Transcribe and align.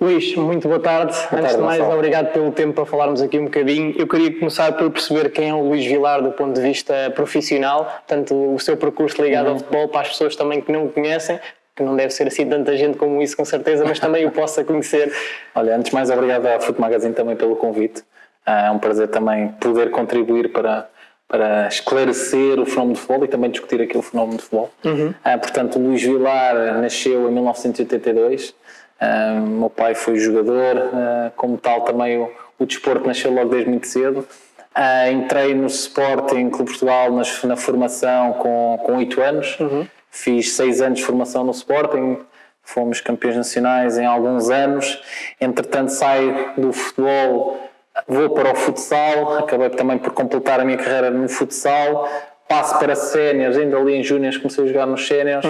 Luís, 0.00 0.34
muito 0.34 0.66
boa 0.66 0.80
tarde. 0.80 1.12
Boa 1.12 1.24
Antes 1.24 1.40
tarde, 1.42 1.56
de 1.56 1.62
mais, 1.62 1.78
Gonçalo. 1.78 1.98
obrigado 1.98 2.32
pelo 2.32 2.50
tempo 2.52 2.72
para 2.72 2.86
falarmos 2.86 3.20
aqui 3.20 3.38
um 3.38 3.44
bocadinho. 3.44 3.94
Eu 3.98 4.06
queria 4.06 4.32
começar 4.38 4.72
por 4.72 4.90
perceber 4.90 5.30
quem 5.30 5.50
é 5.50 5.54
o 5.54 5.60
Luís 5.60 5.84
Vilar 5.84 6.22
do 6.22 6.32
ponto 6.32 6.54
de 6.54 6.60
vista 6.62 6.94
profissional, 7.14 7.84
portanto, 7.84 8.34
o 8.54 8.58
seu 8.58 8.76
percurso 8.78 9.20
ligado 9.22 9.46
Uhum. 9.46 9.52
ao 9.52 9.58
futebol 9.58 9.88
para 9.88 10.00
as 10.02 10.08
pessoas 10.08 10.34
também 10.34 10.62
que 10.62 10.72
não 10.72 10.86
o 10.86 10.88
conhecem, 10.90 11.38
que 11.76 11.82
não 11.82 11.94
deve 11.96 12.10
ser 12.14 12.26
assim 12.26 12.48
tanta 12.48 12.74
gente 12.78 12.96
como 12.96 13.20
isso, 13.20 13.36
com 13.36 13.44
certeza, 13.44 13.84
mas 13.86 13.98
também 13.98 14.24
o 14.24 14.30
possa 14.30 14.64
conhecer. 14.64 15.12
Olha, 15.54 15.76
antes 15.76 15.90
de 15.90 15.94
mais, 15.94 16.08
obrigado 16.10 16.46
à 16.46 16.58
Foot 16.60 16.80
Magazine 16.80 17.12
também 17.12 17.36
pelo 17.36 17.54
convite. 17.56 18.02
Ah, 18.46 18.68
É 18.68 18.70
um 18.70 18.78
prazer 18.78 19.08
também 19.08 19.48
poder 19.60 19.90
contribuir 19.90 20.50
para, 20.50 20.88
para 21.28 21.68
esclarecer 21.68 22.58
o 22.58 22.64
fenómeno 22.64 22.94
de 22.94 23.00
futebol 23.00 23.24
e 23.26 23.28
também 23.28 23.50
discutir 23.50 23.82
aqui 23.82 23.98
o 23.98 24.02
fenómeno 24.02 24.38
de 24.38 24.44
futebol. 24.44 24.70
Ah, 25.22 25.36
portanto, 25.36 25.78
o 25.78 25.82
Luís 25.82 26.02
Vilar 26.02 26.54
nasceu 26.80 27.28
em 27.28 27.32
1982. 27.32 28.54
Ah, 29.00 29.40
meu 29.40 29.70
pai 29.70 29.94
foi 29.94 30.16
jogador, 30.18 30.76
ah, 30.92 31.30
como 31.36 31.56
tal 31.56 31.82
também 31.82 32.18
o, 32.18 32.30
o 32.58 32.66
desporto 32.66 33.06
nasceu 33.06 33.32
logo 33.32 33.48
desde 33.50 33.70
muito 33.70 33.86
cedo. 33.86 34.26
Ah, 34.74 35.10
entrei 35.10 35.54
no 35.54 35.66
Sporting 35.66 36.50
Clube 36.50 36.70
Portugal 36.70 37.10
nas- 37.12 37.42
na 37.44 37.56
formação 37.56 38.34
com, 38.34 38.78
com 38.84 38.96
8 38.96 39.20
anos. 39.20 39.56
Fiz 40.10 40.52
6 40.52 40.80
anos 40.82 40.98
de 40.98 41.04
formação 41.04 41.44
no 41.44 41.50
Sporting, 41.52 42.18
fomos 42.62 43.00
campeões 43.00 43.36
nacionais 43.36 43.96
em 43.96 44.04
alguns 44.06 44.50
anos. 44.50 45.00
Entretanto, 45.40 45.90
saio 45.90 46.50
do 46.56 46.72
futebol, 46.72 47.58
vou 48.06 48.30
para 48.30 48.52
o 48.52 48.54
futsal, 48.54 49.38
acabei 49.38 49.70
também 49.70 49.98
por 49.98 50.12
completar 50.12 50.60
a 50.60 50.64
minha 50.64 50.76
carreira 50.78 51.10
no 51.10 51.28
futsal. 51.28 52.08
Passo 52.48 52.78
para 52.80 52.94
séniores, 52.96 53.56
ainda 53.56 53.76
ali 53.76 53.94
em 53.94 54.02
júniores 54.02 54.36
comecei 54.36 54.64
a 54.64 54.66
jogar 54.66 54.86
nos 54.86 55.06
séniores. 55.06 55.46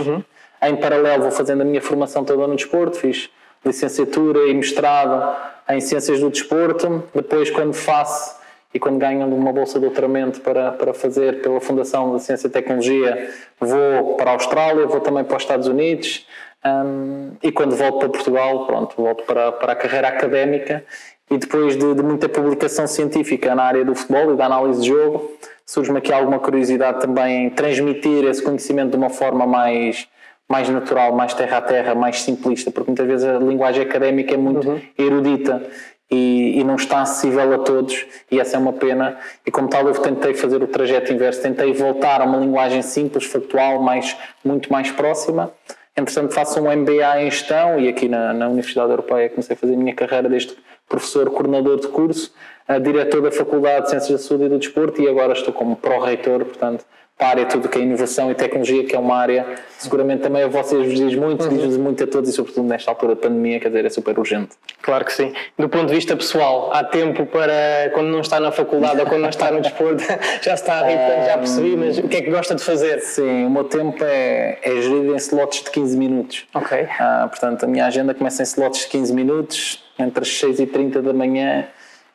Em 0.63 0.77
paralelo, 0.77 1.23
vou 1.23 1.33
fazendo 1.33 1.63
a 1.63 1.65
minha 1.65 1.81
formação 1.81 2.23
toda 2.23 2.47
no 2.47 2.55
desporto, 2.55 2.97
fiz 2.99 3.31
licenciatura 3.65 4.49
e 4.49 4.55
mestrado 4.55 5.37
em 5.69 5.81
Ciências 5.81 6.21
do 6.21 6.31
Desporto. 6.31 7.05
Depois, 7.15 7.51
quando 7.51 7.75
faço 7.75 8.39
e 8.73 8.79
quando 8.79 8.99
ganho 8.99 9.27
uma 9.27 9.53
bolsa 9.53 9.75
de 9.75 9.87
doutoramento 9.87 10.41
para, 10.41 10.73
para 10.73 10.95
fazer 10.95 11.43
pela 11.43 11.61
Fundação 11.61 12.17
de 12.17 12.23
Ciência 12.23 12.47
e 12.47 12.51
Tecnologia, 12.51 13.31
vou 13.59 14.15
para 14.17 14.31
a 14.31 14.35
Austrália, 14.35 14.87
vou 14.87 15.01
também 15.01 15.25
para 15.25 15.37
os 15.37 15.43
Estados 15.43 15.67
Unidos. 15.67 16.27
hum, 16.65 17.33
e 17.43 17.51
quando 17.51 17.75
volto 17.75 17.99
para 17.99 18.09
Portugal, 18.09 18.67
pronto, 18.67 18.95
volto 18.97 19.25
para, 19.25 19.53
para 19.53 19.73
a 19.73 19.77
carreira 19.77 20.09
académica 20.09 20.85
e 21.31 21.39
depois 21.39 21.77
de, 21.77 21.95
de 21.95 22.03
muita 22.03 22.29
publicação 22.29 22.87
científica 22.87 23.55
na 23.55 23.63
área 23.63 23.85
do 23.85 23.95
futebol 23.95 24.35
e 24.35 24.37
da 24.37 24.47
análise 24.47 24.83
de 24.83 24.89
jogo, 24.89 25.31
surge-me 25.65 25.99
aqui 25.99 26.13
alguma 26.13 26.41
curiosidade 26.41 27.01
também 27.01 27.47
em 27.47 27.51
transmitir 27.51 28.25
esse 28.25 28.43
conhecimento 28.43 28.91
de 28.91 28.97
uma 28.97 29.11
forma 29.11 29.47
mais, 29.47 30.09
mais 30.51 30.69
natural, 30.69 31.15
mais 31.15 31.33
terra 31.33 31.59
a 31.59 31.63
terra, 31.63 31.95
mais 31.95 32.23
simplista, 32.23 32.73
porque 32.73 32.91
muitas 32.91 33.07
vezes 33.07 33.25
a 33.25 33.39
linguagem 33.39 33.85
académica 33.85 34.35
é 34.35 34.37
muito 34.37 34.83
erudita 34.99 35.63
e, 36.11 36.59
e 36.59 36.65
não 36.65 36.75
está 36.75 37.03
acessível 37.03 37.55
a 37.55 37.59
todos, 37.59 38.05
e 38.29 38.41
essa 38.41 38.57
é 38.57 38.59
uma 38.59 38.73
pena. 38.73 39.17
E 39.47 39.51
como 39.53 39.69
tal, 39.69 39.87
eu 39.87 39.93
tentei 39.93 40.35
fazer 40.35 40.61
o 40.61 40.67
trajeto 40.67 41.13
inverso, 41.13 41.41
tentei 41.41 41.73
voltar 41.73 42.21
a 42.21 42.25
uma 42.25 42.37
linguagem 42.39 42.83
simples, 42.83 43.27
factual, 43.27 43.81
mais, 43.81 44.17
muito 44.45 44.73
mais 44.73 44.91
próxima. 44.91 45.53
Entretanto, 45.97 46.35
faço 46.35 46.61
um 46.61 46.65
MBA 46.65 47.23
em 47.23 47.31
gestão 47.31 47.79
e 47.79 47.89
aqui 47.89 48.09
na, 48.09 48.33
na 48.33 48.49
Universidade 48.49 48.91
Europeia 48.91 49.29
comecei 49.29 49.55
a 49.55 49.57
fazer 49.57 49.75
a 49.75 49.77
minha 49.77 49.95
carreira 49.95 50.29
desde 50.29 50.57
professor, 50.89 51.31
coordenador 51.31 51.79
de 51.79 51.87
curso, 51.87 52.35
a 52.67 52.81
diretor 52.81 53.23
da 53.23 53.31
Faculdade 53.31 53.85
de 53.85 53.91
Ciências 53.91 54.21
da 54.21 54.27
Saúde 54.27 54.47
e 54.47 54.49
do 54.49 54.59
Desporto 54.59 55.01
e 55.01 55.09
agora 55.09 55.33
estou 55.33 55.55
como 55.55 55.77
pró-reitor, 55.77 56.45
portanto, 56.45 56.85
para 57.21 57.27
a 57.27 57.31
área 57.33 57.45
tudo 57.45 57.69
que 57.69 57.79
é 57.79 57.83
inovação 57.83 58.31
e 58.31 58.35
tecnologia, 58.35 58.83
que 58.83 58.97
é 58.97 58.99
uma 58.99 59.15
área 59.15 59.47
seguramente 59.77 60.23
também 60.23 60.43
a 60.43 60.49
vocês 60.49 60.87
vos 60.87 60.99
diz 60.99 61.15
muito, 61.15 61.47
diz 61.51 61.77
muito 61.77 62.03
a 62.03 62.07
todos 62.07 62.31
e 62.31 62.33
sobretudo 62.33 62.67
nesta 62.67 62.91
altura 62.91 63.15
de 63.15 63.21
pandemia, 63.21 63.61
quer 63.61 63.69
dizer, 63.69 63.85
é 63.85 63.91
super 63.91 64.19
urgente. 64.19 64.53
Claro 64.81 65.05
que 65.05 65.13
sim. 65.13 65.31
Do 65.59 65.69
ponto 65.69 65.89
de 65.89 65.95
vista 65.95 66.17
pessoal, 66.17 66.71
há 66.73 66.83
tempo 66.83 67.27
para, 67.27 67.91
quando 67.93 68.09
não 68.09 68.21
está 68.21 68.41
na 68.41 68.51
faculdade 68.51 68.99
ou 69.01 69.07
quando 69.07 69.21
não 69.21 69.29
está 69.29 69.51
no 69.51 69.61
desporto, 69.61 70.03
já 70.41 70.55
está 70.55 70.81
a 70.81 70.87
rir, 70.87 70.97
já 71.27 71.37
percebi, 71.37 71.77
mas 71.77 71.99
o 71.99 72.09
que 72.09 72.17
é 72.17 72.23
que 72.23 72.31
gosta 72.31 72.55
de 72.55 72.65
fazer? 72.65 73.01
Sim, 73.01 73.45
o 73.45 73.51
meu 73.51 73.65
tempo 73.65 74.03
é, 74.03 74.59
é 74.63 74.81
gerido 74.81 75.13
em 75.13 75.17
slots 75.17 75.63
de 75.63 75.71
15 75.71 75.99
minutos. 75.99 76.47
Ok. 76.55 76.87
Ah, 76.99 77.27
portanto, 77.29 77.65
a 77.65 77.67
minha 77.67 77.85
agenda 77.85 78.15
começa 78.15 78.41
em 78.41 78.45
slots 78.45 78.81
de 78.81 78.89
15 78.89 79.13
minutos, 79.13 79.85
entre 79.99 80.23
as 80.23 80.29
6h30 80.29 81.03
da 81.03 81.13
manhã 81.13 81.69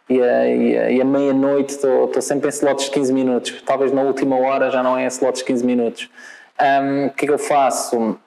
e 0.09 0.21
a, 0.21 0.47
e 0.47 0.77
a- 0.77 0.91
e 0.91 1.01
a 1.01 1.05
meia-noite 1.05 1.73
estou 1.75 2.11
sempre 2.21 2.47
em 2.47 2.49
slots 2.49 2.85
de 2.85 2.91
15 2.91 3.11
minutos. 3.13 3.61
Talvez 3.65 3.91
na 3.91 4.01
última 4.01 4.37
hora 4.37 4.69
já 4.69 4.81
não 4.83 4.97
é 4.97 5.03
em 5.03 5.07
slots 5.07 5.39
de 5.41 5.45
15 5.45 5.65
minutos. 5.65 6.09
Ahm, 6.59 7.07
o 7.07 7.09
que 7.11 7.25
é 7.25 7.27
que 7.27 7.33
eu 7.33 7.39
faço? 7.39 8.17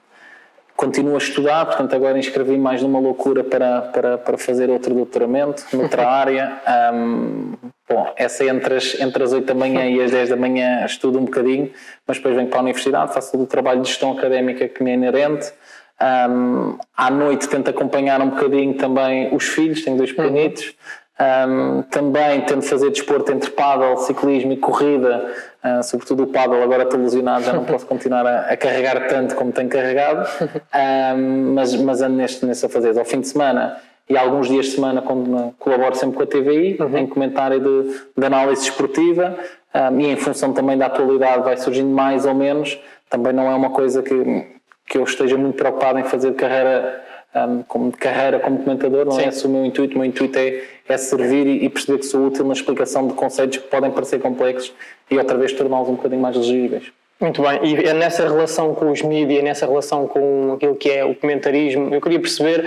Continuo 0.77 1.15
a 1.17 1.19
estudar, 1.19 1.67
portanto 1.67 1.93
agora 1.97 2.17
inscrevi 2.19 2.57
mais 2.57 2.81
numa 2.83 3.01
loucura 3.01 3.43
para, 3.43 3.83
para, 3.83 4.17
para 4.19 4.39
fazer 4.39 4.71
outro 4.71 4.95
doutoramento, 4.95 5.65
noutra 5.73 6.07
área. 6.09 6.61
Ahm, 6.65 7.55
bom, 7.89 8.13
essa 8.17 8.45
é 8.45 8.49
entre 8.49 8.77
as, 8.77 9.01
entre 9.01 9.23
as 9.25 9.33
8 9.33 9.45
da 9.45 9.55
manhã 9.55 9.87
e 9.87 10.01
as 10.01 10.11
10 10.13 10.29
da 10.29 10.37
manhã 10.37 10.85
estudo 10.85 11.19
um 11.19 11.25
bocadinho, 11.25 11.71
mas 12.07 12.19
depois 12.19 12.37
venho 12.37 12.47
para 12.49 12.61
a 12.61 12.63
universidade, 12.63 13.13
faço 13.13 13.33
todo 13.33 13.43
o 13.43 13.47
trabalho 13.47 13.83
de 13.83 13.89
gestão 13.89 14.13
académica 14.13 14.69
que 14.69 14.83
me 14.85 14.91
é 14.93 14.95
inerente. 14.95 15.53
Ahm, 15.99 16.79
à 16.97 17.11
noite 17.11 17.49
tento 17.49 17.69
acompanhar 17.71 18.21
um 18.21 18.31
bocadinho 18.31 18.75
também 18.75 19.35
os 19.35 19.45
filhos, 19.49 19.83
tenho 19.85 19.97
dois 19.97 20.13
pequenitos. 20.13 20.75
Ahm, 21.21 21.83
também 21.91 22.43
tento 22.43 22.63
fazer 22.63 22.91
desporto 22.91 23.33
entre 23.33 23.51
paddle, 23.51 23.97
ciclismo 23.97 24.53
e 24.53 24.57
corrida, 24.57 25.35
ah, 25.61 25.83
sobretudo 25.83 26.23
o 26.23 26.27
paddle, 26.29 26.63
agora 26.63 26.85
estou 26.85 27.01
lesionado, 27.01 27.45
já 27.45 27.53
não 27.53 27.65
posso 27.65 27.85
continuar 27.87 28.25
a, 28.25 28.53
a 28.53 28.57
carregar 28.57 29.09
tanto 29.09 29.35
como 29.35 29.51
tenho 29.51 29.69
carregado, 29.69 30.29
Ahm, 30.73 31.55
mas, 31.55 31.75
mas 31.75 32.03
ando 32.03 32.17
neste, 32.17 32.47
nesse 32.47 32.65
a 32.65 32.69
fazer. 32.69 32.97
Ao 32.97 33.05
fim 33.05 33.21
de 33.21 33.27
semana 33.27 33.79
e 34.09 34.17
alguns 34.17 34.47
dias 34.49 34.67
de 34.67 34.73
semana, 34.73 35.03
quando 35.03 35.53
colaboro 35.59 35.97
sempre 35.97 36.17
com 36.17 36.23
a 36.23 36.27
TVI, 36.27 36.79
em 36.97 37.07
comentário 37.09 37.59
de, 37.59 38.01
de 38.17 38.25
análise 38.25 38.63
esportiva, 38.63 39.37
ahm, 39.75 40.01
e 40.01 40.07
em 40.13 40.17
função 40.17 40.53
também 40.53 40.79
da 40.79 40.87
atualidade 40.87 41.43
vai 41.43 41.57
surgindo 41.57 41.91
mais 41.91 42.27
ou 42.27 42.35
menos, 42.35 42.81
também 43.11 43.33
não 43.33 43.51
é 43.51 43.55
uma 43.57 43.71
coisa 43.71 44.05
que, 44.05 44.47
que 44.87 44.97
eu 44.97 45.03
esteja 45.03 45.37
muito 45.37 45.57
preocupado 45.57 45.99
em 45.99 46.05
fazer 46.05 46.31
de 46.31 46.37
carreira 46.37 47.09
um, 47.35 47.63
como 47.63 47.93
carreira 47.93 48.41
como 48.41 48.59
comentador, 48.59 49.05
não 49.05 49.19
é 49.19 49.29
esse 49.29 49.47
o 49.47 49.51
meu 49.51 49.65
intuito. 49.65 49.95
O 49.95 49.99
meu 49.99 50.09
intuito 50.09 50.39
é, 50.39 50.63
é 50.89 50.97
servir 50.97 51.47
e, 51.47 51.69
perceber 51.69 51.99
que 51.99 52.07
sou 52.07 52.27
útil 52.27 52.45
na 52.45 52.53
explicação 52.53 53.07
de 53.07 53.15
conceitos 53.15 53.59
que 53.59 53.69
podem 53.69 53.91
parecer 53.91 54.21
complexos 54.21 54.73
e 55.11 55.19
outra 55.19 55.37
vez 55.37 55.53
torná-los 55.53 55.89
um 55.89 55.95
bocadinho 55.95 56.21
mais 56.21 56.37
legíveis. 56.37 56.85
Muito 57.21 57.43
bem, 57.43 57.59
e 57.65 57.85
é 57.85 57.93
nessa 57.93 58.23
relação 58.23 58.75
com 58.75 58.93
os 58.93 59.03
mídias, 59.03 59.43
nessa 59.43 59.67
relação 59.67 60.07
com 60.07 60.53
aquilo 60.53 60.77
que 60.77 60.89
é 60.89 61.05
o 61.05 61.17
comentarismo, 61.17 61.93
eu 61.93 62.01
queria 62.01 62.21
perceber 62.21 62.65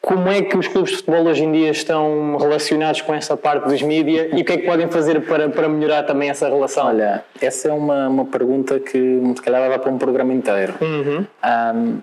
como 0.00 0.28
é 0.28 0.40
que 0.42 0.56
os 0.56 0.68
clubes 0.68 0.92
de 0.92 0.96
futebol 0.98 1.26
hoje 1.26 1.42
em 1.42 1.50
dia 1.50 1.70
estão 1.70 2.36
relacionados 2.36 3.00
com 3.00 3.12
essa 3.12 3.36
parte 3.36 3.66
dos 3.68 3.82
mídias 3.82 4.28
e 4.32 4.42
o 4.42 4.44
que 4.44 4.52
é 4.52 4.56
que 4.58 4.66
podem 4.66 4.88
fazer 4.88 5.20
para, 5.22 5.48
para 5.48 5.68
melhorar 5.68 6.04
também 6.04 6.30
essa 6.30 6.48
relação? 6.48 6.86
Olha, 6.86 7.24
essa 7.42 7.68
é 7.68 7.72
uma, 7.72 8.08
uma 8.08 8.24
pergunta 8.24 8.78
que 8.78 9.20
se 9.34 9.42
calhar 9.42 9.68
vai 9.68 9.78
para 9.78 9.90
um 9.90 9.98
programa 9.98 10.32
inteiro. 10.32 10.74
Um, 10.80 12.00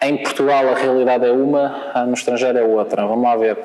em 0.00 0.16
Portugal 0.18 0.68
a 0.68 0.74
realidade 0.74 1.26
é 1.26 1.32
uma, 1.32 1.90
ah, 1.94 2.04
no 2.04 2.14
estrangeiro 2.14 2.58
é 2.58 2.62
outra. 2.62 3.06
Vamos 3.06 3.24
lá 3.24 3.36
ver. 3.36 3.58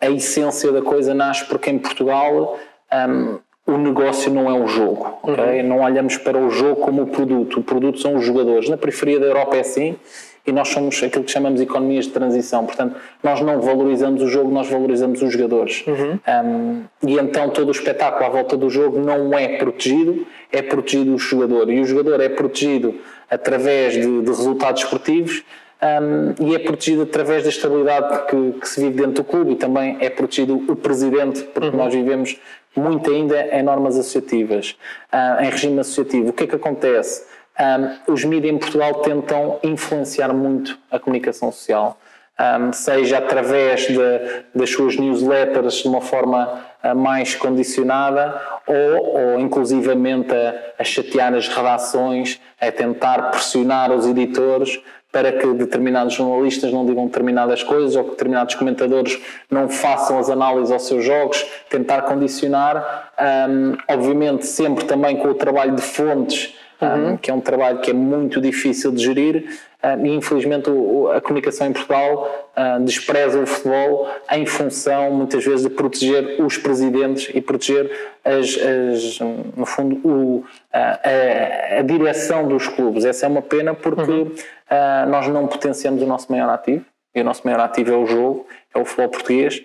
A 0.00 0.10
essência 0.10 0.70
da 0.70 0.82
coisa 0.82 1.14
nasce 1.14 1.44
porque 1.46 1.70
em 1.70 1.78
Portugal 1.78 2.58
um, 2.92 3.38
o 3.66 3.78
negócio 3.78 4.32
não 4.32 4.50
é 4.50 4.52
o 4.52 4.66
jogo. 4.66 5.18
ok? 5.22 5.62
Não 5.62 5.80
olhamos 5.80 6.16
para 6.18 6.38
o 6.38 6.50
jogo 6.50 6.80
como 6.80 7.02
o 7.02 7.06
produto. 7.06 7.60
O 7.60 7.62
produto 7.62 7.98
são 8.00 8.16
os 8.16 8.24
jogadores. 8.24 8.68
Na 8.68 8.76
periferia 8.76 9.18
da 9.18 9.26
Europa 9.26 9.56
é 9.56 9.60
assim 9.60 9.96
e 10.44 10.50
nós 10.50 10.68
somos 10.68 11.00
aquilo 11.02 11.24
que 11.24 11.30
chamamos 11.30 11.60
de 11.60 11.66
economias 11.66 12.06
de 12.06 12.10
transição. 12.10 12.66
Portanto, 12.66 12.96
nós 13.22 13.40
não 13.40 13.60
valorizamos 13.60 14.22
o 14.22 14.28
jogo, 14.28 14.50
nós 14.50 14.68
valorizamos 14.68 15.22
os 15.22 15.32
jogadores. 15.32 15.84
Um, 15.86 16.82
e 17.06 17.16
então 17.16 17.48
todo 17.50 17.68
o 17.68 17.70
espetáculo 17.70 18.26
à 18.26 18.28
volta 18.28 18.56
do 18.56 18.68
jogo 18.68 18.98
não 18.98 19.38
é 19.38 19.56
protegido, 19.56 20.26
é 20.50 20.60
protegido 20.60 21.14
o 21.14 21.18
jogador. 21.18 21.70
E 21.70 21.80
o 21.80 21.84
jogador 21.84 22.20
é 22.20 22.28
protegido 22.28 22.94
através 23.30 23.94
de, 23.94 24.20
de 24.20 24.28
resultados 24.28 24.82
esportivos 24.82 25.44
um, 25.82 26.46
e 26.46 26.54
é 26.54 26.58
protegido 26.60 27.02
através 27.02 27.42
da 27.42 27.48
estabilidade 27.48 28.26
que, 28.26 28.60
que 28.60 28.68
se 28.68 28.80
vive 28.80 28.96
dentro 28.96 29.22
do 29.22 29.24
clube 29.24 29.52
e 29.52 29.56
também 29.56 29.96
é 30.00 30.08
protegido 30.08 30.54
o 30.54 30.76
presidente, 30.76 31.42
porque 31.42 31.76
nós 31.76 31.92
vivemos 31.92 32.38
muito 32.76 33.10
ainda 33.10 33.48
em 33.54 33.62
normas 33.62 33.98
associativas, 33.98 34.76
ah, 35.10 35.38
em 35.40 35.50
regime 35.50 35.80
associativo. 35.80 36.30
O 36.30 36.32
que 36.32 36.44
é 36.44 36.46
que 36.46 36.56
acontece? 36.56 37.26
Um, 37.60 38.12
os 38.12 38.24
mídias 38.24 38.54
em 38.54 38.58
Portugal 38.58 38.94
tentam 39.02 39.58
influenciar 39.62 40.32
muito 40.32 40.78
a 40.90 40.98
comunicação 40.98 41.52
social, 41.52 41.98
um, 42.40 42.72
seja 42.72 43.18
através 43.18 43.86
de, 43.86 44.42
das 44.54 44.70
suas 44.70 44.96
newsletters 44.96 45.74
de 45.82 45.88
uma 45.88 46.00
forma 46.00 46.64
uh, 46.82 46.96
mais 46.96 47.34
condicionada 47.34 48.40
ou, 48.66 49.34
ou 49.34 49.40
inclusivamente 49.40 50.32
a, 50.32 50.72
a 50.78 50.84
chatear 50.84 51.34
as 51.34 51.46
redações, 51.46 52.40
a 52.58 52.72
tentar 52.72 53.30
pressionar 53.30 53.92
os 53.92 54.06
editores 54.06 54.80
para 55.12 55.30
que 55.30 55.46
determinados 55.52 56.14
jornalistas 56.14 56.72
não 56.72 56.86
digam 56.86 57.06
determinadas 57.06 57.62
coisas 57.62 57.94
ou 57.94 58.04
que 58.04 58.10
determinados 58.12 58.54
comentadores 58.54 59.20
não 59.50 59.68
façam 59.68 60.18
as 60.18 60.30
análises 60.30 60.72
aos 60.72 60.86
seus 60.86 61.04
jogos, 61.04 61.44
tentar 61.68 62.02
condicionar, 62.02 63.12
um, 63.48 63.76
obviamente 63.92 64.46
sempre 64.46 64.86
também 64.86 65.18
com 65.18 65.28
o 65.28 65.34
trabalho 65.34 65.76
de 65.76 65.82
fontes 65.82 66.54
uhum. 66.84 67.12
um, 67.12 67.16
que 67.16 67.30
é 67.30 67.34
um 67.34 67.40
trabalho 67.40 67.80
que 67.80 67.90
é 67.90 67.94
muito 67.94 68.40
difícil 68.40 68.92
de 68.92 69.02
gerir 69.02 69.44
um, 69.82 70.06
e 70.06 70.14
infelizmente 70.14 70.70
a 71.14 71.20
comunicação 71.20 71.66
em 71.66 71.72
Portugal 71.72 72.50
uh, 72.56 72.84
despreza 72.84 73.40
o 73.40 73.46
futebol 73.46 74.08
em 74.30 74.46
função 74.46 75.10
muitas 75.10 75.44
vezes 75.44 75.62
de 75.62 75.70
proteger 75.70 76.40
os 76.40 76.56
presidentes 76.56 77.30
e 77.34 77.40
proteger 77.40 77.90
as, 78.24 78.56
as 78.58 79.18
no 79.56 79.66
fundo 79.66 79.96
o, 80.06 80.44
a, 80.72 81.78
a, 81.78 81.82
direção 81.82 82.46
dos 82.46 82.68
clubes. 82.68 83.04
Essa 83.04 83.26
é 83.26 83.28
uma 83.28 83.42
pena 83.42 83.74
porque 83.74 84.10
uhum. 84.10 84.32
uh, 84.32 85.10
nós 85.10 85.28
não 85.28 85.46
potenciamos 85.46 86.02
o 86.02 86.06
nosso 86.06 86.30
maior 86.30 86.50
ativo 86.50 86.84
e 87.14 87.20
o 87.20 87.24
nosso 87.24 87.42
maior 87.44 87.60
ativo 87.60 87.92
é 87.92 87.96
o 87.96 88.06
jogo, 88.06 88.46
é 88.74 88.78
o 88.78 88.84
futebol 88.84 89.10
português, 89.10 89.62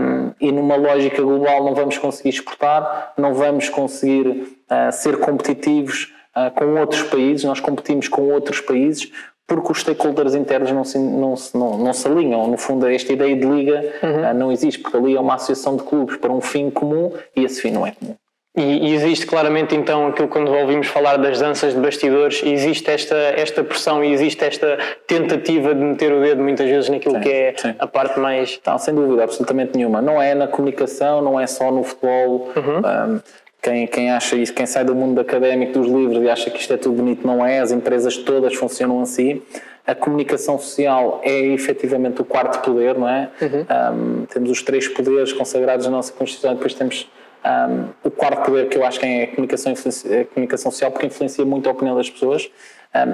um, 0.00 0.32
e 0.40 0.50
numa 0.50 0.76
lógica 0.76 1.20
global 1.20 1.62
não 1.62 1.74
vamos 1.74 1.98
conseguir 1.98 2.30
exportar, 2.30 3.12
não 3.18 3.34
vamos 3.34 3.68
conseguir 3.68 4.26
uh, 4.28 4.90
ser 4.92 5.18
competitivos 5.18 6.14
uh, 6.36 6.50
com 6.54 6.78
outros 6.78 7.02
países, 7.04 7.44
nós 7.44 7.60
competimos 7.60 8.08
com 8.08 8.28
outros 8.30 8.60
países 8.60 9.10
porque 9.46 9.70
os 9.70 9.80
stakeholders 9.80 10.34
internos 10.34 10.72
não 10.72 10.82
se, 10.82 10.98
não, 10.98 11.36
se, 11.36 11.56
não, 11.56 11.78
não 11.78 11.92
se 11.92 12.06
alinham. 12.08 12.48
No 12.48 12.58
fundo, 12.58 12.86
esta 12.88 13.12
ideia 13.12 13.36
de 13.36 13.46
liga 13.46 13.92
uhum. 14.02 14.30
uh, 14.30 14.34
não 14.34 14.52
existe, 14.52 14.80
porque 14.80 14.96
ali 14.96 15.16
é 15.16 15.20
uma 15.20 15.34
associação 15.34 15.76
de 15.76 15.84
clubes 15.84 16.16
para 16.16 16.32
um 16.32 16.40
fim 16.40 16.68
comum 16.68 17.12
e 17.34 17.44
esse 17.44 17.62
fim 17.62 17.70
não 17.70 17.86
é 17.86 17.92
comum. 17.92 18.16
E, 18.56 18.94
existe 18.94 19.26
claramente 19.26 19.76
então 19.76 20.06
aquilo 20.06 20.28
quando 20.28 20.50
ouvimos 20.50 20.86
falar 20.86 21.18
das 21.18 21.38
danças 21.38 21.74
de 21.74 21.80
bastidores, 21.80 22.42
existe 22.42 22.90
esta, 22.90 23.14
esta 23.14 23.62
pressão 23.62 24.02
e 24.02 24.10
existe 24.10 24.42
esta 24.42 24.78
tentativa 25.06 25.74
de 25.74 25.80
meter 25.80 26.10
o 26.10 26.22
dedo 26.22 26.42
muitas 26.42 26.66
vezes 26.66 26.88
naquilo 26.88 27.16
sim, 27.16 27.20
que 27.20 27.28
é 27.28 27.54
sim. 27.54 27.74
a 27.78 27.86
parte 27.86 28.18
mais. 28.18 28.58
Não, 28.66 28.78
sem 28.78 28.94
dúvida, 28.94 29.24
absolutamente 29.24 29.76
nenhuma. 29.76 30.00
Não 30.00 30.20
é 30.20 30.34
na 30.34 30.48
comunicação, 30.48 31.20
não 31.20 31.38
é 31.38 31.46
só 31.46 31.70
no 31.70 31.84
futebol. 31.84 32.50
Uhum. 32.56 32.78
Um, 32.78 33.20
quem, 33.66 33.86
quem 33.88 34.10
acha 34.12 34.36
isso, 34.36 34.54
quem 34.54 34.64
sai 34.64 34.84
do 34.84 34.94
mundo 34.94 35.20
académico 35.20 35.72
dos 35.72 35.88
livros 35.88 36.22
e 36.22 36.30
acha 36.30 36.48
que 36.50 36.60
isto 36.60 36.72
é 36.72 36.76
tudo 36.76 36.94
bonito, 36.94 37.26
não 37.26 37.44
é. 37.44 37.58
As 37.58 37.72
empresas 37.72 38.16
todas 38.16 38.54
funcionam 38.54 39.00
assim. 39.00 39.42
A 39.84 39.92
comunicação 39.92 40.56
social 40.56 41.20
é 41.24 41.46
efetivamente 41.46 42.20
o 42.20 42.24
quarto 42.24 42.60
poder, 42.60 42.96
não 42.96 43.08
é? 43.08 43.28
Uhum. 43.42 44.20
Um, 44.22 44.26
temos 44.26 44.50
os 44.50 44.62
três 44.62 44.86
poderes 44.86 45.32
consagrados 45.32 45.84
na 45.86 45.92
nossa 45.92 46.12
Constituição, 46.12 46.54
depois 46.54 46.74
temos 46.74 47.10
um, 47.44 47.88
o 48.04 48.10
quarto 48.10 48.44
poder 48.44 48.68
que 48.68 48.78
eu 48.78 48.84
acho 48.86 49.00
que 49.00 49.06
é 49.06 49.24
a 49.24 49.26
comunicação, 49.28 49.72
a 49.72 50.24
comunicação 50.32 50.70
social, 50.70 50.92
porque 50.92 51.06
influencia 51.06 51.44
muito 51.44 51.68
a 51.68 51.72
opinião 51.72 51.96
das 51.96 52.08
pessoas. 52.08 52.48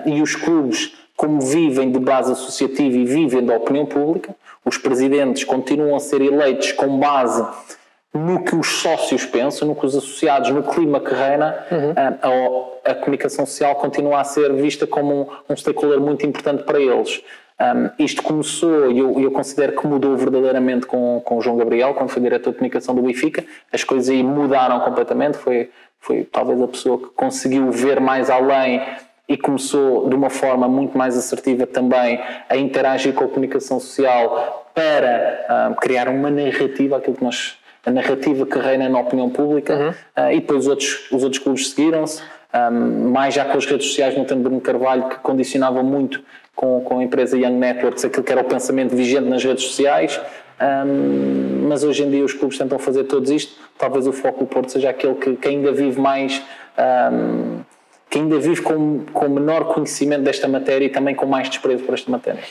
Um, 0.06 0.16
e 0.16 0.20
os 0.20 0.36
clubes, 0.36 0.94
como 1.16 1.40
vivem 1.40 1.90
de 1.90 1.98
base 1.98 2.30
associativa 2.30 2.94
e 2.94 3.06
vivem 3.06 3.42
da 3.42 3.56
opinião 3.56 3.86
pública, 3.86 4.34
os 4.66 4.76
presidentes 4.76 5.44
continuam 5.44 5.96
a 5.96 6.00
ser 6.00 6.20
eleitos 6.20 6.72
com 6.72 6.98
base 6.98 7.42
no 8.14 8.44
que 8.44 8.54
os 8.54 8.66
sócios 8.66 9.24
pensam, 9.24 9.68
no 9.68 9.74
que 9.74 9.86
os 9.86 9.96
associados, 9.96 10.50
no 10.50 10.62
clima 10.62 11.00
que 11.00 11.14
reina, 11.14 11.64
uhum. 11.70 11.94
a, 12.84 12.90
a, 12.90 12.94
comunicação 12.94 13.46
social 13.46 13.74
continua 13.76 14.20
a 14.20 14.24
ser 14.24 14.52
vista 14.52 14.86
como 14.86 15.22
um, 15.22 15.52
um 15.52 15.56
stakeholder 15.56 15.98
muito 15.98 16.26
importante 16.26 16.62
para 16.62 16.78
eles. 16.78 17.22
Um, 17.58 18.04
isto 18.04 18.22
começou, 18.22 18.90
e 18.90 18.98
eu, 18.98 19.18
eu, 19.20 19.30
considero 19.30 19.72
que 19.76 19.86
mudou 19.86 20.16
verdadeiramente 20.16 20.84
com, 20.84 21.22
com 21.24 21.38
o 21.38 21.40
João 21.40 21.56
Gabriel, 21.56 21.94
quando 21.94 22.10
foi 22.10 22.20
diretor 22.20 22.50
de 22.50 22.56
comunicação 22.56 22.94
do 22.94 23.02
Benfica. 23.02 23.44
As 23.72 23.84
coisas 23.84 24.10
aí 24.10 24.22
mudaram 24.22 24.80
completamente. 24.80 25.38
Foi, 25.38 25.70
foi 25.98 26.24
talvez 26.24 26.60
a 26.60 26.68
pessoa 26.68 26.98
que 26.98 27.06
conseguiu 27.14 27.70
ver 27.70 28.00
mais 28.00 28.28
além 28.28 28.82
e 29.28 29.36
começou 29.38 30.08
de 30.08 30.14
uma 30.14 30.28
forma 30.28 30.68
muito 30.68 30.98
mais 30.98 31.16
assertiva 31.16 31.66
também 31.66 32.20
a 32.48 32.56
interagir 32.56 33.14
com 33.14 33.24
a 33.24 33.28
comunicação 33.28 33.78
social 33.78 34.70
para 34.74 35.70
um, 35.70 35.74
criar 35.74 36.08
uma 36.08 36.30
narrativa, 36.30 36.96
aquilo 36.96 37.16
que 37.16 37.24
nós 37.24 37.61
a 37.84 37.90
narrativa 37.90 38.46
que 38.46 38.58
reina 38.58 38.88
na 38.88 39.00
opinião 39.00 39.28
pública 39.30 39.74
uhum. 39.74 39.90
uh, 39.90 40.30
e 40.32 40.40
depois 40.40 40.60
os 40.60 40.68
outros, 40.68 41.08
os 41.10 41.24
outros 41.24 41.42
clubes 41.42 41.70
seguiram-se 41.70 42.22
um, 42.54 43.10
mais 43.10 43.34
já 43.34 43.44
com 43.44 43.56
as 43.56 43.66
redes 43.66 43.88
sociais 43.88 44.14
tempo 44.14 44.34
de 44.34 44.42
Bruno 44.42 44.60
Carvalho 44.60 45.08
que 45.08 45.16
condicionava 45.16 45.82
muito 45.82 46.22
com, 46.54 46.80
com 46.82 46.98
a 46.98 47.04
empresa 47.04 47.36
Young 47.36 47.58
Networks 47.58 48.04
aquilo 48.04 48.22
que 48.22 48.32
era 48.32 48.40
o 48.40 48.44
pensamento 48.44 48.94
vigente 48.94 49.28
nas 49.28 49.42
redes 49.42 49.64
sociais. 49.64 50.20
Um, 50.60 51.66
mas 51.68 51.82
hoje 51.82 52.04
em 52.04 52.10
dia 52.10 52.24
os 52.24 52.32
clubes 52.32 52.58
tentam 52.58 52.78
fazer 52.78 53.04
todos 53.04 53.30
isto. 53.30 53.58
Talvez 53.78 54.06
o 54.06 54.12
foco 54.12 54.40
do 54.40 54.46
Porto 54.46 54.70
seja 54.70 54.90
aquele 54.90 55.14
que, 55.14 55.34
que 55.34 55.48
ainda 55.48 55.72
vive 55.72 56.00
mais. 56.00 56.42
Um, 56.78 57.60
que 58.08 58.18
ainda 58.18 58.38
vive 58.38 58.60
com, 58.60 59.06
com 59.10 59.28
menor 59.28 59.72
conhecimento 59.72 60.22
desta 60.22 60.46
matéria 60.46 60.84
e 60.84 60.90
também 60.90 61.14
com 61.14 61.24
mais 61.24 61.48
desprezo 61.48 61.82
por 61.82 61.94
esta 61.94 62.10
matéria. 62.10 62.42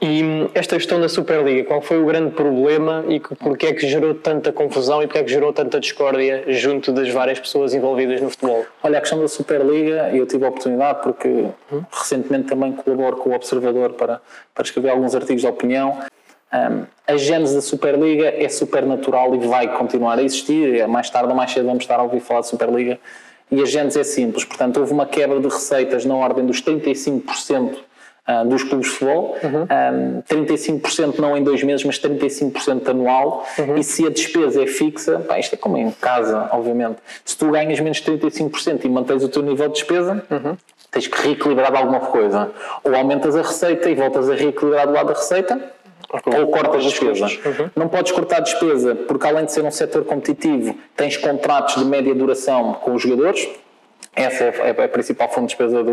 E 0.00 0.48
esta 0.54 0.76
questão 0.76 1.00
da 1.00 1.08
Superliga, 1.08 1.64
qual 1.64 1.82
foi 1.82 2.00
o 2.00 2.06
grande 2.06 2.30
problema 2.30 3.04
e 3.08 3.18
porque 3.18 3.66
é 3.66 3.74
que 3.74 3.84
gerou 3.88 4.14
tanta 4.14 4.52
confusão 4.52 5.02
e 5.02 5.08
porque 5.08 5.18
é 5.18 5.24
que 5.24 5.30
gerou 5.30 5.52
tanta 5.52 5.80
discórdia 5.80 6.44
junto 6.46 6.92
das 6.92 7.08
várias 7.08 7.40
pessoas 7.40 7.74
envolvidas 7.74 8.20
no 8.20 8.30
futebol? 8.30 8.64
Olha, 8.80 8.98
a 8.98 9.00
questão 9.00 9.18
da 9.18 9.26
Superliga, 9.26 10.10
eu 10.14 10.24
tive 10.24 10.44
a 10.44 10.50
oportunidade 10.50 11.02
porque 11.02 11.28
hum? 11.72 11.82
recentemente 11.90 12.46
também 12.46 12.72
colaboro 12.72 13.16
com 13.16 13.30
o 13.30 13.34
Observador 13.34 13.94
para, 13.94 14.20
para 14.54 14.62
escrever 14.62 14.90
alguns 14.90 15.16
artigos 15.16 15.42
de 15.42 15.48
opinião. 15.48 15.98
Um, 16.52 16.84
a 17.04 17.16
gênese 17.16 17.56
da 17.56 17.60
Superliga 17.60 18.28
é 18.28 18.48
supernatural 18.48 19.34
e 19.34 19.38
vai 19.48 19.76
continuar 19.76 20.16
a 20.16 20.22
existir. 20.22 20.86
Mais 20.86 21.10
tarde 21.10 21.30
ou 21.30 21.34
mais 21.34 21.50
cedo 21.50 21.66
vamos 21.66 21.82
estar 21.82 21.98
a 21.98 22.04
ouvir 22.04 22.20
falar 22.20 22.42
de 22.42 22.46
Superliga. 22.46 23.00
E 23.50 23.60
a 23.60 23.64
gênese 23.64 23.98
é 23.98 24.04
simples, 24.04 24.44
portanto, 24.44 24.78
houve 24.78 24.92
uma 24.92 25.06
quebra 25.06 25.40
de 25.40 25.48
receitas 25.48 26.04
na 26.04 26.14
ordem 26.14 26.46
dos 26.46 26.62
35% 26.62 27.87
uh, 28.28 28.46
dos 28.46 28.62
clubes 28.62 28.88
de 28.88 28.94
futebol, 28.94 29.36
uhum. 29.42 29.62
um, 29.62 30.22
35% 30.22 31.18
não 31.18 31.36
em 31.36 31.42
dois 31.42 31.62
meses, 31.62 31.84
mas 31.84 31.98
35% 31.98 32.88
anual, 32.88 33.46
uhum. 33.58 33.76
e 33.76 33.82
se 33.82 34.06
a 34.06 34.10
despesa 34.10 34.62
é 34.62 34.66
fixa, 34.66 35.18
pá, 35.20 35.38
isto 35.38 35.54
é 35.54 35.56
como 35.56 35.76
em 35.76 35.90
casa, 35.90 36.48
obviamente, 36.52 36.98
se 37.24 37.36
tu 37.36 37.50
ganhas 37.50 37.80
menos 37.80 38.00
35% 38.02 38.84
e 38.84 38.88
mantens 38.88 39.24
o 39.24 39.28
teu 39.28 39.42
nível 39.42 39.68
de 39.68 39.74
despesa, 39.74 40.22
uhum. 40.30 40.56
tens 40.90 41.06
que 41.06 41.22
reequilibrar 41.22 41.72
de 41.72 41.78
alguma 41.78 42.00
coisa. 42.00 42.50
Ou 42.84 42.94
aumentas 42.94 43.34
a 43.34 43.42
receita 43.42 43.88
e 43.88 43.94
voltas 43.94 44.28
a 44.28 44.34
reequilibrar 44.34 44.86
do 44.86 44.92
lado 44.92 45.08
da 45.08 45.14
receita, 45.14 45.72
ou 46.10 46.48
cortas 46.48 46.86
a 46.86 46.88
despesa. 46.88 47.26
Uhum. 47.26 47.70
Não 47.76 47.88
podes 47.88 48.12
cortar 48.12 48.38
a 48.38 48.40
despesa 48.40 48.94
porque, 48.94 49.26
além 49.26 49.44
de 49.44 49.52
ser 49.52 49.62
um 49.62 49.70
setor 49.70 50.04
competitivo, 50.04 50.74
tens 50.96 51.16
contratos 51.16 51.76
de 51.76 51.84
média 51.84 52.14
duração 52.14 52.74
com 52.74 52.94
os 52.94 53.02
jogadores, 53.02 53.46
essa 54.22 54.44
é, 54.44 54.74
é 54.76 54.84
a 54.84 54.88
principal 54.88 55.28
fonte 55.28 55.40
de 55.42 55.46
despesa 55.48 55.82
de 55.82 55.90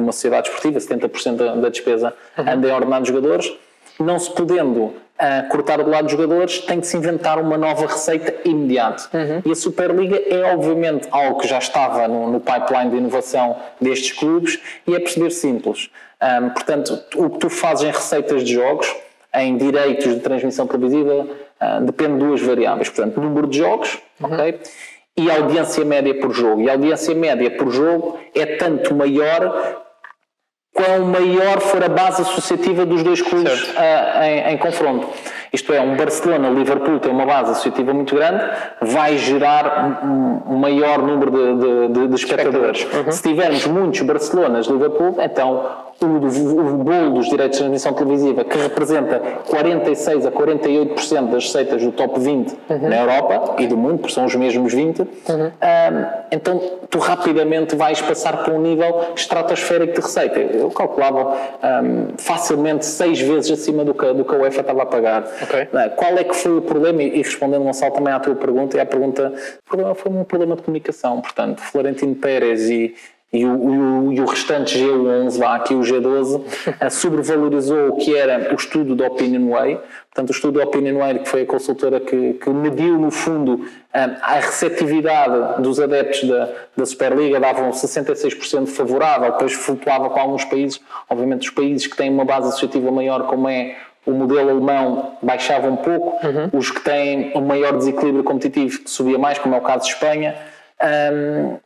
uma 0.00 0.12
sociedade 0.12 0.48
esportiva, 0.48 0.78
70% 0.78 1.36
da, 1.36 1.54
da 1.56 1.68
despesa 1.68 2.14
uhum. 2.38 2.50
anda 2.50 2.68
em 2.68 2.72
ordenados 2.72 3.08
jogadores. 3.08 3.52
Não 3.98 4.18
se 4.18 4.30
podendo 4.32 4.92
uh, 5.14 5.48
cortar 5.48 5.82
do 5.82 5.88
lado 5.88 6.04
dos 6.04 6.12
jogadores, 6.12 6.58
tem 6.60 6.80
de 6.80 6.86
se 6.86 6.96
inventar 6.96 7.38
uma 7.38 7.56
nova 7.56 7.86
receita 7.86 8.48
imediata. 8.48 9.04
Uhum. 9.12 9.42
E 9.44 9.52
a 9.52 9.54
Superliga 9.54 10.16
é, 10.16 10.54
obviamente, 10.54 11.08
algo 11.10 11.40
que 11.40 11.48
já 11.48 11.58
estava 11.58 12.06
no, 12.08 12.30
no, 12.30 12.40
pipeline 12.40 12.90
de 12.90 12.96
inovação 12.96 13.56
destes 13.80 14.12
clubes 14.12 14.60
e 14.86 14.94
é 14.94 14.98
perceber 14.98 15.30
simples. 15.30 15.90
Um, 16.20 16.50
portanto, 16.50 16.98
o 17.16 17.30
que 17.30 17.38
tu 17.38 17.50
fazes 17.50 17.84
em 17.84 17.92
receitas 17.92 18.42
de 18.44 18.54
jogos, 18.54 18.94
em 19.34 19.56
direitos 19.56 20.14
de 20.14 20.20
transmissão 20.20 20.66
televisiva, 20.66 21.26
uh, 21.60 21.84
depende 21.84 22.18
de 22.18 22.26
duas 22.26 22.40
variáveis. 22.40 22.88
Portanto, 22.88 23.20
número 23.20 23.46
de 23.46 23.58
jogos, 23.58 23.98
uhum. 24.20 24.32
ok? 24.32 24.60
E 25.16 25.30
a 25.30 25.36
audiência 25.36 25.84
média 25.84 26.14
por 26.18 26.32
jogo. 26.32 26.62
E 26.62 26.68
a 26.68 26.72
audiência 26.72 27.14
média 27.14 27.50
por 27.52 27.70
jogo 27.70 28.18
é 28.34 28.46
tanto 28.56 28.94
maior 28.94 29.84
quão 30.74 31.06
maior 31.06 31.60
for 31.60 31.82
a 31.84 31.88
base 31.88 32.20
associativa 32.20 32.84
dos 32.84 33.02
dois 33.04 33.22
clubes 33.22 33.62
uh, 33.62 34.22
em, 34.24 34.54
em, 34.54 34.58
confronto. 34.58 35.08
Isto 35.54 35.72
é, 35.72 35.80
um 35.80 35.96
Barcelona-Liverpool 35.96 36.98
tem 36.98 37.12
uma 37.12 37.24
base 37.24 37.52
associativa 37.52 37.94
muito 37.94 38.12
grande, 38.16 38.44
vai 38.82 39.16
gerar 39.16 40.02
um, 40.04 40.56
maior 40.56 40.98
número 40.98 41.30
de, 41.30 41.88
de, 41.92 42.08
de 42.08 42.14
espectadores. 42.16 42.84
Uhum. 42.92 43.12
Se 43.12 43.22
tivermos 43.22 43.64
muitos 43.64 44.00
Barcelonas-Liverpool, 44.00 45.16
então 45.20 45.84
o, 46.00 46.06
o 46.06 46.78
bolo 46.78 47.10
dos 47.14 47.28
direitos 47.28 47.58
de 47.58 47.64
transmissão 47.64 47.92
televisiva, 47.92 48.44
que 48.44 48.58
representa 48.58 49.20
46 49.48 50.26
a 50.26 50.32
48% 50.32 51.30
das 51.30 51.44
receitas 51.44 51.82
do 51.82 51.92
top 51.92 52.18
20 52.18 52.50
uhum. 52.50 52.88
na 52.88 52.96
Europa 52.96 53.62
e 53.62 53.66
do 53.66 53.76
mundo, 53.76 53.98
porque 53.98 54.12
são 54.12 54.24
os 54.24 54.34
mesmos 54.34 54.72
20, 54.72 55.00
uhum. 55.00 55.06
um, 55.06 55.50
então 56.32 56.60
tu 56.90 56.98
rapidamente 56.98 57.76
vais 57.76 58.00
passar 58.00 58.38
para 58.38 58.52
um 58.52 58.60
nível 58.60 59.12
estratosférico 59.14 59.94
de 59.94 60.00
receita. 60.00 60.38
Eu 60.40 60.70
calculava 60.70 61.36
um, 61.84 62.08
facilmente 62.18 62.84
seis 62.84 63.20
vezes 63.20 63.52
acima 63.52 63.84
do 63.84 63.94
que, 63.94 64.12
do 64.12 64.24
que 64.24 64.34
a 64.34 64.38
UEFA 64.38 64.60
estava 64.60 64.82
a 64.82 64.86
pagar. 64.86 65.24
Okay. 65.44 65.68
Qual 65.96 66.18
é 66.18 66.24
que 66.24 66.34
foi 66.34 66.58
o 66.58 66.62
problema? 66.62 67.02
E 67.02 67.18
respondendo, 67.18 67.62
Gonçalo, 67.64 67.94
também 67.94 68.12
à 68.12 68.20
tua 68.20 68.34
pergunta, 68.34 68.76
e 68.76 68.80
à 68.80 68.86
pergunta, 68.86 69.32
o 69.60 69.68
problema 69.68 69.94
foi 69.94 70.12
um 70.12 70.24
problema 70.24 70.56
de 70.56 70.62
comunicação. 70.62 71.20
Portanto, 71.20 71.60
Florentino 71.60 72.14
Pérez 72.14 72.70
e, 72.70 72.94
e 73.32 73.44
o, 73.44 74.12
e 74.12 74.20
o, 74.20 74.24
restante 74.26 74.78
G11, 74.78 75.38
vá 75.38 75.56
aqui 75.56 75.74
o 75.74 75.80
G12, 75.80 76.40
sobrevalorizou 76.90 77.88
o 77.88 77.96
que 77.96 78.16
era 78.16 78.52
o 78.52 78.54
estudo 78.54 78.94
da 78.94 79.06
Opinion 79.06 79.50
Way. 79.50 79.80
Portanto, 80.10 80.28
o 80.28 80.32
estudo 80.32 80.58
da 80.60 80.64
Opinion 80.64 80.98
Way, 80.98 81.18
que 81.18 81.28
foi 81.28 81.42
a 81.42 81.46
consultora 81.46 81.98
que, 81.98 82.34
que 82.34 82.50
mediu, 82.50 82.96
no 82.96 83.10
fundo, 83.10 83.66
a 83.92 84.34
receptividade 84.34 85.62
dos 85.62 85.80
adeptos 85.80 86.28
da, 86.28 86.48
da 86.76 86.86
Superliga, 86.86 87.40
davam 87.40 87.70
66% 87.70 88.68
favorável, 88.68 89.32
depois 89.32 89.52
flutuava 89.52 90.08
com 90.10 90.20
alguns 90.20 90.44
países. 90.44 90.80
Obviamente, 91.10 91.48
os 91.48 91.50
países 91.50 91.88
que 91.88 91.96
têm 91.96 92.10
uma 92.10 92.24
base 92.24 92.48
associativa 92.48 92.90
maior, 92.92 93.26
como 93.26 93.48
é 93.48 93.76
o 94.06 94.12
modelo 94.12 94.50
alemão 94.50 95.16
baixava 95.22 95.68
um 95.68 95.76
pouco, 95.76 96.26
uhum. 96.26 96.50
os 96.52 96.70
que 96.70 96.80
têm 96.80 97.32
um 97.34 97.40
maior 97.40 97.76
desequilíbrio 97.76 98.24
competitivo 98.24 98.82
subia 98.86 99.18
mais, 99.18 99.38
como 99.38 99.54
é 99.54 99.58
o 99.58 99.62
caso 99.62 99.84
de 99.84 99.92
Espanha. 99.92 100.34
Um, 100.82 101.58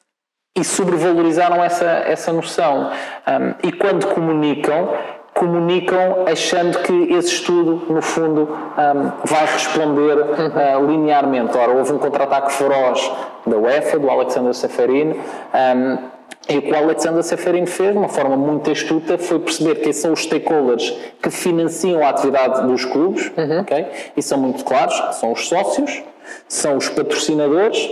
e 0.57 0.65
sobrevalorizaram 0.65 1.63
essa, 1.63 1.87
essa 1.87 2.33
noção. 2.33 2.91
Um, 3.27 3.69
e 3.69 3.73
quando 3.73 4.07
comunicam, 4.09 4.93
comunicam 5.35 6.25
achando 6.27 6.79
que 6.81 7.13
esse 7.13 7.35
estudo, 7.35 7.93
no 7.93 8.03
fundo, 8.03 8.43
um, 8.43 9.13
vai 9.25 9.47
responder 9.47 10.17
uh, 10.17 10.87
linearmente. 10.87 11.57
Ora, 11.57 11.73
houve 11.73 11.93
um 11.93 11.99
contra-ataque 11.99 12.53
feroz 12.53 13.11
da 13.47 13.57
UEFA, 13.57 13.99
do 13.99 14.11
Alexander 14.11 14.53
Seferin, 14.53 15.13
um, 15.13 16.18
e 16.49 16.59
o 16.59 16.63
que 16.63 16.73
o 16.73 16.77
Alexander 16.77 17.23
Seferin 17.23 17.67
fez, 17.67 17.93
de 17.93 17.99
uma 17.99 18.09
forma 18.09 18.37
muito 18.37 18.71
astuta, 18.71 19.19
foi 19.19 19.39
perceber 19.39 19.77
quem 19.77 19.93
são 19.93 20.13
os 20.13 20.21
stakeholders 20.21 20.97
que 21.23 21.31
financiam 21.31 22.03
a 22.03 22.09
atividade 22.09 22.67
dos 22.67 22.85
clubes, 22.87 23.31
uhum. 23.37 23.61
okay? 23.61 23.87
e 24.17 24.23
são 24.23 24.39
muito 24.39 24.65
claros, 24.65 25.17
são 25.17 25.33
os 25.33 25.47
sócios, 25.47 26.03
são 26.49 26.79
os 26.79 26.89
patrocinadores, 26.89 27.91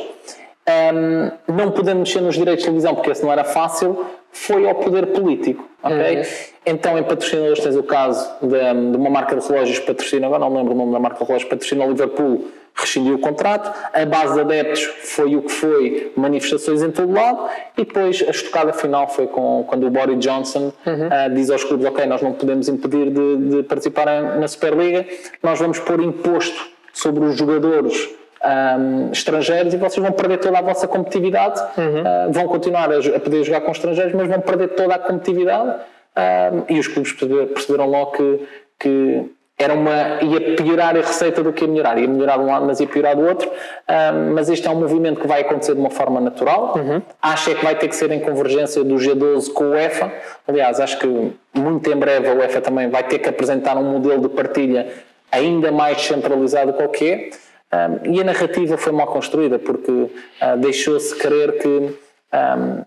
um, 0.69 1.55
não 1.55 1.71
podendo 1.71 2.01
mexer 2.01 2.21
nos 2.21 2.35
direitos 2.35 2.63
de 2.63 2.67
televisão, 2.67 2.95
porque 2.95 3.11
esse 3.11 3.23
não 3.23 3.33
era 3.33 3.45
fácil, 3.45 4.05
foi 4.33 4.69
ao 4.69 4.75
poder 4.75 5.07
político. 5.09 5.65
ok? 5.83 6.17
Uhum. 6.17 6.23
Então, 6.67 6.99
em 6.99 7.03
patrocinadores, 7.05 7.61
tens 7.61 7.77
o 7.77 7.83
caso 7.83 8.29
de, 8.43 8.91
de, 8.91 8.97
uma 8.97 9.09
marca 9.09 9.37
de 9.37 9.47
relógios 9.47 9.79
patrocina, 9.79 10.27
agora 10.27 10.41
não 10.41 10.55
lembro 10.55 10.75
o 10.75 10.77
nome 10.77 10.93
da 10.93 10.99
marca 10.99 11.19
de 11.19 11.25
relógios, 11.25 11.49
patrocina 11.49 11.85
o 11.85 11.89
Liverpool, 11.89 12.45
rescindiu 12.75 13.15
o 13.15 13.19
contrato, 13.19 13.73
a 13.95 14.05
base 14.05 14.35
de 14.35 14.41
adeptos 14.41 14.83
foi 14.83 15.35
o 15.37 15.43
que 15.43 15.53
foi, 15.53 16.13
manifestações 16.17 16.83
em 16.83 16.91
todo 16.91 17.11
lado, 17.13 17.49
e 17.79 17.85
depois 17.85 18.23
a 18.27 18.31
estocada 18.31 18.73
final 18.73 19.09
foi 19.09 19.27
com, 19.29 19.65
quando 19.67 19.87
o 19.87 19.91
Boris 19.91 20.19
Johnson 20.19 20.73
uhum. 20.85 21.07
uh, 21.07 21.35
diz 21.35 21.49
aos 21.49 21.65
clubes, 21.65 21.87
ok, 21.87 22.05
nós 22.05 22.21
não 22.21 22.33
podemos 22.33 22.69
impedir 22.69 23.11
de, 23.11 23.37
de 23.37 23.63
participar 23.63 24.07
na 24.37 24.47
Superliga, 24.47 25.07
nós 25.43 25.59
vamos 25.59 25.79
pôr 25.79 26.03
imposto 26.03 26.69
sobre 26.93 27.25
os 27.25 27.37
jogadores 27.37 28.11
um, 28.47 29.11
estrangeiros 29.11 29.75
e 29.75 29.77
vocês 29.77 30.05
vão 30.05 30.13
perder 30.13 30.39
toda 30.39 30.59
a 30.59 30.63
vossa 30.63 30.87
competitividade. 30.87 31.61
Uhum. 31.77 32.01
Uh, 32.01 32.33
vão 32.33 32.47
continuar 32.47 32.91
a, 32.93 32.99
a, 32.99 33.21
poder 33.21 33.43
jogar 33.45 33.61
com 33.63 33.73
estrangeiros, 33.73 34.15
mas 34.15 34.29
vão 34.29 34.41
perder 34.41 34.69
toda 34.69 34.95
a 34.95 34.99
competitividade. 34.99 35.81
Um, 36.17 36.75
e 36.75 36.79
os 36.79 36.89
clubes 36.89 37.13
perceberam 37.13 37.87
logo 37.91 38.13
que, 38.13 38.41
que 38.79 39.31
era 39.59 39.75
uma, 39.75 40.23
ia 40.23 40.55
piorar 40.55 40.97
a 40.97 41.01
receita 41.01 41.43
do 41.43 41.53
que 41.53 41.65
ia 41.65 41.71
melhorar. 41.71 41.99
Ia 41.99 42.09
melhorar 42.09 42.37
de 42.37 42.43
um 42.45 42.47
lado, 42.47 42.67
mas 42.67 42.79
ia 42.79 42.87
piorar 42.87 43.17
do 43.17 43.27
outro. 43.27 43.51
Um, 43.51 44.35
mas 44.35 44.49
este 44.49 44.67
é 44.67 44.71
um 44.71 44.77
movimento 44.81 45.21
que 45.21 45.27
vai 45.27 45.41
acontecer 45.41 45.75
de 45.75 45.81
uma 45.81 45.91
forma 45.91 46.21
natural. 46.21 46.75
Uhum. 46.77 47.03
Acho 47.21 47.51
é 47.51 47.55
que 47.55 47.65
vai 47.65 47.75
ter 47.75 47.89
que 47.89 47.97
ser 47.97 48.11
em 48.13 48.21
convergência 48.21 48.85
do 48.85 48.95
G12 48.95 49.53
com 49.53 49.65
o 49.65 49.71
UEFA. 49.71 50.13
Aliás, 50.47 50.79
acho 50.79 50.99
que 50.99 51.33
muito 51.55 51.91
em 51.91 51.97
breve 51.97 52.29
a 52.29 52.35
UEFA 52.35 52.61
também 52.61 52.89
vai 52.89 53.03
ter 53.03 53.19
que 53.19 53.29
apresentar 53.29 53.77
um 53.77 53.85
modelo 53.85 54.23
de 54.23 54.29
partilha 54.29 54.87
ainda 55.31 55.73
mais 55.73 56.01
centralizado 56.03 56.73
que 56.73 56.83
o 56.83 56.89
que 56.89 57.11
é. 57.11 57.31
Um, 57.73 58.15
e 58.15 58.21
a 58.21 58.25
narrativa 58.25 58.77
foi 58.77 58.93
mal 58.93 59.09
construída 59.09 59.59
porque 59.59 59.91
uh, 59.91 60.11
deixou-se 60.59 61.17
crer 61.17 61.59
que, 61.59 61.69
um, 61.69 62.85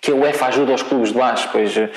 que 0.00 0.10
a 0.12 0.14
UEFA 0.14 0.46
ajuda 0.46 0.74
os 0.74 0.82
clubes 0.82 1.08
de 1.10 1.18
baixo, 1.18 1.48
pois 1.50 1.74
uh, 1.74 1.88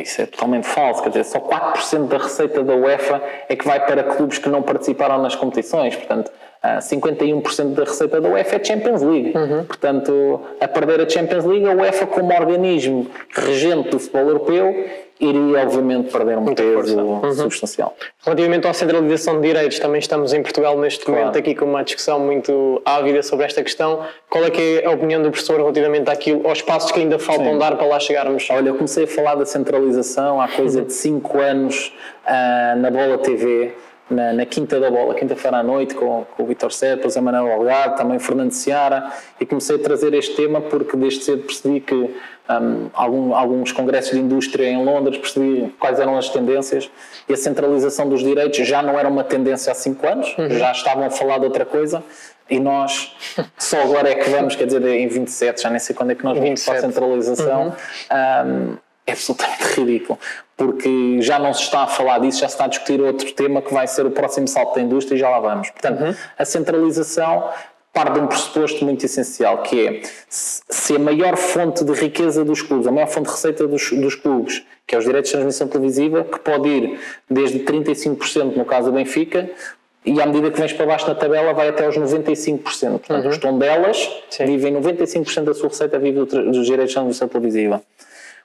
isso 0.00 0.22
é 0.22 0.26
totalmente 0.26 0.66
falso, 0.66 1.02
quer 1.02 1.08
dizer, 1.08 1.24
só 1.24 1.40
4% 1.40 2.06
da 2.06 2.18
receita 2.18 2.62
da 2.62 2.74
UEFA 2.74 3.20
é 3.48 3.56
que 3.56 3.66
vai 3.66 3.84
para 3.84 4.04
clubes 4.04 4.38
que 4.38 4.48
não 4.48 4.62
participaram 4.62 5.20
nas 5.20 5.34
competições, 5.34 5.96
portanto, 5.96 6.30
uh, 6.62 6.78
51% 6.78 7.74
da 7.74 7.82
receita 7.82 8.20
da 8.20 8.28
UEFA 8.28 8.56
é 8.56 8.64
Champions 8.64 9.02
League. 9.02 9.36
Uhum. 9.36 9.64
Portanto, 9.64 10.40
a 10.60 10.68
perder 10.68 11.00
a 11.00 11.08
Champions 11.08 11.44
League, 11.44 11.66
a 11.66 11.72
UEFA 11.72 12.06
como 12.06 12.32
organismo 12.32 13.10
regente 13.34 13.90
do 13.90 13.98
futebol 13.98 14.28
europeu 14.28 15.05
iria 15.18 15.62
obviamente 15.62 16.10
perder 16.10 16.38
um 16.38 16.42
Muita 16.42 16.62
peso 16.62 16.98
uhum. 16.98 17.32
substancial. 17.32 17.96
Relativamente 18.24 18.66
à 18.66 18.72
centralização 18.72 19.40
de 19.40 19.48
direitos, 19.48 19.78
também 19.78 19.98
estamos 19.98 20.32
em 20.32 20.42
Portugal 20.42 20.78
neste 20.78 21.04
claro. 21.04 21.20
momento 21.20 21.38
aqui 21.38 21.54
com 21.54 21.64
uma 21.64 21.82
discussão 21.82 22.20
muito 22.20 22.80
ávida 22.84 23.22
sobre 23.22 23.46
esta 23.46 23.62
questão. 23.62 24.04
Qual 24.28 24.44
é 24.44 24.50
que 24.50 24.80
é 24.80 24.86
a 24.86 24.90
opinião 24.90 25.22
do 25.22 25.30
professor 25.30 25.56
relativamente 25.56 26.10
àquilo, 26.10 26.46
aos 26.46 26.60
passos 26.60 26.92
que 26.92 27.00
ainda 27.00 27.18
faltam 27.18 27.52
Sim. 27.52 27.58
dar 27.58 27.76
para 27.76 27.86
lá 27.86 27.98
chegarmos? 27.98 28.46
Olha, 28.50 28.68
eu 28.68 28.74
comecei 28.74 29.04
a 29.04 29.08
falar 29.08 29.34
da 29.36 29.46
centralização 29.46 30.40
há 30.40 30.48
coisa 30.48 30.82
de 30.82 30.92
5 30.92 31.38
anos 31.40 31.92
uh, 32.26 32.78
na 32.78 32.90
Bola 32.90 33.18
TV, 33.18 33.72
na, 34.08 34.32
na, 34.32 34.46
Quinta 34.46 34.78
da 34.78 34.90
Bola, 34.90 35.14
quinta-feira 35.14 35.58
à 35.58 35.62
noite, 35.62 35.94
com, 35.94 36.24
com 36.36 36.42
o 36.42 36.46
Vitor 36.46 36.72
Serpa, 36.72 37.06
o 37.06 37.10
Zé 37.10 37.20
Manuel 37.20 37.52
Algado, 37.52 37.96
também 37.96 38.16
o 38.16 38.20
Fernando 38.20 38.52
Seara, 38.52 39.12
e 39.40 39.46
comecei 39.46 39.76
a 39.76 39.78
trazer 39.78 40.14
este 40.14 40.36
tema 40.36 40.60
porque 40.60 40.96
desde 40.96 41.24
cedo 41.24 41.42
percebi 41.42 41.80
que 41.80 41.94
um, 41.94 42.90
algum, 42.94 43.34
alguns 43.34 43.72
congressos 43.72 44.12
de 44.12 44.18
indústria 44.18 44.68
em 44.68 44.84
Londres, 44.84 45.18
percebi 45.18 45.74
quais 45.78 45.98
eram 45.98 46.16
as 46.16 46.28
tendências 46.28 46.90
e 47.28 47.32
a 47.32 47.36
centralização 47.36 48.08
dos 48.08 48.22
direitos 48.22 48.66
já 48.66 48.82
não 48.82 48.98
era 48.98 49.08
uma 49.08 49.24
tendência 49.24 49.72
há 49.72 49.74
cinco 49.74 50.06
anos, 50.06 50.34
uhum. 50.38 50.50
já 50.50 50.70
estavam 50.70 51.04
a 51.04 51.10
falar 51.10 51.38
de 51.38 51.44
outra 51.44 51.64
coisa 51.64 52.02
e 52.48 52.60
nós 52.60 53.14
só 53.58 53.82
agora 53.82 54.10
é 54.10 54.14
que 54.14 54.30
vamos, 54.30 54.54
quer 54.54 54.66
dizer, 54.66 54.84
em 54.86 55.08
27, 55.08 55.62
já 55.62 55.70
nem 55.70 55.78
sei 55.78 55.94
quando 55.94 56.12
é 56.12 56.14
que 56.14 56.24
nós 56.24 56.38
vamos 56.38 56.64
para 56.64 56.78
a 56.78 56.80
centralização. 56.80 57.74
Uhum. 58.10 58.72
Um, 58.72 58.85
é 59.06 59.12
absolutamente 59.12 59.62
ridículo, 59.78 60.18
porque 60.56 61.20
já 61.20 61.38
não 61.38 61.52
se 61.54 61.62
está 61.62 61.82
a 61.82 61.86
falar 61.86 62.18
disso, 62.18 62.40
já 62.40 62.48
se 62.48 62.54
está 62.54 62.64
a 62.64 62.68
discutir 62.68 63.00
outro 63.00 63.30
tema 63.32 63.62
que 63.62 63.72
vai 63.72 63.86
ser 63.86 64.06
o 64.06 64.10
próximo 64.10 64.48
salto 64.48 64.74
da 64.74 64.82
indústria 64.82 65.16
e 65.16 65.18
já 65.18 65.28
lá 65.28 65.40
vamos. 65.40 65.70
Portanto, 65.70 66.02
uhum. 66.02 66.14
a 66.38 66.44
centralização 66.44 67.50
parte 67.96 68.12
de 68.12 68.20
um 68.20 68.26
pressuposto 68.26 68.84
muito 68.84 69.06
essencial, 69.06 69.62
que 69.62 69.86
é 69.86 70.02
se 70.28 70.94
a 70.94 70.98
maior 70.98 71.34
fonte 71.34 71.82
de 71.82 71.92
riqueza 71.92 72.44
dos 72.44 72.60
clubes, 72.60 72.86
a 72.86 72.92
maior 72.92 73.06
fonte 73.06 73.24
de 73.24 73.32
receita 73.32 73.66
dos, 73.66 73.90
dos 73.90 74.14
clubes, 74.14 74.62
que 74.86 74.94
é 74.94 74.98
os 74.98 75.04
direitos 75.06 75.30
de 75.30 75.36
transmissão 75.36 75.66
televisiva, 75.66 76.22
que 76.22 76.38
pode 76.38 76.68
ir 76.68 77.00
desde 77.28 77.60
35% 77.60 78.54
no 78.54 78.66
caso 78.66 78.90
do 78.90 78.92
Benfica, 78.92 79.48
e 80.04 80.20
à 80.20 80.26
medida 80.26 80.50
que 80.50 80.60
vens 80.60 80.74
para 80.74 80.84
baixo 80.84 81.08
na 81.08 81.14
tabela 81.14 81.54
vai 81.54 81.68
até 81.68 81.86
aos 81.86 81.96
95%. 81.96 82.60
Portanto, 82.60 83.24
uhum. 83.24 83.30
os 83.30 83.38
tondelas 83.38 84.08
vivem 84.40 84.74
95% 84.74 85.44
da 85.44 85.54
sua 85.54 85.70
receita 85.70 85.98
vive 85.98 86.24
dos 86.26 86.66
direitos 86.66 86.90
de 86.90 86.94
transmissão 86.94 87.28
televisiva. 87.28 87.82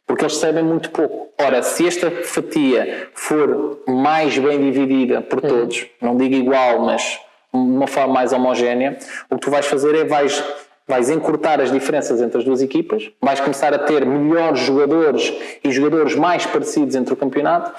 Porque 0.06 0.24
eles 0.24 0.34
recebem 0.34 0.64
muito 0.64 0.90
pouco. 0.92 1.30
Ora, 1.40 1.64
se 1.64 1.88
esta 1.88 2.12
fatia 2.12 3.10
for 3.14 3.80
mais 3.88 4.38
bem 4.38 4.60
dividida 4.60 5.22
por 5.22 5.44
uhum. 5.44 5.50
todos, 5.50 5.86
não 6.02 6.18
digo 6.18 6.36
igual, 6.36 6.80
mas 6.80 7.20
de 7.54 7.60
uma 7.60 7.88
forma 7.88 8.14
mais 8.14 8.32
homogénea, 8.32 8.98
o 9.30 9.36
que 9.36 9.42
tu 9.42 9.52
vais 9.52 9.66
fazer 9.66 9.96
é 9.96 10.04
vais, 10.06 10.44
vais 10.88 11.10
encurtar 11.10 11.60
as 11.60 11.72
diferenças 11.72 12.22
entre 12.22 12.38
as 12.38 12.44
duas 12.44 12.62
equipas, 12.62 13.10
vais 13.22 13.40
começar 13.40 13.74
a 13.74 13.80
ter 13.80 14.06
melhores 14.06 14.60
jogadores 14.60 15.34
e 15.64 15.72
jogadores 15.72 16.16
mais 16.16 16.46
parecidos 16.46 16.96
entre 16.96 17.14
o 17.14 17.18
campeonato 17.18 17.74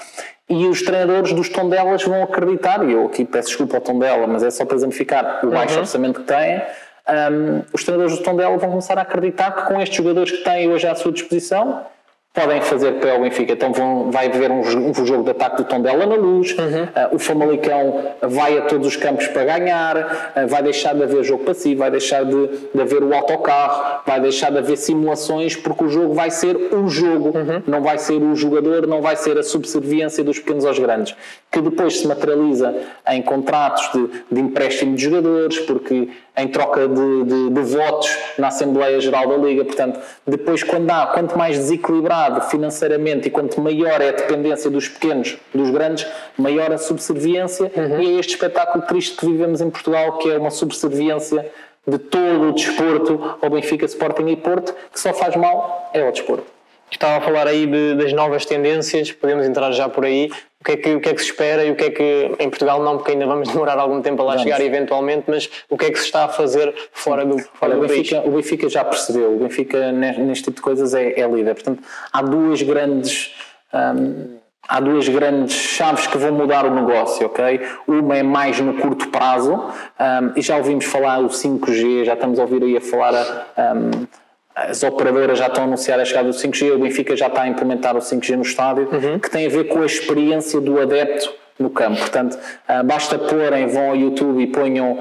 e 0.49 0.67
os 0.67 0.81
treinadores 0.81 1.33
dos 1.33 1.49
Tondelas 1.49 2.03
vão 2.03 2.21
acreditar, 2.23 2.87
e 2.87 2.91
eu 2.91 3.05
aqui 3.05 3.25
peço 3.25 3.49
desculpa 3.49 3.77
ao 3.77 3.81
Tondela, 3.81 4.27
mas 4.27 4.43
é 4.43 4.51
só 4.51 4.65
para 4.65 4.75
exemplificar 4.75 5.39
o 5.43 5.49
baixo 5.49 5.75
uhum. 5.75 5.81
orçamento 5.81 6.19
que 6.19 6.27
têm, 6.27 6.61
um, 7.09 7.61
os 7.73 7.83
treinadores 7.83 8.17
do 8.17 8.23
Tondela 8.23 8.57
vão 8.57 8.69
começar 8.69 8.97
a 8.97 9.01
acreditar 9.01 9.51
que 9.51 9.63
com 9.63 9.81
estes 9.81 9.97
jogadores 9.97 10.31
que 10.31 10.43
têm 10.43 10.69
hoje 10.69 10.87
à 10.87 10.95
sua 10.95 11.11
disposição, 11.11 11.85
podem 12.33 12.61
fazer 12.61 12.93
para 12.93 13.15
o 13.15 13.21
Benfica. 13.21 13.53
Então 13.53 13.71
vão, 13.71 14.09
vai 14.09 14.27
haver 14.27 14.49
um, 14.49 14.61
um, 14.61 15.05
jogo 15.05 15.23
de 15.23 15.29
ataque 15.29 15.57
do 15.57 15.65
Tondela 15.65 16.05
na 16.07 16.15
luz, 16.15 16.57
uhum. 16.57 16.83
uh, 16.83 17.15
o 17.15 17.19
Famalicão 17.19 18.15
vai 18.21 18.57
a 18.57 18.63
todos 18.63 18.87
os 18.87 18.95
campos 18.95 19.27
para 19.27 19.45
ganhar, 19.45 20.33
uh, 20.35 20.47
vai 20.47 20.63
deixar 20.63 20.95
de 20.95 21.03
haver 21.03 21.23
jogo 21.23 21.43
passivo, 21.43 21.79
vai 21.79 21.91
deixar 21.91 22.25
de, 22.25 22.47
de, 22.73 22.81
haver 22.81 23.03
o 23.03 23.13
autocarro, 23.13 24.01
vai 24.05 24.19
deixar 24.19 24.51
de 24.51 24.57
haver 24.57 24.77
simulações, 24.77 25.55
porque 25.55 25.83
o 25.83 25.89
jogo 25.89 26.15
vai 26.15 26.31
ser 26.31 26.73
um 26.73 26.89
jogo, 26.89 27.37
uhum. 27.37 27.61
não 27.67 27.81
vai 27.81 27.99
ser 27.99 28.15
o 28.15 28.35
jogador, 28.35 28.87
não 28.87 29.01
vai 29.01 29.15
ser 29.15 29.37
a 29.37 29.43
subserviência 29.43 30.23
dos 30.23 30.39
pequenos 30.39 30.65
aos 30.65 30.79
grandes, 30.79 31.15
que 31.51 31.61
depois 31.61 31.99
se 31.99 32.07
materializa 32.07 32.73
em 33.11 33.21
contratos 33.21 33.91
de, 33.93 34.09
de 34.31 34.41
empréstimo 34.41 34.95
de 34.95 35.03
jogadores, 35.03 35.59
porque 35.59 36.09
em 36.35 36.47
troca 36.47 36.87
de, 36.87 37.23
de, 37.23 37.49
de, 37.51 37.61
votos 37.61 38.17
na 38.37 38.47
Assembleia 38.47 38.99
Geral 38.99 39.27
da 39.27 39.37
Liga. 39.37 39.63
Portanto, 39.65 39.99
depois, 40.25 40.63
quando 40.63 40.89
há, 40.89 41.07
quanto 41.07 41.37
mais 41.37 41.57
desequilibrado 41.57 42.41
financeiramente 42.49 43.27
e 43.27 43.31
quanto 43.31 43.61
maior 43.61 44.01
é 44.01 44.09
a 44.09 44.13
dependência 44.13 44.69
dos 44.69 44.87
pequenos 44.87 45.37
dos 45.53 45.69
grandes, 45.69 46.07
maior 46.37 46.71
a 46.71 46.77
subserviência. 46.77 47.71
Uhum. 47.75 48.01
E 48.01 48.15
é 48.15 48.19
este 48.19 48.33
espetáculo 48.33 48.83
triste 48.85 49.17
que 49.17 49.25
vivemos 49.25 49.61
em 49.61 49.69
Portugal, 49.69 50.17
que 50.17 50.31
é 50.31 50.37
uma 50.37 50.51
subserviência 50.51 51.51
de 51.85 51.97
todo 51.97 52.49
o 52.49 52.53
desporto 52.53 53.37
ao 53.41 53.49
Benfica, 53.49 53.85
Sporting 53.85 54.27
e 54.27 54.35
Porto, 54.37 54.73
que 54.91 54.99
só 54.99 55.13
faz 55.13 55.35
mal 55.35 55.91
é 55.93 56.01
ao 56.01 56.11
desporto. 56.11 56.52
Estava 56.93 57.17
a 57.17 57.21
falar 57.21 57.47
aí 57.47 57.65
de, 57.65 57.95
das 57.95 58.13
novas 58.13 58.45
tendências, 58.45 59.11
podemos 59.11 59.45
entrar 59.45 59.71
já 59.71 59.89
por 59.89 60.05
aí. 60.05 60.29
O 60.61 60.63
que, 60.63 60.71
é 60.71 60.77
que, 60.77 60.95
o 60.95 61.01
que 61.01 61.09
é 61.09 61.13
que 61.13 61.21
se 61.21 61.31
espera 61.31 61.65
e 61.65 61.71
o 61.71 61.75
que 61.75 61.83
é 61.85 61.89
que, 61.89 62.35
em 62.39 62.49
Portugal 62.49 62.81
não, 62.81 62.97
porque 62.97 63.11
ainda 63.11 63.25
vamos 63.25 63.49
demorar 63.51 63.77
algum 63.79 64.01
tempo 64.01 64.21
a 64.21 64.25
lá 64.25 64.31
vamos. 64.33 64.43
chegar 64.43 64.61
eventualmente, 64.61 65.25
mas 65.27 65.49
o 65.69 65.77
que 65.77 65.85
é 65.85 65.91
que 65.91 65.99
se 65.99 66.05
está 66.05 66.25
a 66.25 66.29
fazer 66.29 66.73
fora 66.93 67.25
do, 67.25 67.37
fora 67.39 67.73
Olha, 67.73 67.75
do 67.75 67.79
o 67.79 67.87
Benfica, 67.87 68.15
país? 68.17 68.27
O 68.27 68.35
Benfica 68.35 68.69
já 68.69 68.85
percebeu, 68.85 69.35
o 69.35 69.39
Benfica 69.39 69.91
neste 69.91 70.45
tipo 70.45 70.57
de 70.57 70.61
coisas 70.61 70.93
é, 70.93 71.19
é 71.19 71.27
líder. 71.27 71.55
Portanto, 71.55 71.83
há 72.11 72.21
duas 72.21 72.61
grandes... 72.61 73.33
Hum, 73.73 74.37
há 74.67 74.79
duas 74.79 75.09
grandes 75.09 75.53
chaves 75.53 76.07
que 76.07 76.17
vão 76.17 76.31
mudar 76.31 76.65
o 76.65 76.73
negócio, 76.73 77.25
ok? 77.25 77.59
Uma 77.85 78.17
é 78.17 78.23
mais 78.23 78.59
no 78.61 78.75
curto 78.75 79.09
prazo, 79.09 79.55
um, 79.55 80.31
e 80.37 80.41
já 80.41 80.55
ouvimos 80.55 80.85
falar 80.85 81.19
o 81.19 81.27
5G, 81.27 82.05
já 82.05 82.13
estamos 82.13 82.39
a 82.39 82.43
ouvir 82.43 82.63
aí 82.63 82.77
a 82.77 82.81
falar 82.81 83.13
a, 83.13 83.73
um, 83.73 84.07
as 84.55 84.83
operadoras 84.83 85.39
já 85.39 85.47
estão 85.47 85.63
a 85.63 85.67
anunciar 85.67 85.99
a 85.99 86.05
chegada 86.05 86.29
do 86.29 86.35
5G, 86.35 86.75
o 86.75 86.79
Benfica 86.79 87.15
já 87.15 87.27
está 87.27 87.41
a 87.41 87.47
implementar 87.47 87.95
o 87.95 87.99
5G 87.99 88.35
no 88.35 88.43
estádio, 88.43 88.89
uhum. 88.91 89.19
que 89.19 89.29
tem 89.29 89.45
a 89.45 89.49
ver 89.49 89.65
com 89.65 89.81
a 89.81 89.85
experiência 89.85 90.61
do 90.61 90.79
adepto 90.79 91.33
no 91.57 91.69
campo. 91.69 91.97
Portanto, 91.97 92.37
uh, 92.69 92.83
basta 92.83 93.17
porem, 93.17 93.67
vão 93.67 93.89
ao 93.89 93.95
YouTube 93.95 94.41
e 94.41 94.47
ponham, 94.47 94.99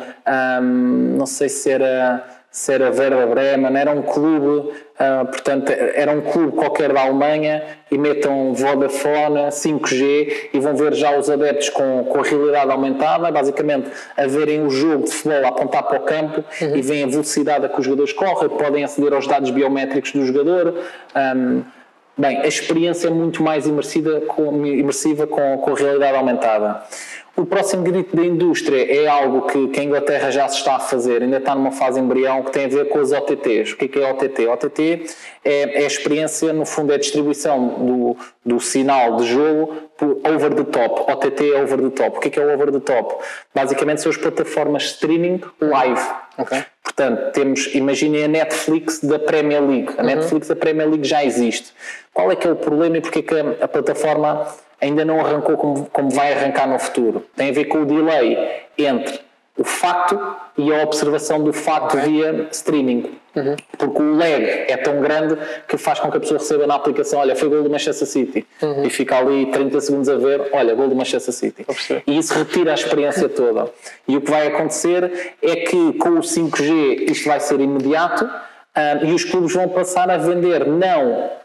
um, 0.61 1.17
não 1.17 1.27
sei 1.27 1.49
se 1.49 1.71
era 1.71 2.42
se 2.53 2.71
era 2.71 2.91
Werder 2.91 3.27
Bremen, 3.29 3.75
era 3.79 3.91
um 3.93 4.03
clube, 4.03 4.47
uh, 4.47 5.27
portanto, 5.27 5.71
era 5.71 6.13
um 6.13 6.21
clube 6.21 6.55
qualquer 6.55 6.93
da 6.93 7.01
Alemanha 7.01 7.63
e 7.91 7.97
metam 7.97 8.53
Vodafone, 8.53 9.49
5G 9.49 10.51
e 10.53 10.61
vão 10.61 10.77
ver 10.77 10.93
já 10.93 11.17
os 11.17 11.31
adeptos 11.31 11.71
com, 11.71 12.05
com 12.05 12.21
a 12.21 12.23
realidade 12.23 12.71
aumentada, 12.71 13.33
basicamente 13.33 13.91
a 14.15 14.27
verem 14.27 14.67
o 14.67 14.69
jogo 14.69 15.05
de 15.05 15.13
futebol 15.13 15.47
a 15.47 15.49
apontar 15.49 15.83
para 15.85 15.99
o 15.99 16.03
campo 16.03 16.45
uhum. 16.61 16.77
e 16.77 16.83
veem 16.83 17.05
a 17.05 17.07
velocidade 17.07 17.65
a 17.65 17.71
que 17.71 17.81
os 17.81 17.87
jogadores 17.87 18.13
correm, 18.13 18.51
podem 18.51 18.85
aceder 18.85 19.15
aos 19.15 19.27
dados 19.27 19.51
biométricos 19.51 20.13
do 20.13 20.27
jogador. 20.27 20.75
Um, 21.17 21.63
bem, 22.19 22.37
a 22.37 22.47
experiência 22.47 23.09
é 23.09 23.11
muito 23.11 23.43
mais 23.43 23.67
imersiva 23.67 24.21
com, 24.29 24.67
imersiva 24.67 25.27
com, 25.27 25.57
com 25.57 25.71
a 25.73 25.75
realidade 25.75 26.19
aumentada. 26.19 26.83
O 27.35 27.47
próximo 27.47 27.83
grito 27.83 28.15
da 28.15 28.23
indústria 28.23 28.85
é 28.95 29.09
algo 29.09 29.47
que, 29.47 29.69
que, 29.69 29.81
a 29.81 29.83
Inglaterra 29.83 30.31
já 30.31 30.47
se 30.49 30.59
está 30.59 30.77
a 30.77 30.81
fazer, 30.81 31.23
ainda 31.23 31.39
está 31.39 31.55
numa 31.55 31.73
fase 31.73 31.99
embrião, 31.99 32.43
que 32.43 32.51
tem 32.51 32.67
a 32.67 32.69
ver 32.69 32.89
com 32.91 32.99
as 32.99 33.11
OTTs. 33.11 33.73
O 33.73 33.77
que 33.77 33.99
é, 33.99 34.03
é 34.03 34.13
OTT? 34.13 34.47
OTT 34.49 35.07
é, 35.43 35.81
é 35.81 35.85
a 35.85 35.87
experiência, 35.87 36.53
no 36.53 36.67
fundo, 36.67 36.93
é 36.93 36.97
a 36.97 36.99
distribuição 36.99 37.69
do, 37.69 38.17
do 38.45 38.61
sinal 38.61 39.17
de 39.17 39.25
jogo 39.25 39.75
por 39.97 40.19
over 40.31 40.55
the 40.55 40.65
top. 40.65 41.11
OTT 41.11 41.55
é 41.55 41.63
over 41.63 41.81
the 41.81 41.91
top. 41.91 42.19
O 42.19 42.21
que 42.21 42.39
é, 42.39 42.43
é 42.43 42.47
o 42.47 42.53
over 42.53 42.71
the 42.71 42.81
top? 42.81 43.15
Basicamente 43.55 44.03
são 44.03 44.11
as 44.11 44.19
plataformas 44.19 44.83
streaming 44.85 45.41
live. 45.59 46.03
Okay. 46.37 46.65
Portanto, 46.83 47.33
temos, 47.33 47.75
imaginem 47.75 48.25
a 48.25 48.29
Netflix 48.29 49.01
da 49.01 49.19
Premier 49.19 49.63
League. 49.63 49.95
A 49.97 50.03
uhum. 50.03 50.07
Netflix 50.07 50.49
da 50.49 50.57
Premier 50.57 50.89
League 50.89 51.09
já 51.09 51.25
existe. 51.25 51.73
Qual 52.13 52.31
é 52.31 52.37
que 52.37 52.47
é 52.47 52.53
o 52.53 52.57
problema 52.57 52.99
e 52.99 53.01
porque 53.01 53.21
é 53.21 53.23
que 53.23 53.35
a, 53.35 53.65
a 53.65 53.69
plataforma 53.69 54.47
ainda 54.83 55.05
não 55.05 55.21
arrancou 55.21 55.57
como, 55.57 55.87
como 55.87 56.11
vai 56.11 56.33
arrancar 56.33 56.67
no 56.67 56.79
futuro. 56.79 57.25
Tem 57.37 57.51
a 57.51 57.53
ver 57.53 57.67
com 57.67 57.83
o 57.83 57.87
delay 57.87 58.37
entre 58.77 59.21
o 59.57 59.65
facto 59.65 60.19
e 60.59 60.73
a 60.73 60.83
observação 60.83 61.43
do 61.43 61.53
facto 61.53 61.97
okay. 61.97 62.11
via 62.11 62.49
streaming. 62.51 63.19
Uhum. 63.35 63.57
Porque 63.79 64.03
o 64.03 64.15
lag 64.15 64.45
é 64.69 64.77
tão 64.77 65.01
grande 65.01 65.39
que 65.67 65.79
faz 65.79 65.99
com 66.01 66.11
que 66.11 66.17
a 66.17 66.21
pessoa 66.21 66.39
receba 66.39 66.67
na 66.67 66.75
aplicação: 66.75 67.21
olha, 67.21 67.35
foi 67.35 67.49
gol 67.49 67.63
do 67.63 67.71
Manchester 67.71 68.07
City. 68.07 68.47
Uhum. 68.61 68.85
E 68.85 68.91
fica 68.91 69.17
ali 69.17 69.47
30 69.47 69.81
segundos 69.81 70.09
a 70.09 70.17
ver: 70.17 70.51
olha, 70.53 70.75
gol 70.75 70.89
do 70.89 70.95
Manchester 70.95 71.33
City. 71.33 71.65
E 72.07 72.19
isso 72.19 72.35
retira 72.35 72.73
a 72.73 72.75
experiência 72.75 73.29
toda. 73.29 73.71
E 74.07 74.17
o 74.17 74.21
que 74.21 74.31
vai 74.31 74.49
acontecer 74.49 75.35
é 75.41 75.57
que 75.57 75.93
com 75.95 76.11
o 76.11 76.21
5G 76.21 77.11
isto 77.11 77.27
vai 77.27 77.41
ser 77.41 77.61
imediato 77.61 78.25
um, 78.25 79.07
e 79.07 79.15
os 79.15 79.25
clubes 79.25 79.55
vão 79.55 79.69
passar 79.69 80.11
a 80.11 80.19
vender 80.19 80.67
não 80.67 81.42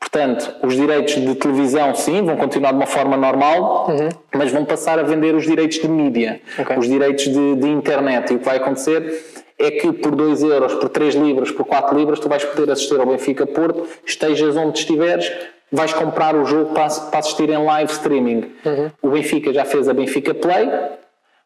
Portanto, 0.00 0.56
os 0.62 0.74
direitos 0.74 1.14
de 1.14 1.34
televisão, 1.34 1.94
sim, 1.94 2.24
vão 2.24 2.34
continuar 2.36 2.70
de 2.70 2.78
uma 2.78 2.86
forma 2.86 3.18
normal, 3.18 3.86
uhum. 3.90 4.08
mas 4.34 4.50
vão 4.50 4.64
passar 4.64 4.98
a 4.98 5.02
vender 5.02 5.34
os 5.34 5.44
direitos 5.44 5.78
de 5.78 5.86
mídia, 5.86 6.40
okay. 6.58 6.78
os 6.78 6.88
direitos 6.88 7.24
de, 7.24 7.54
de, 7.56 7.68
internet. 7.68 8.32
E 8.32 8.36
o 8.36 8.38
que 8.38 8.44
vai 8.44 8.56
acontecer 8.56 9.42
é 9.58 9.70
que 9.70 9.92
por 9.92 10.16
2 10.16 10.42
euros, 10.42 10.74
por 10.74 10.88
3 10.88 11.14
libras, 11.16 11.50
por 11.50 11.66
4 11.66 11.96
libras, 11.98 12.18
tu 12.18 12.30
vais 12.30 12.42
poder 12.42 12.72
assistir 12.72 12.98
ao 12.98 13.04
Benfica 13.04 13.46
Porto, 13.46 13.86
estejas 14.06 14.56
onde 14.56 14.78
estiveres, 14.78 15.30
vais 15.70 15.92
comprar 15.92 16.34
o 16.34 16.46
jogo 16.46 16.72
para, 16.72 16.88
para 16.88 17.18
assistir 17.18 17.50
em 17.50 17.62
live 17.62 17.92
streaming. 17.92 18.52
Uhum. 18.64 18.90
O 19.02 19.10
Benfica 19.10 19.52
já 19.52 19.66
fez 19.66 19.86
a 19.86 19.92
Benfica 19.92 20.32
Play, 20.32 20.66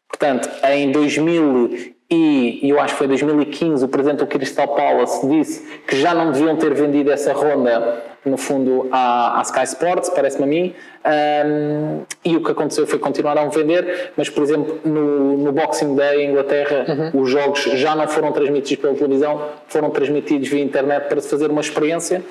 portanto, 0.07 0.49
em 0.63 0.91
2000 0.93 1.95
e 2.09 2.59
eu 2.63 2.79
acho 2.79 2.93
que 2.93 2.99
foi 2.99 3.07
2015 3.07 3.83
o 3.83 3.87
presidente 3.87 4.19
do 4.19 4.27
Crystal 4.27 4.67
Palace 4.67 5.27
disse 5.27 5.79
que 5.87 5.99
já 5.99 6.13
não 6.13 6.31
deviam 6.31 6.55
ter 6.55 6.71
vendido 6.73 7.11
essa 7.11 7.33
ronda 7.33 8.14
no 8.25 8.37
fundo 8.37 8.87
à, 8.91 9.39
à 9.39 9.41
Sky 9.43 9.63
Sports, 9.63 10.09
parece-me 10.09 10.43
a 10.43 10.47
mim. 10.47 10.73
Um, 11.05 12.01
e 12.23 12.35
o 12.35 12.43
que 12.43 12.51
aconteceu 12.51 12.87
foi 12.87 12.97
continuar 12.97 13.37
a 13.37 13.45
vender 13.45 14.11
mas 14.17 14.27
por 14.27 14.41
exemplo 14.41 14.79
no, 14.83 15.37
no 15.37 15.51
Boxing 15.51 15.95
Day 15.95 16.23
em 16.23 16.31
Inglaterra 16.31 17.11
uhum. 17.13 17.21
os 17.21 17.29
jogos 17.29 17.61
já 17.61 17.95
não 17.95 18.07
foram 18.07 18.31
transmitidos 18.31 18.81
pela 18.81 18.95
televisão 18.95 19.49
foram 19.67 19.91
transmitidos 19.91 20.49
via 20.49 20.63
internet 20.63 21.07
para 21.07 21.21
se 21.21 21.29
fazer 21.29 21.51
uma 21.51 21.61
experiência. 21.61 22.23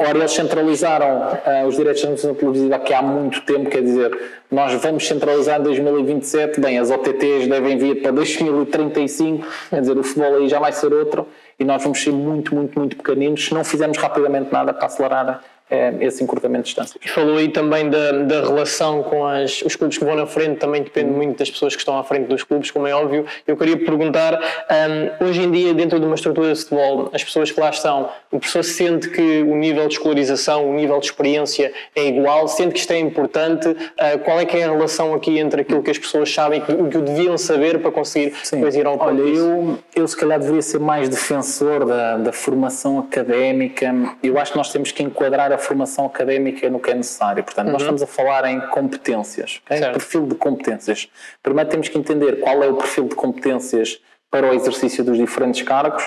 Ora, 0.00 0.16
eles 0.16 0.30
centralizaram 0.30 1.22
uh, 1.22 1.66
os 1.66 1.74
direitos 1.76 2.00
de 2.00 2.06
transmissão 2.06 2.32
televisiva 2.32 2.76
aqui 2.76 2.94
há 2.94 3.02
muito 3.02 3.40
tempo, 3.40 3.68
quer 3.68 3.82
dizer, 3.82 4.16
nós 4.48 4.72
vamos 4.80 5.06
centralizar 5.06 5.58
em 5.58 5.64
2027, 5.64 6.60
bem, 6.60 6.78
as 6.78 6.88
OTTs 6.88 7.48
devem 7.48 7.76
vir 7.76 8.00
para 8.00 8.12
2035, 8.12 9.44
quer 9.70 9.80
dizer, 9.80 9.98
o 9.98 10.02
futebol 10.04 10.36
aí 10.36 10.48
já 10.48 10.60
vai 10.60 10.70
ser 10.70 10.92
outro 10.92 11.26
e 11.58 11.64
nós 11.64 11.82
vamos 11.82 12.02
ser 12.02 12.12
muito, 12.12 12.54
muito, 12.54 12.78
muito 12.78 12.96
pequeninos 12.96 13.44
se 13.44 13.52
não 13.52 13.64
fizermos 13.64 13.98
rapidamente 13.98 14.52
nada 14.52 14.72
para 14.72 14.86
acelerar 14.86 15.42
é, 15.70 15.94
esse 16.00 16.22
encurtamento 16.22 16.64
de 16.64 16.68
distância. 16.68 16.98
E 17.04 17.08
falou 17.08 17.36
aí 17.36 17.48
também 17.48 17.88
da, 17.88 18.12
da 18.12 18.40
relação 18.40 19.02
com 19.02 19.26
as, 19.26 19.62
os 19.62 19.76
clubes 19.76 19.98
que 19.98 20.04
vão 20.04 20.14
na 20.14 20.26
frente, 20.26 20.58
também 20.58 20.82
depende 20.82 21.10
muito 21.10 21.38
das 21.38 21.50
pessoas 21.50 21.74
que 21.74 21.80
estão 21.80 21.98
à 21.98 22.04
frente 22.04 22.26
dos 22.26 22.42
clubes, 22.42 22.70
como 22.70 22.86
é 22.86 22.94
óbvio. 22.94 23.26
Eu 23.46 23.56
queria 23.56 23.76
perguntar, 23.76 24.38
um, 24.40 25.26
hoje 25.26 25.42
em 25.42 25.50
dia, 25.50 25.74
dentro 25.74 26.00
de 26.00 26.06
uma 26.06 26.14
estrutura 26.14 26.52
de 26.52 26.60
futebol, 26.60 27.10
as 27.12 27.22
pessoas 27.22 27.50
que 27.50 27.60
lá 27.60 27.70
estão, 27.70 28.08
o 28.30 28.38
professor 28.38 28.64
sente 28.64 29.08
que 29.10 29.42
o 29.42 29.54
nível 29.54 29.86
de 29.86 29.94
escolarização, 29.94 30.68
o 30.68 30.74
nível 30.74 30.98
de 31.00 31.06
experiência 31.06 31.72
é 31.94 32.06
igual, 32.06 32.48
sente 32.48 32.74
que 32.74 32.80
isto 32.80 32.92
é 32.92 32.98
importante, 32.98 33.68
uh, 33.68 34.18
qual 34.24 34.40
é 34.40 34.44
que 34.44 34.56
é 34.56 34.64
a 34.64 34.70
relação 34.70 35.14
aqui 35.14 35.38
entre 35.38 35.62
aquilo 35.62 35.82
que 35.82 35.90
as 35.90 35.98
pessoas 35.98 36.32
sabem 36.32 36.62
e 36.68 36.72
o 36.72 36.88
que 36.88 36.98
deviam 36.98 37.36
saber 37.36 37.78
para 37.80 37.90
conseguir 37.90 38.34
Sim. 38.42 38.56
depois 38.56 38.74
ir 38.74 38.86
ao 38.86 38.98
Olha, 38.98 39.20
eu, 39.20 39.78
eu 39.94 40.08
se 40.08 40.16
calhar 40.16 40.38
deveria 40.38 40.62
ser 40.62 40.80
mais 40.80 41.08
defensor 41.08 41.84
da, 41.84 42.16
da 42.16 42.32
formação 42.32 42.98
académica, 42.98 43.94
eu 44.22 44.38
acho 44.38 44.52
que 44.52 44.58
nós 44.58 44.72
temos 44.72 44.90
que 44.90 45.02
enquadrar 45.02 45.52
a 45.52 45.57
formação 45.58 46.06
académica 46.06 46.68
no 46.70 46.80
que 46.80 46.90
é 46.90 46.94
necessário. 46.94 47.42
Portanto, 47.44 47.66
uhum. 47.66 47.72
nós 47.72 47.82
estamos 47.82 48.02
a 48.02 48.06
falar 48.06 48.44
em 48.46 48.60
competências, 48.68 49.60
okay? 49.64 49.80
perfil 49.80 50.26
de 50.26 50.34
competências. 50.34 51.08
Primeiro 51.42 51.68
temos 51.68 51.88
que 51.88 51.98
entender 51.98 52.40
qual 52.40 52.62
é 52.62 52.68
o 52.68 52.76
perfil 52.76 53.04
de 53.04 53.14
competências 53.14 54.00
para 54.30 54.50
o 54.50 54.54
exercício 54.54 55.04
dos 55.04 55.16
diferentes 55.16 55.62
cargos. 55.62 56.04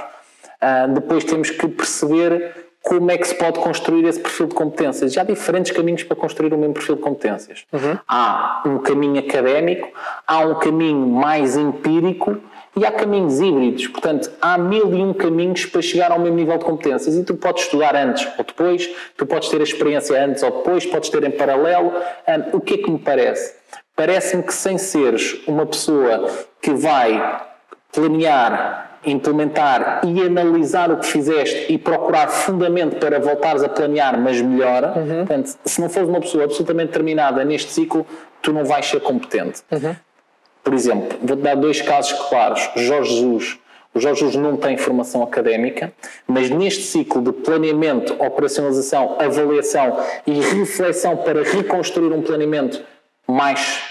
Uh, 0.61 0.93
depois 0.93 1.23
temos 1.23 1.49
que 1.49 1.67
perceber 1.67 2.71
como 2.83 3.11
é 3.11 3.17
que 3.17 3.27
se 3.27 3.35
pode 3.35 3.59
construir 3.59 4.05
esse 4.05 4.19
perfil 4.19 4.47
de 4.47 4.55
competências. 4.55 5.13
Já 5.13 5.21
há 5.21 5.23
diferentes 5.23 5.71
caminhos 5.71 6.03
para 6.03 6.15
construir 6.15 6.53
o 6.53 6.57
mesmo 6.57 6.73
perfil 6.73 6.95
de 6.95 7.01
competências. 7.01 7.65
Uhum. 7.71 7.97
Há 8.07 8.63
um 8.65 8.79
caminho 8.79 9.19
académico, 9.19 9.89
há 10.25 10.39
um 10.39 10.55
caminho 10.55 11.07
mais 11.07 11.55
empírico 11.55 12.37
e 12.75 12.85
há 12.85 12.91
caminhos 12.91 13.39
híbridos, 13.39 13.87
portanto, 13.87 14.31
há 14.41 14.57
mil 14.57 14.93
e 14.93 15.01
um 15.01 15.13
caminhos 15.13 15.65
para 15.65 15.81
chegar 15.81 16.11
ao 16.11 16.19
mesmo 16.19 16.37
nível 16.37 16.57
de 16.57 16.63
competências 16.63 17.15
e 17.15 17.23
tu 17.23 17.35
podes 17.35 17.63
estudar 17.63 17.95
antes 17.95 18.27
ou 18.37 18.45
depois, 18.45 18.89
tu 19.17 19.25
podes 19.25 19.49
ter 19.49 19.59
a 19.59 19.63
experiência 19.63 20.23
antes 20.23 20.41
ou 20.41 20.51
depois, 20.51 20.85
podes 20.85 21.09
ter 21.09 21.23
em 21.23 21.31
paralelo. 21.31 21.91
Um, 22.27 22.57
o 22.57 22.61
que 22.61 22.75
é 22.75 22.77
que 22.77 22.89
me 22.89 22.99
parece? 22.99 23.55
Parece-me 23.95 24.43
que 24.43 24.53
sem 24.53 24.77
seres 24.77 25.41
uma 25.47 25.65
pessoa 25.65 26.29
que 26.61 26.71
vai 26.71 27.41
planear, 27.91 28.99
implementar 29.05 30.01
e 30.05 30.21
analisar 30.21 30.91
o 30.91 30.97
que 30.97 31.05
fizeste 31.05 31.71
e 31.71 31.77
procurar 31.77 32.29
fundamento 32.29 32.97
para 32.97 33.19
voltares 33.19 33.63
a 33.63 33.69
planear, 33.69 34.19
mas 34.19 34.39
melhor, 34.39 34.93
uhum. 34.95 35.25
portanto, 35.25 35.57
se 35.65 35.81
não 35.81 35.89
fores 35.89 36.07
uma 36.07 36.21
pessoa 36.21 36.45
absolutamente 36.45 36.87
determinada 36.87 37.43
neste 37.43 37.71
ciclo, 37.71 38.05
tu 38.41 38.53
não 38.53 38.63
vais 38.63 38.85
ser 38.85 39.01
competente. 39.01 39.61
Uhum. 39.71 39.95
Por 40.63 40.73
exemplo, 40.73 41.17
vou-te 41.21 41.41
dar 41.41 41.55
dois 41.55 41.81
casos 41.81 42.13
claros. 42.29 42.69
Jorge 42.75 43.15
Jesus. 43.15 43.59
O 43.93 43.99
Jorge 43.99 44.21
Jesus 44.21 44.41
não 44.41 44.55
tem 44.55 44.77
formação 44.77 45.21
académica, 45.21 45.91
mas 46.25 46.49
neste 46.49 46.83
ciclo 46.83 47.21
de 47.21 47.33
planeamento, 47.33 48.13
operacionalização, 48.23 49.17
avaliação 49.19 49.97
e 50.25 50.31
reflexão 50.39 51.17
para 51.17 51.43
reconstruir 51.43 52.13
um 52.13 52.21
planeamento 52.21 52.81
mais 53.27 53.81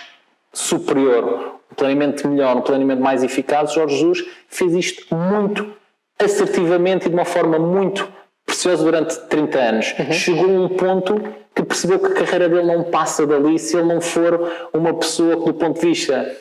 superior, 0.52 1.56
um 1.70 1.74
planeamento 1.74 2.26
melhor, 2.26 2.56
um 2.56 2.62
planeamento 2.62 3.02
mais 3.02 3.22
eficaz, 3.22 3.72
Jorge 3.72 3.96
Jesus 3.96 4.26
fez 4.48 4.72
isto 4.72 5.14
muito 5.14 5.70
assertivamente 6.18 7.06
e 7.06 7.09
de 7.09 7.14
uma 7.14 7.24
forma 7.24 7.59
muito 7.59 8.11
preciosa 8.46 8.83
durante 8.83 9.16
30 9.28 9.59
anos. 9.59 9.94
Uhum. 9.98 10.12
Chegou 10.12 10.44
a 10.44 10.61
um 10.64 10.68
ponto 10.68 11.22
que 11.54 11.62
percebeu 11.62 11.98
que 11.98 12.06
a 12.06 12.14
carreira 12.14 12.48
dele 12.48 12.66
não 12.66 12.85
passa 12.85 13.26
dali 13.26 13.59
se 13.59 13.76
ele 13.76 13.87
não 13.87 14.00
for 14.00 14.68
uma 14.72 14.94
pessoa 14.94 15.37
que, 15.37 15.44
do 15.44 15.54
ponto 15.54 15.80
de 15.80 15.87
vista 15.87 16.37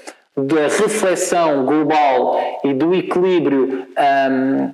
da 0.46 0.64
reflexão 0.64 1.66
global 1.66 2.40
e 2.64 2.74
do 2.74 2.94
equilíbrio 2.94 3.88
um, 4.32 4.74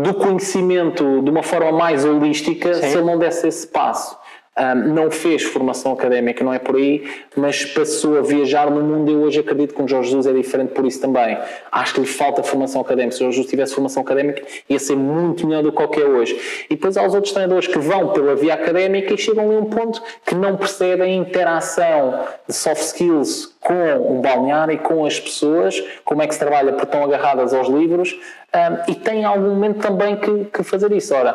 do 0.00 0.14
conhecimento 0.14 1.22
de 1.22 1.30
uma 1.30 1.42
forma 1.42 1.72
mais 1.72 2.04
holística, 2.04 2.74
Sim. 2.74 2.82
se 2.82 2.96
ele 2.96 3.06
não 3.06 3.18
desse 3.18 3.46
esse 3.46 3.66
passo. 3.66 4.16
Um, 4.56 4.94
não 4.94 5.10
fez 5.10 5.42
formação 5.42 5.92
académica, 5.92 6.44
não 6.44 6.54
é 6.54 6.60
por 6.60 6.76
aí, 6.76 7.04
mas 7.36 7.64
passou 7.64 8.16
a 8.16 8.22
viajar 8.22 8.70
no 8.70 8.80
mundo. 8.84 9.10
Eu 9.10 9.22
hoje 9.22 9.40
acredito 9.40 9.74
que 9.74 9.82
o 9.82 9.88
Jorge 9.88 10.10
Jesus 10.10 10.28
é 10.28 10.32
diferente 10.32 10.72
por 10.72 10.86
isso 10.86 11.00
também. 11.00 11.36
Acho 11.72 11.94
que 11.94 12.00
lhe 12.00 12.06
falta 12.06 12.40
formação 12.44 12.80
académica. 12.80 13.16
Se 13.16 13.22
o 13.22 13.24
Jorge 13.24 13.38
Jesus 13.38 13.50
tivesse 13.50 13.74
formação 13.74 14.04
académica, 14.04 14.44
ia 14.68 14.78
ser 14.78 14.94
muito 14.94 15.44
melhor 15.44 15.64
do 15.64 15.72
que 15.72 15.76
qualquer 15.76 16.04
hoje. 16.04 16.64
E 16.70 16.76
depois 16.76 16.96
há 16.96 17.04
os 17.04 17.14
outros 17.14 17.32
treinadores 17.32 17.66
que 17.66 17.80
vão 17.80 18.12
pela 18.12 18.36
via 18.36 18.54
académica 18.54 19.12
e 19.12 19.18
chegam 19.18 19.44
a 19.44 19.58
um 19.58 19.64
ponto 19.64 20.00
que 20.24 20.36
não 20.36 20.56
percebem 20.56 21.12
a 21.12 21.16
interação 21.16 22.20
de 22.46 22.54
soft 22.54 22.82
skills 22.82 23.53
com 23.64 24.18
o 24.18 24.20
balneário 24.20 24.74
e 24.74 24.78
com 24.78 25.06
as 25.06 25.18
pessoas, 25.18 25.82
como 26.04 26.20
é 26.20 26.26
que 26.26 26.34
se 26.34 26.38
trabalha 26.38 26.72
porque 26.72 26.84
estão 26.84 27.02
agarradas 27.02 27.54
aos 27.54 27.66
livros 27.66 28.14
um, 28.54 28.92
e 28.92 28.94
tem 28.94 29.24
algum 29.24 29.48
momento 29.48 29.80
também 29.80 30.16
que, 30.16 30.44
que 30.44 30.62
fazer 30.62 30.92
isso. 30.92 31.14
Ora, 31.14 31.34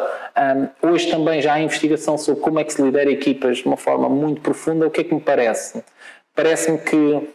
um, 0.82 0.90
hoje 0.90 1.10
também 1.10 1.42
já 1.42 1.56
há 1.56 1.60
investigação 1.60 2.20
sobre 2.20 2.40
como 2.42 2.60
é 2.60 2.64
que 2.64 2.72
se 2.72 2.82
lidera 2.82 3.12
equipas 3.12 3.58
de 3.58 3.66
uma 3.66 3.78
forma 3.78 4.08
muito 4.08 4.42
profunda. 4.42 4.86
O 4.86 4.92
que 4.92 5.02
é 5.02 5.04
que 5.04 5.14
me 5.14 5.20
parece? 5.20 5.84
Parece-me 6.36 6.78
que 6.78 7.30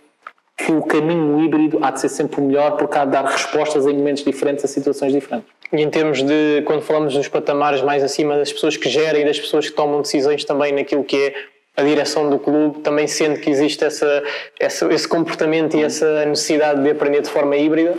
que 0.57 0.70
o 0.70 0.83
caminho 0.83 1.40
híbrido 1.42 1.80
há 1.83 1.90
de 1.90 2.00
ser 2.00 2.09
sempre 2.09 2.40
o 2.40 2.44
melhor 2.44 2.76
porque 2.76 2.96
há 2.96 3.04
de 3.04 3.11
dar 3.11 3.24
respostas 3.24 3.87
em 3.87 3.92
momentos 3.92 4.22
diferentes 4.22 4.64
a 4.64 4.68
situações 4.68 5.12
diferentes. 5.12 5.48
E 5.72 5.83
em 5.83 5.90
termos 5.90 6.22
de, 6.22 6.62
quando 6.64 6.83
falamos 6.83 7.12
dos 7.14 7.26
patamares 7.26 7.83
mais 7.83 8.04
acima 8.04 8.37
das 8.37 8.52
pessoas 8.52 8.76
que 8.76 8.88
gerem 8.88 9.22
e 9.22 9.24
das 9.24 9.40
pessoas 9.40 9.68
que 9.68 9.74
tomam 9.74 10.00
decisões 10.00 10.44
também 10.44 10.72
naquilo 10.72 11.02
que 11.02 11.16
é 11.16 11.35
a 11.76 11.82
direção 11.82 12.30
do 12.30 12.38
clube, 12.38 12.80
também 12.80 13.06
sendo 13.06 13.40
que 13.40 13.50
existe 13.50 13.84
essa, 13.84 14.22
essa 14.58 14.92
esse 14.92 15.08
comportamento 15.08 15.76
e 15.76 15.82
essa 15.82 16.24
necessidade 16.24 16.82
de 16.82 16.90
aprender 16.90 17.22
de 17.22 17.28
forma 17.28 17.56
híbrida? 17.56 17.94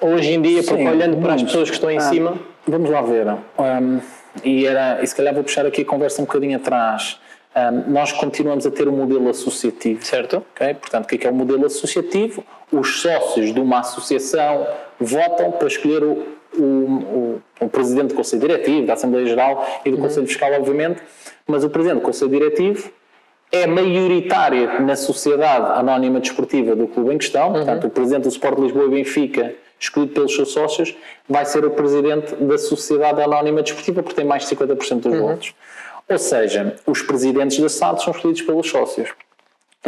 Hoje 0.00 0.32
em 0.32 0.42
dia, 0.42 0.62
Sim, 0.62 0.68
porque 0.68 0.88
olhando 0.88 1.18
para 1.18 1.34
as 1.34 1.42
pessoas 1.42 1.68
que 1.68 1.76
estão 1.76 1.90
em 1.90 1.98
ah, 1.98 2.00
cima. 2.00 2.38
Vamos 2.66 2.90
lá 2.90 3.02
ver. 3.02 3.28
Um, 3.28 4.00
e, 4.42 4.66
era, 4.66 5.02
e 5.02 5.06
se 5.06 5.14
calhar 5.14 5.32
vou 5.34 5.44
puxar 5.44 5.64
aqui 5.66 5.82
a 5.82 5.84
conversa 5.84 6.20
um 6.22 6.24
bocadinho 6.24 6.56
atrás. 6.56 7.20
Um, 7.54 7.92
nós 7.92 8.10
continuamos 8.12 8.66
a 8.66 8.70
ter 8.70 8.88
um 8.88 8.92
modelo 8.92 9.28
associativo. 9.28 10.04
Certo. 10.04 10.44
Okay? 10.54 10.74
Portanto, 10.74 11.04
o 11.04 11.08
que 11.08 11.14
é, 11.14 11.18
que 11.18 11.26
é 11.26 11.30
o 11.30 11.34
modelo 11.34 11.66
associativo? 11.66 12.42
Os 12.72 13.00
sócios 13.00 13.52
de 13.52 13.60
uma 13.60 13.80
associação 13.80 14.66
votam 14.98 15.52
para 15.52 15.68
escolher 15.68 16.02
o, 16.02 16.26
o, 16.54 16.62
o, 16.62 17.42
o 17.60 17.68
presidente 17.68 18.08
do 18.08 18.14
Conselho 18.14 18.42
Diretivo, 18.42 18.86
da 18.86 18.94
Assembleia 18.94 19.26
Geral 19.26 19.66
e 19.84 19.90
do 19.90 19.96
uhum. 19.96 20.02
Conselho 20.02 20.26
Fiscal, 20.26 20.52
obviamente, 20.52 21.02
mas 21.46 21.64
o 21.64 21.70
presidente 21.70 22.00
do 22.00 22.04
Conselho 22.04 22.30
Diretivo 22.30 22.90
é 23.50 23.66
maioritário 23.66 24.80
na 24.82 24.96
sociedade 24.96 25.78
anónima 25.78 26.20
desportiva 26.20 26.74
do 26.74 26.86
clube 26.86 27.14
em 27.14 27.18
questão, 27.18 27.48
uhum. 27.48 27.52
portanto, 27.54 27.86
o 27.86 27.90
presidente 27.90 28.22
do 28.22 28.28
Sport 28.28 28.58
Lisboa 28.58 28.86
e 28.86 28.90
Benfica, 28.90 29.54
escolhido 29.78 30.14
pelos 30.14 30.34
seus 30.34 30.52
sócios, 30.52 30.96
vai 31.28 31.44
ser 31.44 31.64
o 31.64 31.70
presidente 31.70 32.34
da 32.36 32.56
sociedade 32.56 33.20
anónima 33.20 33.62
desportiva, 33.62 34.02
porque 34.02 34.16
tem 34.16 34.24
mais 34.24 34.48
de 34.48 34.56
50% 34.56 35.00
dos 35.00 35.12
uhum. 35.12 35.20
votos. 35.20 35.54
Ou 36.08 36.18
seja, 36.18 36.76
os 36.86 37.02
presidentes 37.02 37.58
da 37.58 37.68
SAD 37.68 38.02
são 38.02 38.12
escolhidos 38.12 38.42
pelos 38.42 38.68
sócios. 38.68 39.10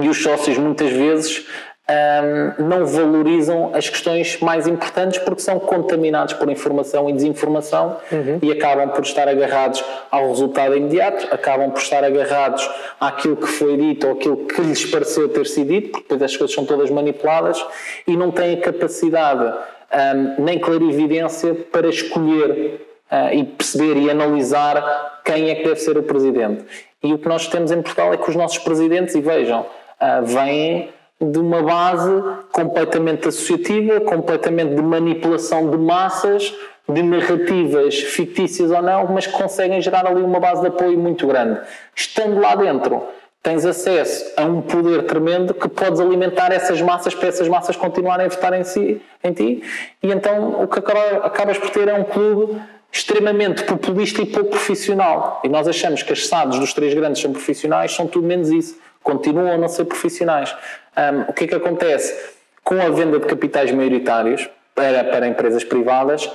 E 0.01 0.09
os 0.09 0.23
sócios 0.23 0.59
muitas 0.59 0.91
vezes 0.91 1.47
um, 1.87 2.65
não 2.65 2.87
valorizam 2.87 3.73
as 3.75 3.89
questões 3.89 4.39
mais 4.41 4.67
importantes 4.67 5.19
porque 5.19 5.43
são 5.43 5.59
contaminados 5.59 6.33
por 6.35 6.51
informação 6.51 7.11
e 7.11 7.13
desinformação 7.13 7.99
uhum. 8.11 8.39
e 8.41 8.51
acabam 8.53 8.89
por 8.89 9.03
estar 9.03 9.29
agarrados 9.29 9.85
ao 10.11 10.29
resultado 10.29 10.77
imediato, 10.77 11.27
acabam 11.33 11.71
por 11.71 11.81
estar 11.81 12.03
agarrados 12.03 12.69
àquilo 12.99 13.37
que 13.37 13.47
foi 13.47 13.77
dito 13.77 14.07
ou 14.07 14.15
aquilo 14.15 14.37
que 14.47 14.63
lhes 14.63 14.87
pareceu 14.87 15.29
ter 15.29 15.47
sido 15.47 15.69
dito, 15.69 15.91
porque 15.91 16.05
depois 16.05 16.23
as 16.23 16.37
coisas 16.37 16.55
são 16.55 16.65
todas 16.65 16.91
manipuladas 16.91 17.65
e 18.07 18.17
não 18.17 18.31
têm 18.31 18.55
a 18.55 18.61
capacidade 18.61 19.45
um, 19.45 20.43
nem 20.43 20.59
clarividência 20.59 21.55
para 21.55 21.89
escolher 21.89 22.81
uh, 23.11 23.35
e 23.35 23.45
perceber 23.45 23.99
e 23.99 24.11
analisar 24.11 25.21
quem 25.23 25.51
é 25.51 25.55
que 25.55 25.65
deve 25.65 25.81
ser 25.81 25.99
o 25.99 26.03
presidente. 26.03 26.65
E 27.03 27.13
o 27.13 27.19
que 27.19 27.29
nós 27.29 27.47
temos 27.47 27.71
em 27.71 27.83
Portugal 27.83 28.15
é 28.15 28.17
que 28.17 28.29
os 28.29 28.35
nossos 28.35 28.59
presidentes, 28.59 29.15
e 29.15 29.21
vejam, 29.21 29.61
uh, 29.61 30.25
vêm 30.25 30.89
de 31.31 31.39
uma 31.39 31.63
base 31.63 32.23
completamente 32.53 33.29
associativa, 33.29 34.01
completamente 34.01 34.75
de 34.75 34.83
manipulação 34.83 35.71
de 35.71 35.77
massas, 35.77 36.55
de 36.89 37.03
narrativas 37.03 37.99
fictícias 37.99 38.71
ou 38.71 38.83
não, 38.83 39.07
mas 39.07 39.27
que 39.27 39.33
conseguem 39.33 39.81
gerar 39.81 40.07
ali 40.07 40.23
uma 40.23 40.39
base 40.39 40.61
de 40.61 40.69
apoio 40.69 40.99
muito 40.99 41.27
grande. 41.27 41.61
Estando 41.95 42.41
lá 42.41 42.55
dentro, 42.55 43.03
tens 43.43 43.65
acesso 43.65 44.33
a 44.37 44.45
um 44.45 44.61
poder 44.61 45.05
tremendo 45.05 45.55
que 45.55 45.69
podes 45.69 46.01
alimentar 46.01 46.53
essas 46.53 46.81
massas 46.81 47.15
para 47.15 47.29
essas 47.29 47.49
massas 47.49 47.77
continuarem 47.77 48.27
a 48.27 48.29
votar 48.29 48.53
em, 48.55 48.65
si, 48.65 49.01
em 49.23 49.33
ti, 49.33 49.63
e 50.03 50.11
então 50.11 50.63
o 50.63 50.69
que 50.69 50.79
acabas 50.79 51.59
por 51.59 51.71
ter 51.71 51.89
é 51.89 51.95
um 51.95 52.05
clube 52.05 52.61
extremamente 52.95 53.65
populista 53.65 54.23
e 54.23 54.27
pouco 54.27 54.51
profissional. 54.51 55.41
E 55.43 55.49
nós 55.49 55.67
achamos 55.67 56.03
que 56.03 56.13
as 56.13 56.29
SADs 56.29 56.61
dos 56.61 56.73
três 56.73 56.95
grandes 56.95 57.21
são 57.21 57.33
profissionais, 57.33 57.93
são 57.93 58.07
tudo 58.07 58.25
menos 58.25 58.51
isso. 58.51 58.79
Continuam 59.05 59.53
a 59.53 59.57
não 59.57 59.69
ser 59.69 59.85
profissionais. 59.85 60.53
Um, 60.97 61.31
o 61.31 61.33
que 61.33 61.45
é 61.45 61.47
que 61.47 61.55
acontece? 61.55 62.33
Com 62.65 62.81
a 62.81 62.89
venda 62.89 63.21
de 63.21 63.27
capitais 63.27 63.71
maioritários 63.71 64.49
para, 64.75 65.05
para 65.05 65.29
empresas 65.29 65.63
privadas, 65.63 66.29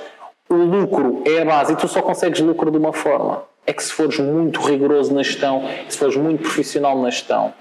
o 0.48 0.54
lucro 0.54 1.22
é 1.26 1.42
a 1.42 1.44
base 1.44 1.72
e 1.72 1.76
tu 1.76 1.88
só 1.88 2.00
consegues 2.00 2.40
lucro 2.40 2.70
de 2.70 2.78
uma 2.78 2.92
forma. 2.92 3.42
É 3.66 3.72
que 3.72 3.82
se 3.82 3.92
fores 3.92 4.18
muito 4.18 4.60
rigoroso 4.60 5.12
na 5.12 5.22
gestão, 5.22 5.68
se 5.88 5.98
fores 5.98 6.16
muito 6.16 6.42
profissional 6.42 6.96
na 7.02 7.10
gestão. 7.10 7.52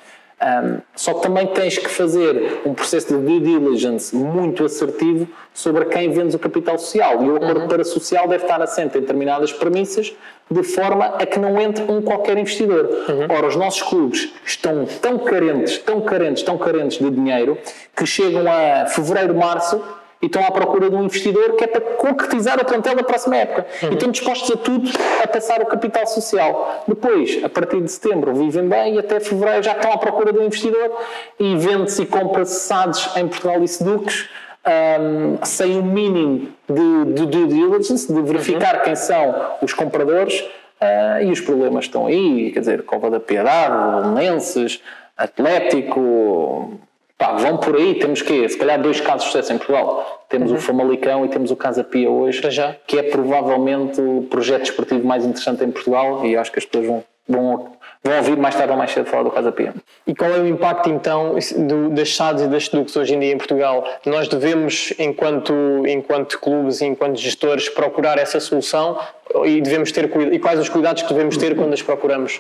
Um, 0.41 0.79
só 0.95 1.15
que 1.15 1.23
também 1.23 1.47
tens 1.47 1.77
que 1.77 1.89
fazer 1.89 2.61
um 2.65 2.73
processo 2.73 3.07
de 3.07 3.19
due 3.19 3.41
diligence 3.41 4.15
muito 4.15 4.63
assertivo 4.63 5.27
sobre 5.53 5.83
quem 5.85 6.09
vendes 6.11 6.33
o 6.33 6.39
capital 6.39 6.77
social. 6.77 7.21
E 7.23 7.29
o 7.29 7.35
acordo 7.35 7.61
uhum. 7.61 7.67
para 7.67 7.83
social 7.83 8.25
deve 8.25 8.43
estar 8.43 8.61
assente 8.61 8.97
em 8.97 9.01
determinadas 9.01 9.51
premissas, 9.51 10.15
de 10.49 10.63
forma 10.63 11.05
a 11.05 11.25
que 11.25 11.37
não 11.37 11.59
entre 11.59 11.83
um 11.83 12.01
qualquer 12.01 12.37
investidor. 12.37 12.85
Uhum. 12.85 13.27
Ora, 13.29 13.47
os 13.47 13.55
nossos 13.57 13.81
clubes 13.81 14.33
estão 14.45 14.85
tão 15.01 15.19
carentes, 15.19 15.77
tão 15.79 15.99
carentes, 15.99 16.41
tão 16.41 16.57
carentes 16.57 16.99
de 16.99 17.09
dinheiro, 17.09 17.57
que 17.93 18.05
chegam 18.05 18.45
a 18.49 18.85
fevereiro, 18.85 19.35
março 19.35 19.81
e 20.21 20.25
estão 20.25 20.45
à 20.45 20.51
procura 20.51 20.89
de 20.89 20.95
um 20.95 21.03
investidor 21.03 21.55
que 21.55 21.63
é 21.63 21.67
para 21.67 21.81
concretizar 21.95 22.59
o 22.59 22.65
plantel 22.65 22.95
da 22.95 23.03
próxima 23.03 23.37
época. 23.37 23.65
Uhum. 23.83 23.89
E 23.89 23.93
estão 23.93 24.11
dispostos 24.11 24.51
a 24.51 24.57
tudo 24.57 24.89
a 25.23 25.27
passar 25.27 25.61
o 25.61 25.65
capital 25.65 26.05
social. 26.07 26.83
Depois, 26.87 27.41
a 27.43 27.49
partir 27.49 27.81
de 27.81 27.91
setembro, 27.91 28.33
vivem 28.33 28.67
bem 28.67 28.95
e 28.95 28.99
até 28.99 29.19
fevereiro 29.19 29.63
já 29.63 29.73
estão 29.73 29.93
à 29.93 29.97
procura 29.97 30.33
de 30.33 30.39
um 30.39 30.45
investidor 30.45 30.91
e 31.39 31.55
vende-se 31.55 32.01
e 32.01 32.05
compra-se 32.05 32.67
SADs 32.67 33.15
em 33.15 33.27
Portugal 33.27 33.63
e 33.63 33.67
Seducs 33.67 34.29
um, 34.69 35.45
sem 35.45 35.77
o 35.77 35.79
um 35.79 35.83
mínimo 35.83 36.49
de, 36.67 37.13
de 37.13 37.25
due 37.25 37.47
diligence, 37.47 38.11
de 38.11 38.21
verificar 38.21 38.77
uhum. 38.77 38.83
quem 38.83 38.95
são 38.95 39.35
os 39.61 39.73
compradores 39.73 40.41
uh, 40.81 41.23
e 41.23 41.31
os 41.31 41.39
problemas 41.39 41.85
estão 41.85 42.07
aí. 42.07 42.51
Quer 42.51 42.59
dizer, 42.59 42.83
Cova 42.83 43.09
da 43.09 43.19
Piedade, 43.19 44.09
Lenses, 44.13 44.81
Atlético, 45.15 46.79
Pá, 47.19 47.33
vão 47.33 47.57
por 47.57 47.75
aí, 47.75 47.95
temos 47.95 48.21
que, 48.21 48.47
se 48.47 48.57
calhar, 48.57 48.81
dois 48.81 49.01
casos 49.01 49.23
de 49.23 49.31
sucesso 49.33 49.51
em 49.51 49.57
Portugal. 49.57 50.23
Temos 50.29 50.51
uhum. 50.51 50.57
o 50.57 50.61
Famalicão 50.61 51.25
e 51.25 51.27
temos 51.27 51.51
o 51.51 51.55
Casa 51.57 51.83
Pia 51.83 52.09
hoje, 52.09 52.49
já. 52.49 52.77
que 52.87 52.97
é 52.97 53.03
provavelmente 53.03 53.99
o 53.99 54.25
projeto 54.29 54.61
desportivo 54.61 55.05
mais 55.05 55.25
interessante 55.25 55.61
em 55.61 55.69
Portugal 55.69 56.25
e 56.25 56.37
acho 56.37 56.49
que 56.49 56.59
as 56.59 56.65
pessoas 56.65 56.87
vão, 56.87 57.03
vão, 57.27 57.73
vão 58.01 58.15
ouvir 58.15 58.37
mais 58.37 58.55
tarde 58.55 58.71
ou 58.71 58.77
mais 58.77 58.91
cedo 58.91 59.05
falar 59.07 59.23
do 59.23 59.31
Casa 59.31 59.51
Pia. 59.51 59.73
E 60.07 60.15
qual 60.15 60.31
é 60.31 60.39
o 60.39 60.47
impacto, 60.47 60.89
então, 60.89 61.35
do, 61.67 61.89
das 61.89 62.15
SADs 62.15 62.43
e 62.43 62.47
das 62.47 62.67
SEDUCs 62.67 62.95
hoje 62.95 63.13
em 63.13 63.19
dia 63.19 63.33
em 63.33 63.37
Portugal? 63.37 63.85
Nós 64.05 64.29
devemos, 64.29 64.93
enquanto, 64.97 65.53
enquanto 65.85 66.39
clubes 66.39 66.79
e 66.79 66.85
enquanto 66.85 67.17
gestores, 67.17 67.67
procurar 67.67 68.17
essa 68.17 68.39
solução 68.39 68.97
e, 69.43 69.59
devemos 69.59 69.91
ter, 69.91 70.09
e 70.31 70.39
quais 70.39 70.57
os 70.57 70.69
cuidados 70.69 71.03
que 71.03 71.13
devemos 71.13 71.35
ter 71.35 71.53
quando 71.53 71.73
as 71.73 71.81
procuramos? 71.81 72.39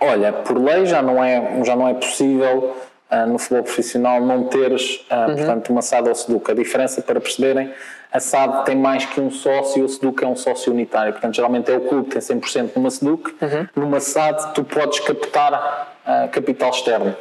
Olha, 0.00 0.32
por 0.32 0.56
lei 0.56 0.86
já 0.86 1.02
não 1.02 1.22
é, 1.22 1.64
já 1.64 1.74
não 1.74 1.88
é 1.88 1.94
possível 1.94 2.74
uh, 3.12 3.26
no 3.26 3.38
futebol 3.38 3.62
profissional 3.62 4.20
não 4.20 4.44
teres, 4.44 5.04
uh, 5.10 5.30
uhum. 5.30 5.36
portanto, 5.36 5.70
uma 5.70 5.82
SAD 5.82 6.08
ou 6.08 6.14
SEDUC. 6.14 6.50
A 6.50 6.54
diferença, 6.54 7.02
para 7.02 7.20
perceberem, 7.20 7.72
a 8.10 8.18
SAD 8.18 8.64
tem 8.64 8.76
mais 8.76 9.04
que 9.04 9.20
um 9.20 9.30
sócio, 9.30 9.84
o 9.84 9.88
SEDUC 9.88 10.24
é 10.24 10.26
um 10.26 10.36
sócio 10.36 10.72
unitário. 10.72 11.12
Portanto, 11.12 11.34
geralmente 11.34 11.70
é 11.70 11.76
o 11.76 11.80
clube 11.82 12.08
que 12.08 12.18
tem 12.18 12.40
100% 12.40 12.70
numa 12.76 12.90
SEDUC. 12.90 13.34
Uhum. 13.40 13.68
Numa 13.76 14.00
SAD, 14.00 14.54
tu 14.54 14.64
podes 14.64 15.00
captar 15.00 15.94
uh, 16.06 16.28
capital 16.30 16.70
externo. 16.70 17.14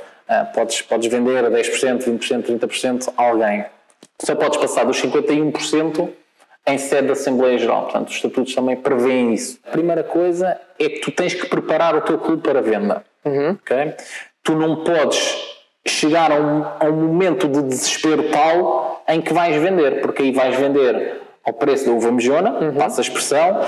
podes, 0.54 0.82
podes 0.82 1.12
vender 1.12 1.46
a 1.46 1.52
10%, 1.52 2.04
20%, 2.06 2.44
30% 2.60 3.14
a 3.18 3.24
alguém. 3.24 3.66
Só 4.24 4.36
podes 4.36 4.58
passar 4.58 4.86
dos 4.86 5.02
51% 5.02 6.10
em 6.68 6.78
sede 6.78 7.08
da 7.08 7.14
Assembleia 7.14 7.58
Geral. 7.58 7.84
Portanto, 7.84 8.10
os 8.10 8.16
estatutos 8.16 8.54
também 8.54 8.76
prevêem 8.76 9.34
isso. 9.34 9.60
A 9.66 9.72
primeira 9.72 10.04
coisa 10.04 10.60
é 10.80 10.90
que 10.90 11.00
tu 11.00 11.12
tens 11.12 11.34
que 11.34 11.48
preparar 11.48 11.96
o 11.96 12.02
teu 12.02 12.18
clube 12.20 12.44
para 12.44 12.62
venda. 12.62 13.04
Uhum. 13.26 13.52
Okay? 13.52 13.96
Tu 14.44 14.56
não 14.56 14.84
podes 14.84 15.51
chegar 15.86 16.32
a 16.32 16.36
um, 16.36 16.63
a 16.80 16.86
um 16.86 17.08
momento 17.08 17.48
de 17.48 17.62
desespero 17.63 18.30
tal 18.30 19.04
em 19.08 19.22
que 19.22 19.34
vais 19.34 19.56
vender, 19.62 20.02
porque 20.02 20.24
aí 20.24 20.32
vais 20.32 20.56
vender 20.56 21.22
ao 21.44 21.54
preço 21.54 21.86
da 21.86 21.91
uva 21.91 22.12
mejona, 22.12 22.52
uhum. 22.52 22.76
passa 22.76 23.02
a 23.02 23.04
expressão, 23.04 23.62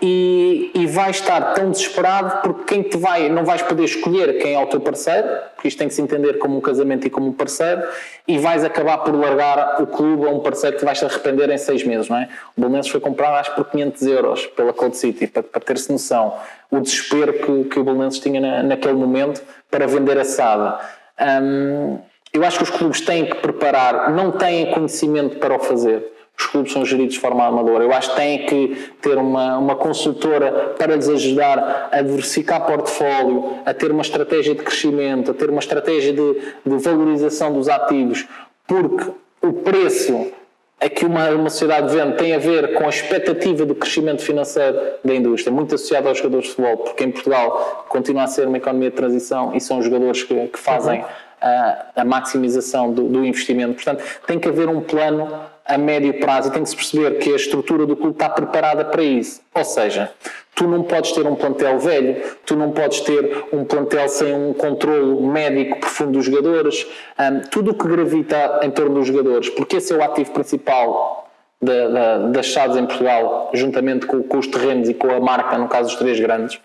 e, 0.00 0.70
e 0.74 0.86
vais 0.86 1.16
estar 1.16 1.54
tão 1.54 1.70
desesperado 1.70 2.40
porque 2.42 2.74
quem 2.74 2.82
te 2.82 2.96
vai, 2.96 3.28
não 3.28 3.44
vais 3.44 3.62
poder 3.62 3.82
escolher 3.82 4.38
quem 4.38 4.54
é 4.54 4.58
o 4.62 4.66
teu 4.66 4.80
parceiro, 4.80 5.26
porque 5.54 5.66
isto 5.66 5.78
tem 5.78 5.88
que 5.88 5.94
se 5.94 6.00
entender 6.00 6.34
como 6.34 6.56
um 6.56 6.60
casamento 6.60 7.04
e 7.06 7.10
como 7.10 7.26
um 7.26 7.32
parceiro, 7.32 7.82
e 8.28 8.38
vais 8.38 8.62
acabar 8.62 8.98
por 8.98 9.12
largar 9.12 9.82
o 9.82 9.88
clube 9.88 10.24
a 10.26 10.30
um 10.30 10.38
parceiro 10.38 10.76
que 10.76 10.84
vais 10.84 10.98
te 10.98 11.04
arrepender 11.04 11.50
em 11.50 11.58
seis 11.58 11.82
meses, 11.82 12.08
não 12.08 12.18
é? 12.18 12.28
O 12.56 12.60
Belenenses 12.60 12.92
foi 12.92 13.00
comprado 13.00 13.34
acho 13.34 13.54
por 13.56 13.64
500 13.64 14.02
euros 14.02 14.46
pela 14.46 14.72
Code 14.72 14.96
City, 14.96 15.26
para, 15.26 15.42
para 15.42 15.60
ter-se 15.60 15.90
noção 15.90 16.34
o 16.70 16.80
desespero 16.80 17.32
que, 17.32 17.64
que 17.70 17.78
o 17.78 17.84
Belenenses 17.84 18.20
tinha 18.20 18.40
na, 18.40 18.62
naquele 18.62 18.94
momento 18.94 19.42
para 19.70 19.86
vender 19.86 20.18
a 20.18 20.24
Sada. 20.24 20.78
Um, 21.20 21.98
eu 22.32 22.44
acho 22.44 22.58
que 22.58 22.64
os 22.64 22.70
clubes 22.70 23.00
têm 23.00 23.26
que 23.26 23.36
preparar, 23.36 24.12
não 24.12 24.30
têm 24.30 24.70
conhecimento 24.70 25.38
para 25.38 25.56
o 25.56 25.58
fazer. 25.58 26.12
Os 26.38 26.44
clubes 26.46 26.72
são 26.72 26.84
geridos 26.84 27.14
de 27.14 27.20
forma 27.20 27.46
amadora. 27.46 27.82
Eu 27.82 27.92
acho 27.94 28.10
que 28.10 28.16
têm 28.16 28.44
que 28.44 28.90
ter 29.00 29.16
uma, 29.16 29.56
uma 29.56 29.74
consultora 29.74 30.74
para 30.76 30.94
lhes 30.94 31.08
ajudar 31.08 31.88
a 31.90 32.02
diversificar 32.02 32.66
portfólio, 32.66 33.54
a 33.64 33.72
ter 33.72 33.90
uma 33.90 34.02
estratégia 34.02 34.54
de 34.54 34.62
crescimento, 34.62 35.30
a 35.30 35.34
ter 35.34 35.48
uma 35.48 35.60
estratégia 35.60 36.12
de, 36.12 36.34
de 36.66 36.76
valorização 36.76 37.54
dos 37.54 37.70
ativos, 37.70 38.26
porque 38.66 39.10
o 39.40 39.52
preço 39.54 40.30
é 40.78 40.88
que 40.88 41.06
uma, 41.06 41.30
uma 41.30 41.48
sociedade 41.48 41.94
vende 41.94 42.16
tem 42.16 42.34
a 42.34 42.38
ver 42.38 42.74
com 42.74 42.84
a 42.84 42.88
expectativa 42.88 43.64
de 43.64 43.74
crescimento 43.74 44.22
financeiro 44.22 44.78
da 45.02 45.14
indústria, 45.14 45.52
muito 45.52 45.74
associado 45.74 46.08
aos 46.08 46.18
jogadores 46.18 46.48
de 46.48 46.54
futebol, 46.54 46.76
porque 46.78 47.04
em 47.04 47.10
Portugal 47.10 47.86
continua 47.88 48.24
a 48.24 48.26
ser 48.26 48.46
uma 48.46 48.58
economia 48.58 48.90
de 48.90 48.96
transição 48.96 49.54
e 49.54 49.60
são 49.60 49.78
os 49.78 49.84
jogadores 49.84 50.22
que, 50.22 50.48
que 50.48 50.58
fazem 50.58 51.00
uhum. 51.00 51.06
A, 51.40 51.86
a 51.96 52.04
maximização 52.04 52.92
do, 52.92 53.08
do, 53.08 53.24
investimento. 53.24 53.74
Portanto, 53.74 54.02
tem 54.26 54.38
que 54.38 54.48
haver 54.48 54.68
um 54.68 54.80
plano 54.80 55.28
a 55.64 55.76
médio 55.76 56.18
prazo 56.20 56.48
e 56.48 56.52
tem 56.52 56.62
que 56.62 56.68
se 56.68 56.76
perceber 56.76 57.18
que 57.18 57.32
a 57.32 57.36
estrutura 57.36 57.86
do 57.86 57.96
clube 57.96 58.12
está 58.12 58.28
preparada 58.28 58.84
para 58.84 59.02
isso. 59.02 59.40
Ou 59.54 59.64
seja, 59.64 60.10
tu 60.54 60.66
não 60.66 60.82
podes 60.82 61.12
ter 61.12 61.26
um 61.26 61.34
plantel 61.34 61.78
velho, 61.78 62.22
tu 62.44 62.56
não 62.56 62.70
podes 62.70 63.00
ter 63.00 63.44
um 63.52 63.64
plantel 63.64 64.08
sem 64.08 64.32
um 64.32 64.54
controle 64.54 65.20
médico 65.22 65.80
profundo 65.80 66.12
dos 66.12 66.24
jogadores, 66.24 66.86
um, 67.18 67.40
tudo 67.50 67.72
o 67.72 67.74
que 67.74 67.86
gravita 67.86 68.60
em 68.62 68.70
torno 68.70 68.94
dos 68.94 69.06
jogadores, 69.06 69.50
porque 69.50 69.76
esse 69.76 69.92
é 69.92 69.96
o 69.96 70.02
ativo 70.02 70.32
principal 70.32 71.28
da, 71.60 71.88
da, 71.88 72.18
das 72.28 72.46
chaves 72.46 72.76
em 72.76 72.86
Portugal, 72.86 73.50
juntamente 73.52 74.06
com, 74.06 74.22
com, 74.22 74.38
os 74.38 74.46
terrenos 74.46 74.88
e 74.88 74.94
com 74.94 75.10
a 75.10 75.20
marca, 75.20 75.58
no 75.58 75.68
caso 75.68 75.90
dos 75.90 75.98
três 75.98 76.18
grandes, 76.20 76.60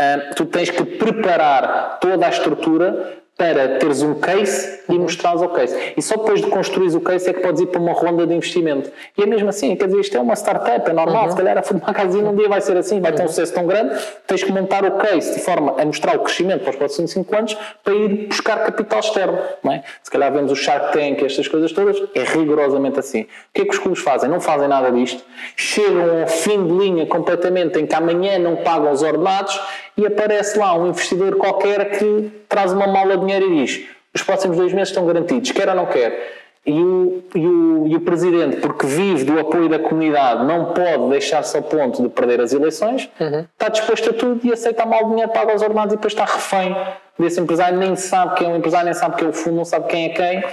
um, 0.00 0.34
tu 0.34 0.46
tens 0.46 0.70
que 0.70 0.84
preparar 0.84 1.98
toda 2.00 2.24
a 2.24 2.30
estrutura 2.30 3.18
para 3.38 3.78
teres 3.78 4.02
um 4.02 4.14
case 4.14 4.80
e 4.88 4.98
mostrares 4.98 5.40
o 5.40 5.48
case. 5.48 5.94
E 5.96 6.02
só 6.02 6.16
depois 6.16 6.40
de 6.40 6.48
construir 6.48 6.88
o 6.96 7.00
case 7.00 7.30
é 7.30 7.32
que 7.32 7.40
podes 7.40 7.60
ir 7.60 7.66
para 7.66 7.80
uma 7.80 7.92
ronda 7.92 8.26
de 8.26 8.34
investimento. 8.34 8.90
E 9.16 9.22
é 9.22 9.26
mesmo 9.26 9.48
assim, 9.48 9.76
quer 9.76 9.86
dizer, 9.86 10.00
isto 10.00 10.16
é 10.16 10.20
uma 10.20 10.34
startup, 10.34 10.90
é 10.90 10.92
normal, 10.92 11.26
uhum. 11.26 11.30
se 11.30 11.36
calhar 11.36 11.56
a 11.56 11.62
Food 11.62 11.80
Magazine 11.86 12.24
um 12.24 12.34
dia 12.34 12.48
vai 12.48 12.60
ser 12.60 12.76
assim, 12.76 13.00
vai 13.00 13.12
ter 13.12 13.20
um 13.20 13.22
uhum. 13.22 13.28
sucesso 13.28 13.54
tão 13.54 13.64
grande, 13.64 13.96
tens 14.26 14.42
que 14.42 14.50
montar 14.50 14.84
o 14.84 14.90
case 14.98 15.34
de 15.34 15.40
forma 15.40 15.80
a 15.80 15.84
mostrar 15.84 16.16
o 16.16 16.18
crescimento 16.18 16.62
para 16.62 16.70
os 16.70 16.76
próximos 16.76 17.12
5 17.12 17.36
anos 17.36 17.56
para 17.84 17.94
ir 17.94 18.26
buscar 18.26 18.64
capital 18.64 18.98
externo. 18.98 19.38
Não 19.62 19.72
é? 19.72 19.84
Se 20.02 20.10
calhar 20.10 20.32
vemos 20.32 20.50
o 20.50 20.56
Shark 20.56 20.92
Tank, 20.92 21.22
estas 21.22 21.46
coisas 21.46 21.70
todas, 21.70 21.96
é 22.16 22.24
rigorosamente 22.24 22.98
assim. 22.98 23.22
O 23.22 23.26
que 23.54 23.62
é 23.62 23.64
que 23.64 23.70
os 23.70 23.78
clubes 23.78 24.02
fazem? 24.02 24.28
Não 24.28 24.40
fazem 24.40 24.66
nada 24.66 24.90
disto, 24.90 25.22
chegam 25.54 26.22
ao 26.22 26.26
fim 26.26 26.66
de 26.66 26.72
linha 26.72 27.06
completamente 27.06 27.78
em 27.78 27.86
que 27.86 27.94
amanhã 27.94 28.36
não 28.36 28.56
pagam 28.56 28.90
os 28.90 29.00
ordenados 29.00 29.60
e 29.96 30.06
aparece 30.06 30.58
lá 30.58 30.74
um 30.74 30.88
investidor 30.88 31.36
qualquer 31.36 31.98
que 31.98 32.30
traz 32.48 32.72
uma 32.72 32.86
mala 32.86 33.16
de 33.16 33.24
dinheiro 33.28 33.52
e 33.52 33.64
diz 33.64 33.86
os 34.14 34.22
próximos 34.22 34.56
dois 34.56 34.72
meses 34.72 34.88
estão 34.88 35.06
garantidos, 35.06 35.50
quer 35.52 35.68
ou 35.68 35.74
não 35.74 35.86
quer. 35.86 36.36
E 36.66 36.72
o, 36.72 37.22
e, 37.34 37.46
o, 37.46 37.86
e 37.86 37.96
o 37.96 38.00
Presidente, 38.00 38.56
porque 38.56 38.86
vive 38.86 39.24
do 39.24 39.38
apoio 39.38 39.68
da 39.68 39.78
comunidade, 39.78 40.44
não 40.44 40.66
pode 40.66 41.08
deixar-se 41.08 41.56
ao 41.56 41.62
ponto 41.62 42.02
de 42.02 42.08
perder 42.10 42.40
as 42.40 42.52
eleições, 42.52 43.08
uhum. 43.18 43.46
está 43.52 43.68
disposto 43.68 44.10
a 44.10 44.12
tudo 44.12 44.40
e 44.44 44.52
aceita 44.52 44.84
mal 44.84 45.06
o 45.06 45.10
dinheiro, 45.10 45.32
paga 45.32 45.54
os 45.54 45.62
ordenados 45.62 45.94
e 45.94 45.96
depois 45.96 46.12
está 46.12 46.24
refém 46.24 46.76
desse 47.18 47.40
empresário, 47.40 47.78
nem 47.78 47.96
sabe 47.96 48.34
quem 48.34 48.48
é 48.48 48.52
o 48.52 48.56
empresário, 48.56 48.84
nem 48.84 48.94
sabe 48.94 49.16
quem 49.16 49.26
é 49.26 49.30
o 49.30 49.32
fundo, 49.32 49.56
não 49.56 49.64
sabe 49.64 49.88
quem 49.88 50.06
é 50.06 50.08
quem 50.10 50.44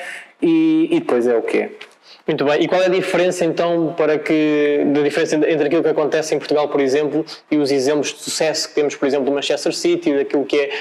e, 0.42 0.88
e 0.92 1.00
depois 1.00 1.28
é 1.28 1.36
o 1.36 1.42
quê? 1.42 1.72
Muito 2.28 2.44
bem. 2.44 2.64
E 2.64 2.68
qual 2.68 2.82
é 2.82 2.86
a 2.86 2.90
diferença 2.90 3.46
então 3.46 3.94
para 3.96 4.18
que 4.18 4.82
da 4.88 5.02
diferença 5.02 5.36
entre 5.36 5.68
aquilo 5.68 5.84
que 5.84 5.90
acontece 5.90 6.34
em 6.34 6.40
Portugal, 6.40 6.68
por 6.68 6.82
exemplo, 6.82 7.24
e 7.52 7.58
os 7.58 7.72
exemplos 7.72 8.14
de 8.14 8.20
sucesso 8.24 8.70
que 8.70 8.74
temos, 8.74 8.96
por 8.96 9.06
exemplo, 9.06 9.26
do 9.26 9.32
Manchester 9.32 9.74
City, 9.74 10.12
daquilo 10.12 10.44
que 10.44 10.58
é 10.58 10.72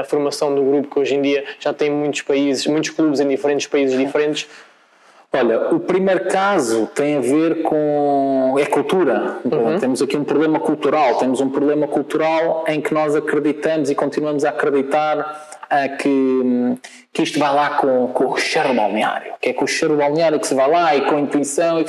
a 0.00 0.04
formação 0.04 0.52
do 0.52 0.62
grupo 0.62 0.88
que 0.88 0.98
hoje 0.98 1.14
em 1.14 1.22
dia 1.22 1.44
já 1.60 1.72
tem 1.72 1.90
muitos 1.90 2.22
países, 2.22 2.66
muitos 2.66 2.90
clubes 2.90 3.20
em 3.20 3.28
diferentes 3.28 3.68
países 3.68 3.96
diferentes? 3.96 4.48
Olha, 5.32 5.72
o 5.72 5.78
primeiro 5.78 6.24
caso 6.26 6.88
tem 6.92 7.18
a 7.18 7.20
ver 7.20 7.62
com. 7.62 8.56
é 8.58 8.66
cultura. 8.66 9.36
Uhum. 9.44 9.78
Temos 9.78 10.02
aqui 10.02 10.16
um 10.16 10.24
problema 10.24 10.58
cultural. 10.58 11.18
Temos 11.18 11.40
um 11.40 11.48
problema 11.48 11.86
cultural 11.86 12.64
em 12.66 12.80
que 12.80 12.92
nós 12.92 13.14
acreditamos 13.14 13.90
e 13.90 13.94
continuamos 13.94 14.44
a 14.44 14.48
acreditar 14.48 15.49
que, 15.88 16.76
que 17.12 17.22
isto 17.22 17.38
vai 17.38 17.54
lá 17.54 17.70
com, 17.70 18.08
com 18.08 18.26
o 18.26 18.36
cheiro 18.36 18.74
balneário, 18.74 19.34
que 19.40 19.50
é 19.50 19.52
com 19.52 19.64
o 19.64 19.68
cheiro 19.68 19.96
balneário 19.96 20.40
que 20.40 20.46
se 20.46 20.54
vai 20.54 20.68
lá 20.68 20.96
e 20.96 21.02
com 21.02 21.16
a 21.16 21.20
intuição. 21.20 21.80
E, 21.80 21.84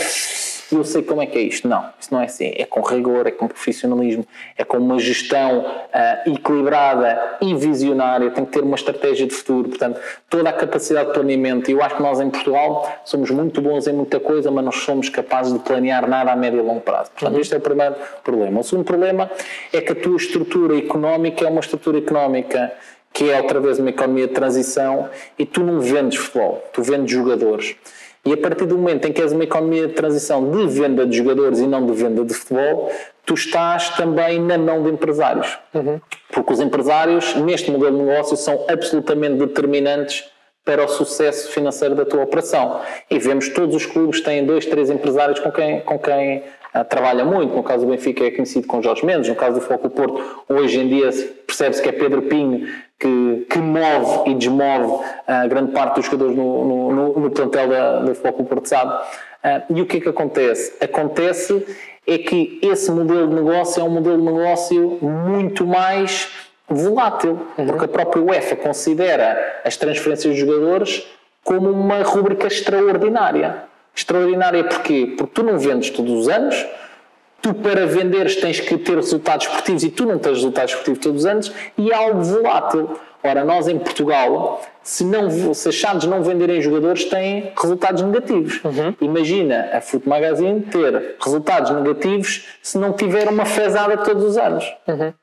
eu 0.76 0.84
sei 0.86 1.04
como 1.04 1.22
é 1.22 1.26
que 1.26 1.38
é 1.38 1.42
isto. 1.42 1.68
Não, 1.68 1.90
isto 2.00 2.14
não 2.14 2.22
é 2.22 2.26
assim. 2.26 2.54
É 2.56 2.66
com 2.66 2.82
rigor, 2.82 3.28
é 3.28 3.32
com 3.32 3.48
profissionalismo, 3.48 4.26
é 4.58 4.64
com 4.64 4.78
uma 4.78 4.98
gestão 5.00 5.60
uh, 5.60 6.30
equilibrada 6.30 7.38
e 7.42 7.54
visionária. 7.54 8.32
Tem 8.32 8.46
que 8.46 8.52
ter 8.52 8.64
uma 8.64 8.76
estratégia 8.76 9.28
de 9.28 9.34
futuro. 9.34 9.70
Portanto, 9.70 10.00
toda 10.30 10.50
a 10.50 10.54
capacidade 10.54 11.08
de 11.08 11.14
planeamento. 11.14 11.70
E 11.70 11.74
eu 11.74 11.84
acho 11.84 11.96
que 11.96 12.02
nós 12.02 12.20
em 12.20 12.30
Portugal 12.30 13.02
somos 13.04 13.30
muito 13.32 13.62
bons 13.62 13.88
em 13.88 13.94
muita 13.94 14.20
coisa, 14.20 14.50
mas 14.50 14.64
não 14.64 14.72
somos 14.72 15.10
capazes 15.10 15.54
de 15.54 15.60
planear 15.60 16.08
nada 16.08 16.32
a 16.32 16.36
médio 16.36 16.60
e 16.60 16.64
longo 16.64 16.82
prazo. 16.82 17.12
Portanto, 17.12 17.36
uhum. 17.36 17.42
este 17.42 17.54
é 17.54 17.58
o 17.58 17.62
primeiro 17.62 17.96
problema. 18.24 18.62
O 18.62 18.64
segundo 18.64 18.86
problema 18.86 19.30
é 19.74 19.82
que 19.82 19.92
a 19.92 19.96
tua 19.96 20.16
estrutura 20.16 20.78
económica 20.78 21.46
é 21.46 21.50
uma 21.50 21.60
estrutura 21.60 21.98
económica 21.98 22.72
que 23.14 23.30
é 23.30 23.42
outra 23.42 23.60
vez 23.60 23.80
uma 23.80 23.90
economia 23.90 24.28
de 24.28 24.34
transição, 24.34 25.10
e 25.38 25.46
tu 25.46 25.62
não 25.64 25.80
vendes 25.80 26.18
futebol, 26.18 26.64
tu 26.72 26.82
vendes 26.82 27.12
jogadores. 27.12 27.76
E 28.24 28.34
a 28.34 28.38
partir 28.38 28.66
do 28.66 28.78
momento 28.78 29.08
em 29.08 29.12
que 29.12 29.22
és 29.22 29.32
uma 29.32 29.44
economia 29.44 29.88
de 29.88 29.94
transição 29.94 30.52
de 30.52 30.68
venda 30.68 31.06
de 31.08 31.18
jogadores 31.18 31.60
e 31.60 31.66
não 31.66 31.86
de 31.86 31.94
venda 31.94 32.24
de 32.24 32.34
futebol, 32.34 32.92
tu 33.26 33.34
estás 33.34 33.90
também 33.90 34.40
na 34.40 34.58
mão 34.58 34.84
de 34.84 34.92
empresários. 34.92 35.58
Uhum. 35.74 36.00
Porque 36.32 36.54
os 36.54 36.60
empresários, 36.60 37.36
neste 37.36 37.72
modelo 37.72 37.98
de 37.98 38.04
negócio, 38.04 38.38
são 38.38 38.66
absolutamente 38.70 39.38
determinantes 39.38 40.30
para 40.64 40.86
o 40.86 40.88
sucesso 40.88 41.52
financeiro 41.52 41.96
da 41.96 42.06
tua 42.06 42.24
operação. 42.24 42.82
E 43.10 43.18
vemos 43.18 43.50
todos 43.50 43.76
os 43.76 43.88
clubes 43.88 44.22
têm 44.22 44.46
dois, 44.46 44.68
três 44.68 44.92
empresários 44.92 45.40
com 45.40 45.52
quem, 45.52 45.82
com 45.82 45.98
quem 45.98 46.44
uh, 46.76 46.86
trabalha 46.88 47.26
muito. 47.26 47.56
No 47.56 47.64
caso 47.64 47.86
do 47.86 47.92
Benfica 47.92 48.24
é 48.24 48.30
conhecido 48.30 48.68
com 48.68 48.84
Jorge 48.84 49.04
Mendes, 49.04 49.30
no 49.30 49.36
caso 49.36 49.60
do 49.60 49.66
Foco 49.66 49.90
Porto, 49.90 50.44
hoje 50.48 50.80
em 50.80 50.88
dia 50.88 51.10
percebe-se 51.48 51.82
que 51.82 51.90
é 51.90 51.92
Pedro 51.92 52.22
Pinho 52.24 52.68
que, 53.02 53.48
que 53.50 53.58
move 53.58 54.30
e 54.30 54.36
desmove 54.36 55.04
a 55.28 55.46
uh, 55.46 55.50
grande 55.50 55.72
parte 55.72 55.96
dos 55.96 56.06
jogadores 56.06 56.38
no, 56.38 56.66
no, 56.66 56.92
no, 56.94 57.20
no 57.20 57.32
plantel 57.32 57.68
da, 57.68 58.00
do 58.00 58.14
Futebol 58.14 58.46
Porto 58.46 58.70
Sado. 58.70 59.04
Uh, 59.44 59.76
e 59.76 59.82
o 59.82 59.88
que 59.88 59.98
é 59.98 60.00
que 60.02 60.10
acontece? 60.10 60.74
Acontece 60.80 61.66
é 62.06 62.18
que 62.20 62.60
esse 62.62 62.92
modelo 62.92 63.28
de 63.28 63.36
negócio 63.36 63.82
é 63.82 63.84
um 63.84 63.90
modelo 63.90 64.18
de 64.18 64.24
negócio 64.24 65.00
muito 65.02 65.66
mais 65.66 66.30
volátil, 66.70 67.40
uhum. 67.58 67.66
porque 67.66 67.86
a 67.86 67.88
própria 67.88 68.22
UEFA 68.22 68.56
considera 68.56 69.62
as 69.66 69.76
transferências 69.76 70.36
de 70.36 70.40
jogadores 70.40 71.08
como 71.44 71.72
uma 71.72 72.04
rúbrica 72.04 72.48
extraordinária. 72.48 73.64
Extraordinária 73.96 74.64
porquê? 74.64 75.16
Porque 75.18 75.34
tu 75.34 75.44
não 75.44 75.58
vendes 75.58 75.90
todos 75.90 76.12
os 76.12 76.30
anos, 76.30 76.56
tu 77.42 77.54
para 77.54 77.86
venderes 77.86 78.36
tens 78.36 78.60
que 78.60 78.78
ter 78.78 78.96
resultados 78.96 79.48
esportivos 79.48 79.84
e 79.84 79.90
tu 79.90 80.06
não 80.06 80.20
tens 80.20 80.38
resultados 80.38 80.72
esportivos 80.72 81.00
todos 81.00 81.22
os 81.22 81.26
anos 81.26 81.52
e 81.78 81.92
é 81.92 81.96
algo 81.96 82.24
volátil. 82.24 83.00
Ora, 83.24 83.44
nós 83.44 83.68
em 83.68 83.78
Portugal, 83.78 84.62
se, 84.82 85.04
não, 85.04 85.54
se 85.54 85.70
achados 85.70 86.08
não 86.08 86.24
venderem 86.24 86.60
jogadores, 86.60 87.06
têm 87.06 87.52
resultados 87.60 88.02
negativos. 88.02 88.60
Uhum. 88.64 88.96
Imagina 89.00 89.70
a 89.74 89.82
Foot 89.82 90.10
Magazine 90.10 90.62
ter 90.62 91.18
resultados 91.24 91.70
negativos 91.72 92.48
se 92.64 92.80
não 92.80 92.94
tiver 92.94 93.30
uma 93.30 93.46
fezada 93.46 93.98
todos 93.98 94.24
os 94.24 94.38
anos. 94.38 94.66
Uhum. 94.88 95.14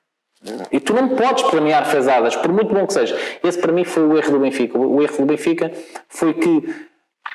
E 0.70 0.78
tu 0.78 0.94
não 0.94 1.08
podes 1.08 1.42
planear 1.44 1.84
fezadas, 1.86 2.36
por 2.36 2.52
muito 2.52 2.72
bom 2.72 2.86
que 2.86 2.92
seja. 2.92 3.18
Esse 3.42 3.58
para 3.58 3.72
mim 3.72 3.82
foi 3.82 4.04
o 4.04 4.16
erro 4.16 4.30
do 4.30 4.38
Benfica. 4.38 4.78
O 4.78 5.02
erro 5.02 5.16
do 5.18 5.26
Benfica 5.26 5.72
foi 6.08 6.34
que 6.34 6.88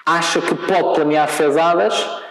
acha 0.06 0.40
que 0.40 0.56
pode 0.56 0.96
planear 0.96 1.28
fezadas 1.28 2.23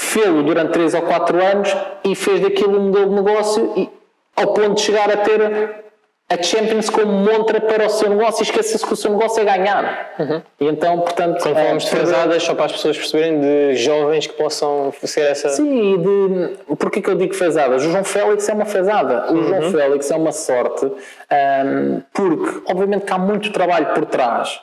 fez-o 0.00 0.42
durante 0.42 0.72
3 0.72 0.94
ou 0.94 1.02
4 1.02 1.44
anos 1.44 1.76
e 2.04 2.14
fez 2.14 2.40
daquilo 2.40 2.78
um 2.78 2.86
modelo 2.86 3.08
de 3.10 3.14
negócio 3.22 3.72
e, 3.76 3.88
ao 4.34 4.54
ponto 4.54 4.74
de 4.74 4.80
chegar 4.80 5.10
a 5.10 5.16
ter 5.18 5.90
a 6.30 6.42
Champions 6.42 6.88
como 6.88 7.12
montra 7.12 7.60
para 7.60 7.86
o 7.86 7.90
seu 7.90 8.08
negócio 8.08 8.42
e 8.42 8.44
esquece-se 8.44 8.86
que 8.86 8.92
o 8.92 8.96
seu 8.96 9.10
negócio 9.10 9.40
é 9.40 9.44
ganhar. 9.44 10.14
Uhum. 10.18 10.42
E 10.60 10.66
então, 10.66 11.00
portanto... 11.00 11.42
Quando 11.42 11.54
falamos 11.54 11.84
de 11.84 11.90
fazadas, 11.90 12.42
só 12.42 12.54
para 12.54 12.66
as 12.66 12.72
pessoas 12.72 12.96
perceberem, 12.96 13.40
de 13.40 13.74
jovens 13.76 14.28
que 14.28 14.34
possam 14.34 14.92
ser 15.02 15.22
essa... 15.22 15.48
Sim, 15.48 15.94
e 15.94 15.98
de... 15.98 16.76
Porquê 16.76 17.02
que 17.02 17.10
eu 17.10 17.16
digo 17.16 17.34
fazadas? 17.34 17.84
O 17.84 17.90
João 17.90 18.04
Félix 18.04 18.48
é 18.48 18.54
uma 18.54 18.64
fazada. 18.64 19.32
O 19.32 19.34
uhum. 19.34 19.42
João 19.42 19.72
Félix 19.72 20.10
é 20.10 20.16
uma 20.16 20.32
sorte, 20.32 20.86
um, 20.86 22.00
porque, 22.12 22.62
obviamente, 22.66 23.04
que 23.04 23.12
há 23.12 23.18
muito 23.18 23.50
trabalho 23.52 23.86
por 23.92 24.06
trás 24.06 24.60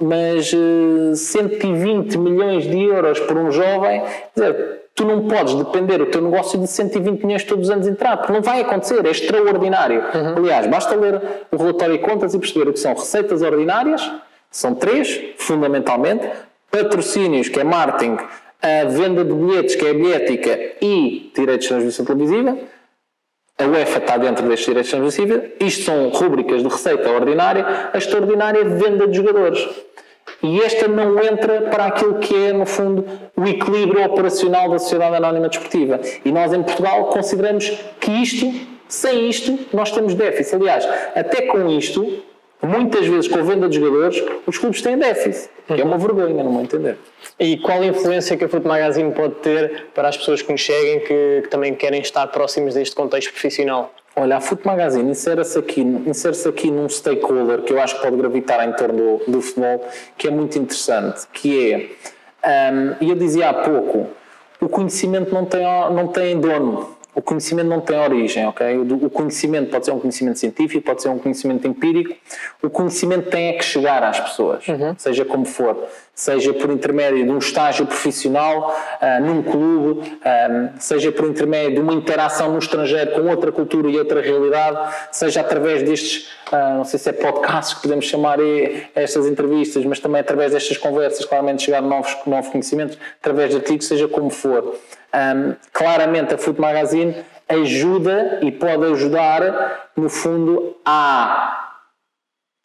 mas 0.00 0.52
uh, 0.52 1.12
eh, 1.12 1.14
120 1.14 2.16
milhões 2.18 2.64
de 2.64 2.84
euros 2.84 3.18
por 3.20 3.36
um 3.36 3.50
jovem, 3.50 4.02
dizer, 4.34 4.82
tu 4.94 5.04
não 5.04 5.26
podes 5.28 5.54
depender 5.54 6.00
o 6.00 6.06
teu 6.06 6.20
negócio 6.22 6.58
de 6.58 6.66
120 6.66 7.24
milhões 7.24 7.44
todos 7.44 7.68
os 7.68 7.70
anos 7.70 7.86
entrar, 7.86 8.16
porque 8.16 8.32
não 8.32 8.42
vai 8.42 8.60
acontecer, 8.60 9.04
é 9.04 9.10
extraordinário. 9.10 10.02
Uhum. 10.14 10.36
Aliás, 10.36 10.66
basta 10.66 10.94
ler 10.94 11.20
o 11.50 11.56
relatório 11.56 11.98
de 11.98 12.04
contas 12.04 12.34
e 12.34 12.38
perceber 12.38 12.68
o 12.68 12.72
que 12.72 12.80
são 12.80 12.94
receitas 12.94 13.42
ordinárias, 13.42 14.10
são 14.50 14.74
três, 14.74 15.20
fundamentalmente, 15.36 16.28
patrocínios, 16.70 17.48
que 17.48 17.60
é 17.60 17.64
marketing, 17.64 18.18
a 18.60 18.84
venda 18.84 19.24
de 19.24 19.32
bilhetes, 19.32 19.76
que 19.76 19.86
é 19.86 19.90
a 19.90 19.94
bilhética, 19.94 20.58
e 20.82 21.30
direitos 21.34 21.66
de 21.66 21.68
transmissão 21.68 22.04
televisiva, 22.04 22.56
a 23.58 23.64
UEFA 23.64 23.98
está 23.98 24.16
dentro 24.16 24.48
destes 24.48 24.66
direitos 24.66 24.90
de 24.90 24.96
transmissão, 24.96 25.42
isto 25.60 25.84
são 25.84 26.08
rúbricas 26.10 26.62
de 26.62 26.68
receita 26.68 27.10
ordinária, 27.10 27.90
a 27.92 27.98
extraordinária 27.98 28.64
de 28.64 28.74
venda 28.76 29.08
de 29.08 29.16
jogadores. 29.16 29.68
E 30.42 30.60
esta 30.60 30.86
não 30.86 31.18
entra 31.22 31.62
para 31.62 31.86
aquilo 31.86 32.20
que 32.20 32.34
é, 32.34 32.52
no 32.52 32.64
fundo, 32.64 33.04
o 33.36 33.44
equilíbrio 33.44 34.04
operacional 34.04 34.70
da 34.70 34.78
Sociedade 34.78 35.16
Anónima 35.16 35.48
Desportiva. 35.48 36.00
E 36.24 36.30
nós, 36.30 36.52
em 36.52 36.62
Portugal, 36.62 37.06
consideramos 37.06 37.68
que 37.98 38.10
isto, 38.10 38.46
sem 38.86 39.28
isto, 39.28 39.58
nós 39.72 39.90
temos 39.90 40.14
déficit. 40.14 40.54
Aliás, 40.54 40.88
até 41.16 41.42
com 41.42 41.68
isto, 41.68 42.22
muitas 42.66 43.06
vezes 43.06 43.28
com 43.28 43.38
a 43.38 43.42
venda 43.42 43.68
de 43.68 43.76
jogadores, 43.78 44.22
os 44.46 44.58
clubes 44.58 44.82
têm 44.82 44.98
déficit. 44.98 45.50
Que 45.66 45.80
é 45.80 45.84
uma 45.84 45.98
vergonha, 45.98 46.42
não 46.42 46.52
vou 46.52 46.62
entender. 46.62 46.96
E 47.38 47.58
qual 47.58 47.80
a 47.80 47.86
influência 47.86 48.36
que 48.36 48.44
a 48.44 48.48
Foot 48.48 48.66
Magazine 48.66 49.12
pode 49.12 49.34
ter 49.36 49.86
para 49.94 50.08
as 50.08 50.16
pessoas 50.16 50.42
que 50.42 50.50
nos 50.50 50.60
cheguem, 50.60 51.00
que, 51.00 51.42
que 51.42 51.48
também 51.48 51.74
querem 51.74 52.00
estar 52.00 52.26
próximos 52.28 52.74
deste 52.74 52.96
contexto 52.96 53.30
profissional? 53.30 53.92
Olha, 54.16 54.38
a 54.38 54.40
Foot 54.40 54.66
Magazine 54.66 55.10
insere-se 55.10 55.58
aqui, 55.58 55.82
insere 55.82 56.36
aqui 56.48 56.70
num 56.70 56.88
stakeholder 56.88 57.62
que 57.62 57.72
eu 57.72 57.80
acho 57.80 57.96
que 57.96 58.02
pode 58.02 58.16
gravitar 58.16 58.66
em 58.66 58.72
torno 58.72 59.18
do, 59.18 59.30
do 59.30 59.40
futebol, 59.40 59.86
que 60.16 60.26
é 60.26 60.30
muito 60.30 60.58
interessante, 60.58 61.26
que 61.32 61.96
é, 62.42 62.72
um, 62.72 62.96
e 63.00 63.10
eu 63.10 63.14
dizia 63.14 63.50
há 63.50 63.54
pouco, 63.54 64.08
o 64.60 64.68
conhecimento 64.68 65.32
não 65.32 65.44
tem, 65.44 65.62
não 65.62 66.08
tem 66.08 66.40
dono 66.40 66.97
o 67.14 67.22
conhecimento 67.22 67.66
não 67.66 67.80
tem 67.80 67.98
origem, 67.98 68.46
ok? 68.46 68.78
O 68.78 69.10
conhecimento 69.10 69.70
pode 69.70 69.86
ser 69.86 69.90
um 69.90 69.98
conhecimento 69.98 70.38
científico, 70.38 70.84
pode 70.84 71.02
ser 71.02 71.08
um 71.08 71.18
conhecimento 71.18 71.66
empírico. 71.66 72.14
O 72.62 72.70
conhecimento 72.70 73.28
tem 73.30 73.48
é 73.48 73.52
que 73.54 73.64
chegar 73.64 74.02
às 74.04 74.20
pessoas, 74.20 74.66
uhum. 74.68 74.94
seja 74.96 75.24
como 75.24 75.44
for. 75.44 75.76
Seja 76.14 76.52
por 76.52 76.70
intermédio 76.70 77.24
de 77.24 77.30
um 77.30 77.38
estágio 77.38 77.86
profissional 77.86 78.76
uh, 79.00 79.24
num 79.24 79.42
clube, 79.42 80.00
um, 80.00 80.16
ah, 80.24 80.70
seja 80.78 81.12
por 81.12 81.28
intermédio 81.28 81.76
de 81.76 81.80
uma 81.80 81.94
interação 81.94 82.52
no 82.52 82.58
estrangeiro 82.58 83.12
com 83.12 83.28
outra 83.28 83.52
cultura 83.52 83.88
e 83.88 83.96
outra 83.96 84.20
realidade, 84.20 84.94
seja 85.12 85.40
através 85.40 85.84
destes, 85.84 86.28
uh, 86.52 86.76
não 86.76 86.84
sei 86.84 86.98
se 86.98 87.08
é 87.08 87.12
podcasts 87.12 87.74
que 87.74 87.82
podemos 87.82 88.04
chamar 88.04 88.38
estas 88.96 89.26
entrevistas, 89.26 89.84
mas 89.84 90.00
também 90.00 90.20
através 90.20 90.52
destas 90.52 90.76
conversas, 90.76 91.24
claramente 91.24 91.62
chegar 91.62 91.78
a 91.78 91.82
novos, 91.82 92.16
novos 92.26 92.50
conhecimentos, 92.50 92.98
através 93.20 93.50
de 93.50 93.56
artigos, 93.56 93.86
seja 93.86 94.08
como 94.08 94.28
for. 94.28 94.76
Um, 95.14 95.54
claramente 95.72 96.34
a 96.34 96.38
Foot 96.38 96.60
Magazine 96.60 97.14
ajuda 97.48 98.40
e 98.42 98.52
pode 98.52 98.84
ajudar, 98.84 99.90
no 99.96 100.10
fundo, 100.10 100.76
à 100.84 101.68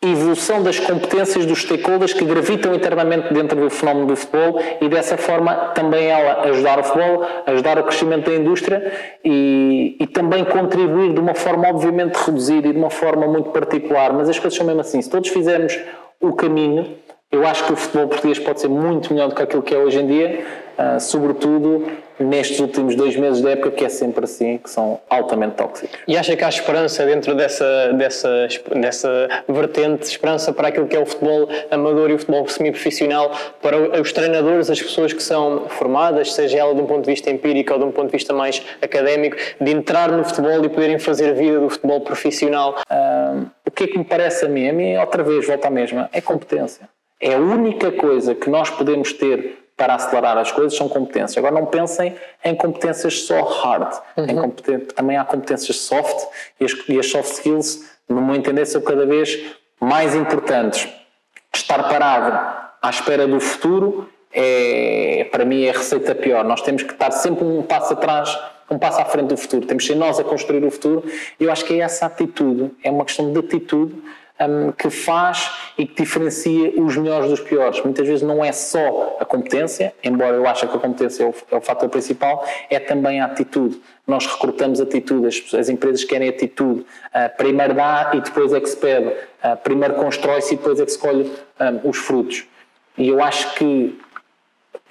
evolução 0.03 0.61
das 0.61 0.77
competências 0.79 1.45
dos 1.45 1.61
stakeholders 1.61 2.11
que 2.11 2.25
gravitam 2.25 2.75
internamente 2.75 3.33
dentro 3.33 3.57
do 3.57 3.69
fenómeno 3.69 4.07
do 4.07 4.15
futebol 4.17 4.59
e 4.81 4.89
dessa 4.89 5.15
forma 5.15 5.53
também 5.73 6.07
ela 6.07 6.41
ajudar 6.49 6.79
o 6.79 6.83
futebol, 6.83 7.25
ajudar 7.45 7.79
o 7.79 7.83
crescimento 7.83 8.29
da 8.29 8.35
indústria 8.35 8.91
e, 9.23 9.95
e 9.99 10.07
também 10.07 10.43
contribuir 10.43 11.13
de 11.13 11.19
uma 11.21 11.33
forma 11.33 11.69
obviamente 11.69 12.15
reduzida 12.15 12.67
e 12.67 12.73
de 12.73 12.77
uma 12.77 12.89
forma 12.89 13.25
muito 13.27 13.51
particular, 13.51 14.11
mas 14.11 14.27
as 14.27 14.37
coisas 14.37 14.57
são 14.57 14.65
mesmo 14.65 14.81
assim, 14.81 15.01
se 15.01 15.09
todos 15.09 15.29
fizermos 15.29 15.79
o 16.19 16.33
caminho, 16.33 16.97
eu 17.31 17.47
acho 17.47 17.65
que 17.65 17.73
o 17.73 17.75
futebol 17.75 18.09
português 18.09 18.37
pode 18.39 18.59
ser 18.59 18.67
muito 18.67 19.13
melhor 19.13 19.29
do 19.29 19.35
que 19.35 19.41
aquilo 19.41 19.63
que 19.63 19.73
é 19.73 19.77
hoje 19.77 19.99
em 19.99 20.07
dia, 20.07 20.45
uh, 20.77 20.99
sobretudo 20.99 21.85
nestes 22.19 22.59
últimos 22.59 22.95
dois 22.95 23.15
meses 23.15 23.41
da 23.41 23.51
época, 23.51 23.71
que 23.71 23.85
é 23.85 23.89
sempre 23.89 24.25
assim, 24.25 24.57
que 24.57 24.69
são 24.69 24.99
altamente 25.09 25.55
tóxicos. 25.55 25.97
E 26.07 26.15
acha 26.15 26.35
que 26.35 26.43
há 26.43 26.49
esperança 26.49 27.05
dentro 27.05 27.35
dessa, 27.35 27.93
dessa, 27.93 28.47
dessa 28.75 29.29
vertente, 29.47 30.03
esperança 30.03 30.53
para 30.53 30.67
aquilo 30.67 30.87
que 30.87 30.95
é 30.95 30.99
o 30.99 31.05
futebol 31.05 31.49
amador 31.71 32.11
e 32.11 32.13
o 32.13 32.19
futebol 32.19 32.47
semi-profissional, 32.47 33.31
para 33.61 33.99
os 33.99 34.11
treinadores, 34.11 34.69
as 34.69 34.81
pessoas 34.81 35.13
que 35.13 35.23
são 35.23 35.65
formadas, 35.69 36.33
seja 36.33 36.59
ela 36.59 36.73
de 36.73 36.81
um 36.81 36.85
ponto 36.85 37.05
de 37.05 37.11
vista 37.11 37.29
empírico 37.29 37.73
ou 37.73 37.79
de 37.79 37.85
um 37.85 37.91
ponto 37.91 38.07
de 38.07 38.13
vista 38.13 38.33
mais 38.33 38.61
académico, 38.81 39.35
de 39.59 39.71
entrar 39.71 40.11
no 40.11 40.23
futebol 40.23 40.63
e 40.63 40.69
poderem 40.69 40.99
fazer 40.99 41.31
a 41.31 41.33
vida 41.33 41.59
do 41.59 41.69
futebol 41.69 42.01
profissional? 42.01 42.75
Uh, 42.89 43.47
o 43.67 43.71
que 43.71 43.85
é 43.85 43.87
que 43.87 43.97
me 43.97 44.05
parece 44.05 44.45
a 44.45 44.49
mim? 44.49 44.69
A 44.69 44.73
mim, 44.73 44.97
outra 44.97 45.23
vez, 45.23 45.47
volta 45.47 45.67
à 45.67 45.71
mesma, 45.71 46.09
é 46.13 46.21
competência. 46.21 46.87
É 47.19 47.35
a 47.35 47.39
única 47.39 47.91
coisa 47.91 48.35
que 48.35 48.49
nós 48.49 48.69
podemos 48.69 49.13
ter 49.13 49.62
para 49.75 49.95
acelerar 49.95 50.37
as 50.37 50.51
coisas 50.51 50.75
são 50.77 50.87
competências. 50.87 51.37
Agora 51.37 51.53
não 51.53 51.65
pensem 51.65 52.15
em 52.43 52.55
competências 52.55 53.21
só 53.21 53.41
hard, 53.41 53.93
uhum. 54.17 54.49
também 54.95 55.17
há 55.17 55.25
competências 55.25 55.77
soft 55.77 56.27
e 56.59 56.65
as, 56.65 56.71
e 56.87 56.99
as 56.99 57.09
soft 57.09 57.33
skills, 57.33 57.83
no 58.07 58.21
meu 58.21 58.35
entender, 58.35 58.65
são 58.65 58.81
cada 58.81 59.05
vez 59.05 59.39
mais 59.79 60.15
importantes. 60.15 60.87
Estar 61.53 61.87
parado 61.89 62.71
à 62.81 62.89
espera 62.89 63.27
do 63.27 63.39
futuro 63.39 64.09
é, 64.33 65.27
para 65.31 65.45
mim, 65.45 65.63
é 65.63 65.69
a 65.69 65.73
receita 65.73 66.15
pior. 66.15 66.43
Nós 66.43 66.61
temos 66.61 66.81
que 66.81 66.91
estar 66.91 67.11
sempre 67.11 67.45
um 67.45 67.61
passo 67.61 67.93
atrás, 67.93 68.37
um 68.69 68.79
passo 68.79 68.99
à 68.99 69.05
frente 69.05 69.27
do 69.27 69.37
futuro. 69.37 69.65
Temos 69.67 69.83
que 69.83 69.93
ser 69.93 69.99
nós 69.99 70.19
a 70.19 70.23
construir 70.23 70.65
o 70.65 70.71
futuro. 70.71 71.03
Eu 71.39 71.51
acho 71.51 71.63
que 71.63 71.73
é 71.73 71.77
essa 71.79 72.07
atitude, 72.07 72.71
é 72.83 72.89
uma 72.89 73.05
questão 73.05 73.31
de 73.31 73.39
atitude 73.39 73.95
um, 74.39 74.71
que 74.71 74.89
faz 74.89 75.51
e 75.77 75.85
que 75.85 76.03
diferencia 76.03 76.73
os 76.81 76.95
melhores 76.97 77.29
dos 77.29 77.39
piores. 77.39 77.81
Muitas 77.83 78.07
vezes 78.07 78.21
não 78.21 78.43
é 78.43 78.51
só 78.51 79.17
a 79.19 79.25
competência, 79.25 79.93
embora 80.03 80.35
eu 80.35 80.47
ache 80.47 80.67
que 80.67 80.75
a 80.75 80.79
competência 80.79 81.23
é 81.23 81.27
o, 81.27 81.33
é 81.51 81.55
o 81.55 81.61
fator 81.61 81.89
principal, 81.89 82.45
é 82.69 82.79
também 82.79 83.21
a 83.21 83.25
atitude. 83.25 83.81
Nós 84.05 84.25
recrutamos 84.25 84.81
atitude, 84.81 85.27
as, 85.27 85.53
as 85.53 85.69
empresas 85.69 86.03
querem 86.03 86.29
atitude. 86.29 86.81
Uh, 86.81 87.37
primeiro 87.37 87.73
dá 87.73 88.11
e 88.13 88.21
depois 88.21 88.53
é 88.53 88.59
que 88.59 88.67
se 88.67 88.77
pede. 88.77 89.07
Uh, 89.07 89.57
primeiro 89.63 89.95
constrói-se 89.95 90.53
e 90.53 90.57
depois 90.57 90.79
é 90.79 90.85
que 90.85 90.91
se 90.91 90.99
colhe 90.99 91.31
um, 91.59 91.89
os 91.89 91.97
frutos. 91.97 92.45
E 92.97 93.07
eu 93.07 93.23
acho 93.23 93.55
que 93.55 93.99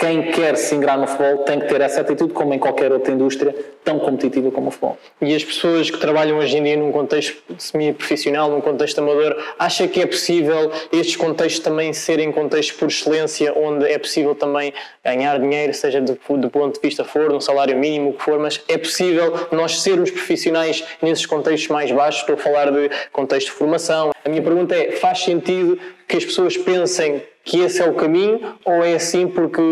quem 0.02 0.32
quer 0.32 0.56
se 0.56 0.74
ingrar 0.74 0.98
no 0.98 1.06
futebol 1.06 1.44
tem 1.44 1.60
que 1.60 1.68
ter 1.68 1.80
essa 1.80 2.00
atitude, 2.00 2.32
como 2.32 2.52
em 2.52 2.58
qualquer 2.58 2.90
outra 2.90 3.12
indústria 3.12 3.54
tão 3.84 4.00
competitiva 4.00 4.50
como 4.50 4.66
o 4.66 4.70
futebol. 4.72 4.98
E 5.20 5.32
as 5.32 5.44
pessoas 5.44 5.90
que 5.90 5.96
trabalham 5.96 6.38
hoje 6.38 6.56
em 6.56 6.62
dia 6.64 6.76
num 6.76 6.90
contexto 6.90 7.40
semi-profissional, 7.56 8.50
num 8.50 8.60
contexto 8.60 8.98
amador, 8.98 9.40
acha 9.56 9.86
que 9.86 10.00
é 10.00 10.06
possível 10.06 10.72
estes 10.92 11.14
contextos 11.14 11.62
também 11.62 11.92
serem 11.92 12.32
contextos 12.32 12.76
por 12.76 12.88
excelência, 12.88 13.56
onde 13.56 13.86
é 13.86 13.96
possível 13.96 14.34
também 14.34 14.74
ganhar 15.04 15.38
dinheiro, 15.38 15.72
seja 15.72 16.00
do, 16.00 16.18
do 16.36 16.50
ponto 16.50 16.74
de 16.74 16.80
vista 16.80 17.04
for, 17.04 17.32
um 17.32 17.40
salário 17.40 17.78
mínimo, 17.78 18.10
o 18.10 18.14
que 18.14 18.24
for, 18.24 18.40
mas 18.40 18.60
é 18.66 18.76
possível 18.76 19.32
nós 19.52 19.82
sermos 19.82 20.10
profissionais 20.10 20.82
nesses 21.00 21.26
contextos 21.26 21.68
mais 21.68 21.92
baixos? 21.92 22.22
Estou 22.22 22.34
a 22.34 22.38
falar 22.38 22.72
de 22.72 22.90
contexto 23.12 23.46
de 23.46 23.52
formação. 23.52 24.10
A 24.24 24.28
minha 24.28 24.42
pergunta 24.42 24.74
é: 24.74 24.90
faz 24.92 25.20
sentido 25.20 25.78
que 26.08 26.16
as 26.16 26.24
pessoas 26.24 26.56
pensem 26.56 27.22
que 27.44 27.60
esse 27.60 27.80
é 27.80 27.88
o 27.88 27.94
caminho 27.94 28.40
ou 28.64 28.84
é 28.84 28.94
assim 28.94 29.26
porque, 29.26 29.62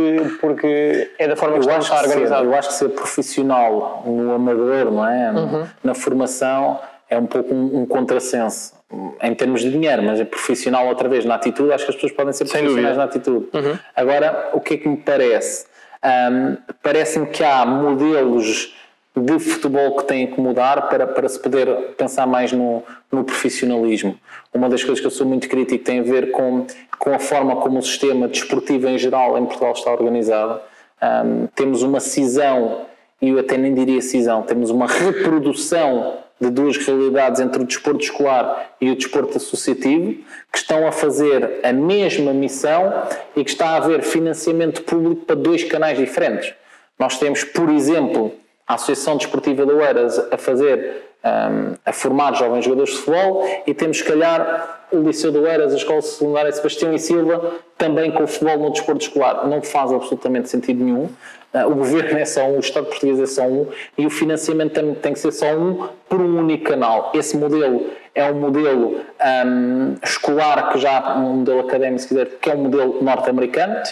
porque 0.40 1.11
é 1.18 1.28
da 1.28 1.37
forma 1.37 1.59
que 1.59 1.66
está 1.66 2.00
organizado? 2.00 2.44
eu 2.44 2.54
acho 2.54 2.68
que 2.68 2.74
ser 2.74 2.88
profissional 2.90 4.02
no 4.06 4.35
amador, 4.35 4.90
não 4.90 5.06
é? 5.06 5.30
Uhum. 5.33 5.66
Na 5.83 5.94
formação 5.94 6.78
é 7.09 7.18
um 7.18 7.26
pouco 7.26 7.52
um, 7.54 7.83
um 7.83 7.87
contrassenso 7.87 8.74
em 9.22 9.35
termos 9.35 9.61
de 9.61 9.70
dinheiro, 9.70 10.02
mas 10.02 10.18
é 10.20 10.24
profissional 10.24 10.87
outra 10.87 11.09
vez 11.09 11.24
na 11.24 11.37
atitude, 11.37 11.72
acho 11.72 11.85
que 11.85 11.90
as 11.90 11.94
pessoas 11.94 12.12
podem 12.12 12.33
ser 12.33 12.46
Sem 12.46 12.62
profissionais 12.62 12.96
dúvida. 12.96 12.96
na 12.96 13.04
atitude. 13.04 13.48
Uhum. 13.54 13.78
Agora, 13.94 14.50
o 14.52 14.61
que 14.61 14.74
é 14.74 14.76
que 14.78 14.88
me 14.88 14.96
parece? 14.96 15.66
Um, 16.02 16.56
Parece-me 16.83 17.26
que 17.26 17.44
há 17.44 17.64
modelos 17.66 18.74
de 19.16 19.38
futebol 19.38 19.96
que 19.96 20.05
têm 20.05 20.27
que 20.29 20.40
mudar 20.40 20.88
para, 20.88 21.07
para 21.07 21.29
se 21.29 21.38
poder 21.38 21.94
pensar 21.96 22.27
mais 22.27 22.53
no, 22.53 22.83
no 23.11 23.25
profissionalismo. 23.25 24.16
Uma 24.55 24.68
das 24.68 24.83
coisas 24.83 25.01
que 25.01 25.07
eu 25.07 25.11
sou 25.11 25.27
muito 25.27 25.49
crítico 25.49 25.85
tem 25.85 26.01
a 26.01 26.03
ver 26.03 26.31
com, 26.31 26.66
com 26.99 27.12
a 27.12 27.18
forma 27.18 27.57
como 27.57 27.79
o 27.79 27.83
sistema 27.83 28.29
desportivo 28.29 28.88
em 28.88 28.99
geral 28.99 29.37
em 29.37 29.44
Portugal 29.44 29.73
está 29.73 29.90
organizado. 29.90 30.61
Um, 31.03 31.46
temos 31.55 31.83
uma 31.83 31.99
cisão, 31.99 32.83
e 33.20 33.31
eu 33.31 33.38
até 33.38 33.57
nem 33.57 33.75
diria 33.75 34.01
cisão, 34.01 34.42
temos 34.42 34.70
uma 34.70 34.87
reprodução 34.87 36.18
de 36.40 36.49
duas 36.49 36.77
realidades 36.79 37.40
entre 37.40 37.62
o 37.62 37.66
desporto 37.66 38.03
escolar 38.03 38.75
e 38.81 38.90
o 38.90 38.96
desporto 38.96 39.37
associativo, 39.37 40.14
que 40.51 40.59
estão 40.59 40.87
a 40.87 40.92
fazer 40.92 41.61
a 41.62 41.73
mesma 41.73 42.33
missão 42.33 43.03
e 43.37 43.44
que 43.44 43.51
está 43.51 43.70
a 43.70 43.77
haver 43.77 44.03
financiamento 44.03 44.83
público 44.83 45.27
para 45.27 45.37
dois 45.37 45.64
canais 45.64 45.99
diferentes. 45.99 46.55
Nós 46.99 47.18
temos, 47.18 47.44
por 47.44 47.68
exemplo, 47.68 48.33
a 48.70 48.74
Associação 48.74 49.16
Desportiva 49.16 49.66
de 49.66 49.72
Oeiras 49.72 50.16
a 50.30 50.38
fazer, 50.38 51.02
um, 51.24 51.74
a 51.85 51.92
formar 51.92 52.35
jovens 52.35 52.64
jogadores 52.64 52.90
de 52.90 52.98
futebol 52.98 53.44
e 53.66 53.74
temos, 53.74 53.98
se 53.98 54.04
calhar, 54.04 54.80
o 54.92 55.00
Liceu 55.00 55.31
de 55.31 55.38
Oeiras, 55.38 55.72
a 55.72 55.76
Escola 55.76 56.03
Secundária 56.03 56.53
Sebastião 56.53 56.92
e 56.92 56.98
Silva, 56.98 57.55
também 57.76 58.11
com 58.11 58.24
o 58.24 58.26
futebol 58.26 58.59
no 58.59 58.70
desporto 58.70 59.03
escolar. 59.03 59.46
Não 59.46 59.62
faz 59.62 59.92
absolutamente 59.92 60.48
sentido 60.48 60.85
nenhum. 60.85 61.09
Uh, 61.53 61.66
o 61.66 61.74
governo 61.74 62.16
é 62.16 62.24
só 62.24 62.44
um, 62.44 62.57
o 62.57 62.61
Estado 62.61 62.87
português 62.87 63.18
é 63.18 63.26
só 63.26 63.42
um 63.42 63.66
e 63.98 64.07
o 64.07 64.11
financiamento 64.11 64.72
tem, 64.72 64.94
tem 64.94 65.12
que 65.12 65.18
ser 65.18 65.33
só 65.33 65.53
um 65.53 65.88
por 66.09 66.20
um 66.20 66.38
único 66.38 66.64
canal. 66.64 67.11
Esse 67.12 67.37
modelo 67.37 67.90
é 68.14 68.31
um 68.31 68.35
modelo 68.35 69.00
um, 69.46 69.94
escolar 70.03 70.72
que 70.72 70.79
já, 70.79 71.16
um 71.16 71.38
modelo 71.38 71.61
académico, 71.61 72.03
se 72.03 72.09
quiser, 72.09 72.26
que 72.40 72.50
é 72.50 72.55
um 72.55 72.64
modelo 72.64 73.03
norte-americano, 73.03 73.83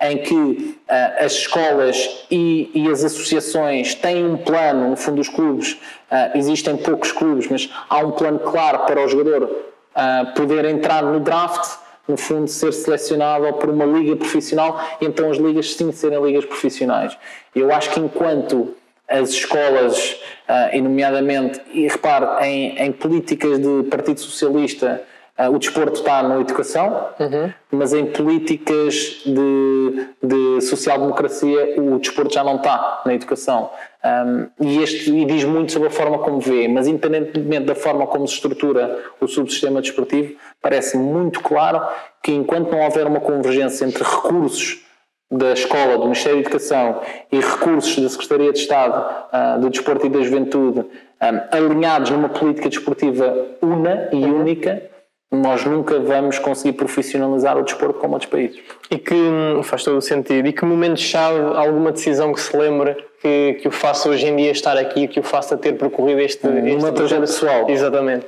em 0.00 0.18
que 0.18 0.34
uh, 0.34 1.24
as 1.24 1.32
escolas 1.32 2.26
e, 2.30 2.70
e, 2.74 2.88
as 2.88 3.04
associações 3.04 3.94
têm 3.94 4.24
um 4.24 4.36
plano, 4.36 4.90
no 4.90 4.96
fundo 4.96 5.20
os 5.20 5.28
clubes, 5.28 5.72
uh, 6.10 6.36
existem 6.36 6.76
poucos 6.76 7.12
clubes, 7.12 7.48
mas 7.48 7.70
há 7.88 7.98
um 7.98 8.12
plano 8.12 8.38
claro 8.40 8.80
para 8.80 9.04
o 9.04 9.08
jogador 9.08 9.67
uh, 9.98 10.32
poder 10.34 10.64
entrar 10.64 11.02
no 11.02 11.18
draft, 11.18 11.78
no 12.06 12.16
fundo 12.16 12.48
ser 12.48 12.72
selecionado 12.72 13.52
por 13.54 13.68
uma 13.68 13.84
liga 13.84 14.16
profissional, 14.16 14.80
e 15.00 15.04
então 15.04 15.30
as 15.30 15.36
ligas 15.36 15.74
sim 15.74 15.90
serem 15.92 16.22
ligas 16.24 16.44
profissionais. 16.44 17.18
Eu 17.54 17.74
acho 17.74 17.90
que 17.90 18.00
enquanto 18.00 18.74
as 19.08 19.30
escolas, 19.30 20.12
uh, 20.48 20.74
e 20.74 20.80
nomeadamente, 20.80 21.60
e 21.72 21.88
repare, 21.88 22.46
em, 22.46 22.78
em 22.78 22.92
políticas 22.92 23.58
de 23.58 23.82
Partido 23.90 24.20
Socialista, 24.20 25.02
o 25.46 25.58
desporto 25.58 25.94
está 25.94 26.22
na 26.22 26.40
educação, 26.40 27.10
uhum. 27.18 27.52
mas 27.70 27.92
em 27.92 28.06
políticas 28.06 29.22
de, 29.24 30.06
de 30.22 30.60
social-democracia 30.62 31.80
o 31.80 31.98
desporto 31.98 32.34
já 32.34 32.42
não 32.42 32.56
está 32.56 33.02
na 33.06 33.14
educação. 33.14 33.70
Um, 34.04 34.48
e, 34.60 34.82
este, 34.82 35.12
e 35.12 35.24
diz 35.24 35.44
muito 35.44 35.72
sobre 35.72 35.88
a 35.88 35.90
forma 35.90 36.18
como 36.18 36.40
vê, 36.40 36.66
mas 36.66 36.86
independentemente 36.86 37.66
da 37.66 37.74
forma 37.74 38.06
como 38.06 38.26
se 38.26 38.34
estrutura 38.34 38.98
o 39.20 39.26
subsistema 39.26 39.80
desportivo, 39.80 40.34
parece 40.60 40.96
muito 40.96 41.40
claro 41.40 41.86
que 42.22 42.32
enquanto 42.32 42.70
não 42.70 42.80
houver 42.80 43.06
uma 43.06 43.20
convergência 43.20 43.84
entre 43.84 44.02
recursos 44.02 44.84
da 45.30 45.52
Escola, 45.52 45.98
do 45.98 46.04
Ministério 46.04 46.36
da 46.36 46.40
Educação 46.42 47.00
e 47.30 47.38
recursos 47.38 48.02
da 48.02 48.08
Secretaria 48.08 48.52
de 48.52 48.60
Estado 48.60 49.26
uh, 49.32 49.60
do 49.60 49.68
Desporto 49.68 50.06
e 50.06 50.08
da 50.08 50.20
Juventude 50.22 50.80
um, 50.80 51.56
alinhados 51.56 52.10
numa 52.10 52.28
política 52.28 52.68
desportiva 52.68 53.34
una 53.60 54.08
e 54.12 54.16
uhum. 54.16 54.40
única, 54.40 54.82
nós 55.30 55.64
nunca 55.64 55.98
vamos 56.00 56.38
conseguir 56.38 56.72
profissionalizar 56.72 57.58
o 57.58 57.62
desporto 57.62 57.98
como 57.98 58.14
outros 58.14 58.30
países. 58.30 58.60
E 58.90 58.98
que 58.98 59.14
faz 59.62 59.84
todo 59.84 59.98
o 59.98 60.02
sentido. 60.02 60.48
E 60.48 60.52
que 60.52 60.64
momento-chave, 60.64 61.38
alguma 61.56 61.92
decisão 61.92 62.32
que 62.32 62.40
se 62.40 62.56
lembre 62.56 62.96
que, 63.20 63.54
que 63.60 63.68
o 63.68 63.70
faça 63.70 64.08
hoje 64.08 64.26
em 64.26 64.36
dia 64.36 64.50
estar 64.50 64.76
aqui, 64.78 65.06
que 65.06 65.20
o 65.20 65.22
faça 65.22 65.56
ter 65.56 65.74
percorrido 65.74 66.20
este. 66.20 66.46
Hum, 66.46 66.66
este 66.66 66.82
uma 66.82 66.92
trajetória 66.92 67.26
pessoal. 67.26 67.68
Exatamente. 67.68 68.26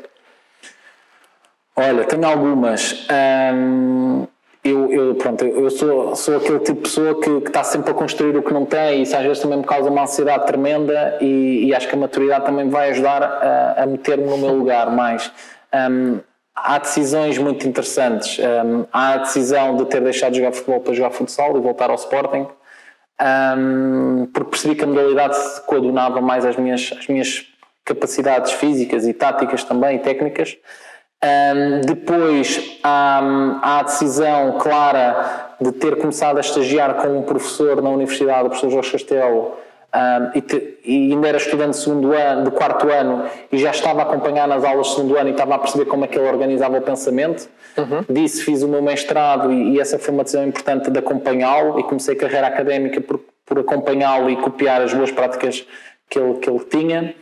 Olha, 1.74 2.04
tenho 2.04 2.26
algumas. 2.26 3.06
Hum, 3.54 4.26
eu, 4.62 4.92
eu, 4.92 5.14
pronto, 5.14 5.42
eu 5.42 5.70
sou, 5.70 6.14
sou 6.14 6.36
aquele 6.36 6.58
tipo 6.58 6.74
de 6.74 6.82
pessoa 6.82 7.18
que, 7.18 7.40
que, 7.40 7.48
está 7.48 7.64
sempre 7.64 7.92
a 7.92 7.94
construir 7.94 8.36
o 8.36 8.42
que 8.42 8.52
não 8.52 8.66
tem 8.66 8.98
e 8.98 9.02
isso 9.02 9.16
às 9.16 9.22
vezes 9.22 9.38
também 9.40 9.56
me 9.56 9.64
causa 9.64 9.88
uma 9.88 10.02
ansiedade 10.02 10.46
tremenda 10.46 11.16
e, 11.18 11.64
e 11.64 11.74
acho 11.74 11.88
que 11.88 11.94
a 11.94 11.98
maturidade 11.98 12.44
também 12.44 12.68
vai 12.68 12.90
ajudar 12.90 13.22
a, 13.22 13.84
a 13.84 13.86
meter-me 13.86 14.26
no 14.26 14.36
meu 14.36 14.52
lugar 14.52 14.90
mais. 14.94 15.32
Um, 15.72 16.20
há 16.54 16.78
decisões 16.78 17.38
muito 17.38 17.66
interessantes. 17.66 18.38
Um, 18.38 18.86
há 18.92 19.14
a 19.14 19.16
decisão 19.18 19.76
de 19.76 19.86
ter 19.86 20.00
deixado 20.00 20.32
de 20.32 20.38
jogar 20.38 20.52
futebol 20.52 20.80
para 20.80 20.94
jogar 20.94 21.10
futsal 21.10 21.56
e 21.56 21.60
voltar 21.60 21.90
ao 21.90 21.96
Sporting, 21.96 22.46
um, 23.56 24.26
porque 24.32 24.50
percebi 24.50 24.74
que 24.74 24.84
a 24.84 24.86
modalidade 24.86 25.36
se 25.36 25.60
coadunava 25.66 26.20
mais 26.20 26.44
às 26.44 26.56
minhas, 26.56 26.92
às 26.98 27.06
minhas 27.06 27.46
capacidades 27.84 28.52
físicas 28.52 29.06
e 29.06 29.12
táticas 29.12 29.64
também, 29.64 29.96
e 29.96 29.98
técnicas. 29.98 30.56
Um, 31.22 31.82
depois 31.82 32.78
há, 32.82 33.20
há, 33.62 33.80
a 33.80 33.82
decisão 33.82 34.58
clara 34.58 35.54
de 35.60 35.70
ter 35.72 35.96
começado 35.98 36.38
a 36.38 36.40
estagiar 36.40 36.94
com 36.94 37.18
um 37.18 37.22
professor 37.22 37.82
na 37.82 37.90
Universidade, 37.90 38.46
o 38.46 38.50
professor 38.50 38.70
Jorge 38.70 38.92
Castelo, 38.92 39.54
um, 39.92 40.38
e, 40.38 40.40
te, 40.40 40.78
e, 40.84 41.12
ainda 41.12 41.28
era 41.28 41.36
estudante 41.36 41.72
de, 41.72 41.82
segundo 41.82 42.12
ano, 42.12 42.44
de 42.44 42.50
quarto 42.52 42.88
ano 42.88 43.24
e 43.50 43.58
já 43.58 43.70
estava 43.70 44.00
a 44.00 44.02
acompanhar 44.04 44.46
nas 44.46 44.62
aulas 44.62 44.86
de 44.86 44.94
segundo 44.94 45.16
ano 45.16 45.28
e 45.28 45.32
estava 45.32 45.56
a 45.56 45.58
perceber 45.58 45.86
como 45.86 46.04
é 46.04 46.08
que 46.08 46.16
ele 46.16 46.28
organizava 46.28 46.78
o 46.78 46.80
pensamento. 46.82 47.48
Uhum. 47.76 48.04
Disse, 48.08 48.44
fiz 48.44 48.62
o 48.62 48.68
meu 48.68 48.80
mestrado 48.80 49.52
e, 49.52 49.74
e 49.74 49.80
essa 49.80 49.98
foi 49.98 50.14
uma 50.14 50.22
decisão 50.22 50.46
importante 50.46 50.90
de 50.90 50.98
acompanhá-lo 50.98 51.80
e 51.80 51.82
comecei 51.82 52.14
a 52.14 52.18
carreira 52.18 52.46
académica 52.46 53.00
por, 53.00 53.20
por 53.44 53.58
acompanhá-lo 53.58 54.30
e 54.30 54.36
copiar 54.36 54.80
as 54.80 54.94
boas 54.94 55.10
práticas 55.10 55.66
que 56.08 56.18
ele, 56.18 56.34
que 56.34 56.48
ele 56.48 56.60
tinha. 56.60 57.14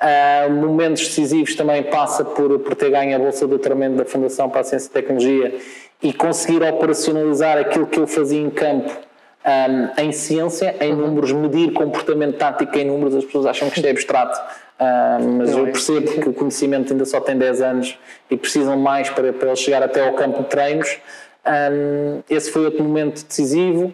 Uh, 0.00 0.50
momentos 0.52 1.02
decisivos 1.08 1.54
também 1.54 1.84
passa 1.84 2.24
por, 2.24 2.58
por 2.60 2.74
ter 2.74 2.90
ganho 2.90 3.14
a 3.16 3.18
bolsa 3.18 3.44
de 3.44 3.50
doutoramento 3.50 3.96
da 3.96 4.04
Fundação 4.04 4.48
para 4.48 4.60
a 4.60 4.64
Ciência 4.64 4.88
e 4.88 4.92
Tecnologia 4.92 5.54
e 6.02 6.12
conseguir 6.12 6.62
operacionalizar 6.62 7.58
aquilo 7.58 7.86
que 7.86 7.98
eu 7.98 8.06
fazia 8.06 8.40
em 8.40 8.50
campo 8.50 9.07
um, 9.48 10.02
em 10.02 10.12
ciência, 10.12 10.76
em 10.80 10.92
uhum. 10.92 11.06
números, 11.06 11.32
medir 11.32 11.72
comportamento 11.72 12.36
tático 12.36 12.76
em 12.76 12.84
números, 12.84 13.14
as 13.14 13.24
pessoas 13.24 13.46
acham 13.46 13.70
que 13.70 13.76
isto 13.76 13.86
é 13.86 13.90
abstrato. 13.90 14.38
Um, 14.78 15.38
mas 15.38 15.50
Não 15.50 15.60
eu 15.60 15.66
é. 15.66 15.70
percebo 15.72 16.20
que 16.20 16.28
o 16.28 16.32
conhecimento 16.32 16.92
ainda 16.92 17.04
só 17.04 17.20
tem 17.20 17.36
10 17.36 17.62
anos 17.62 17.98
e 18.30 18.36
precisam 18.36 18.76
mais 18.76 19.08
para, 19.10 19.32
para 19.32 19.48
eles 19.48 19.58
chegar 19.58 19.82
até 19.82 20.06
ao 20.06 20.14
campo 20.14 20.42
de 20.42 20.48
treinos. 20.48 20.98
Um, 21.46 22.22
esse 22.28 22.50
foi 22.50 22.66
outro 22.66 22.84
momento 22.84 23.24
decisivo, 23.24 23.92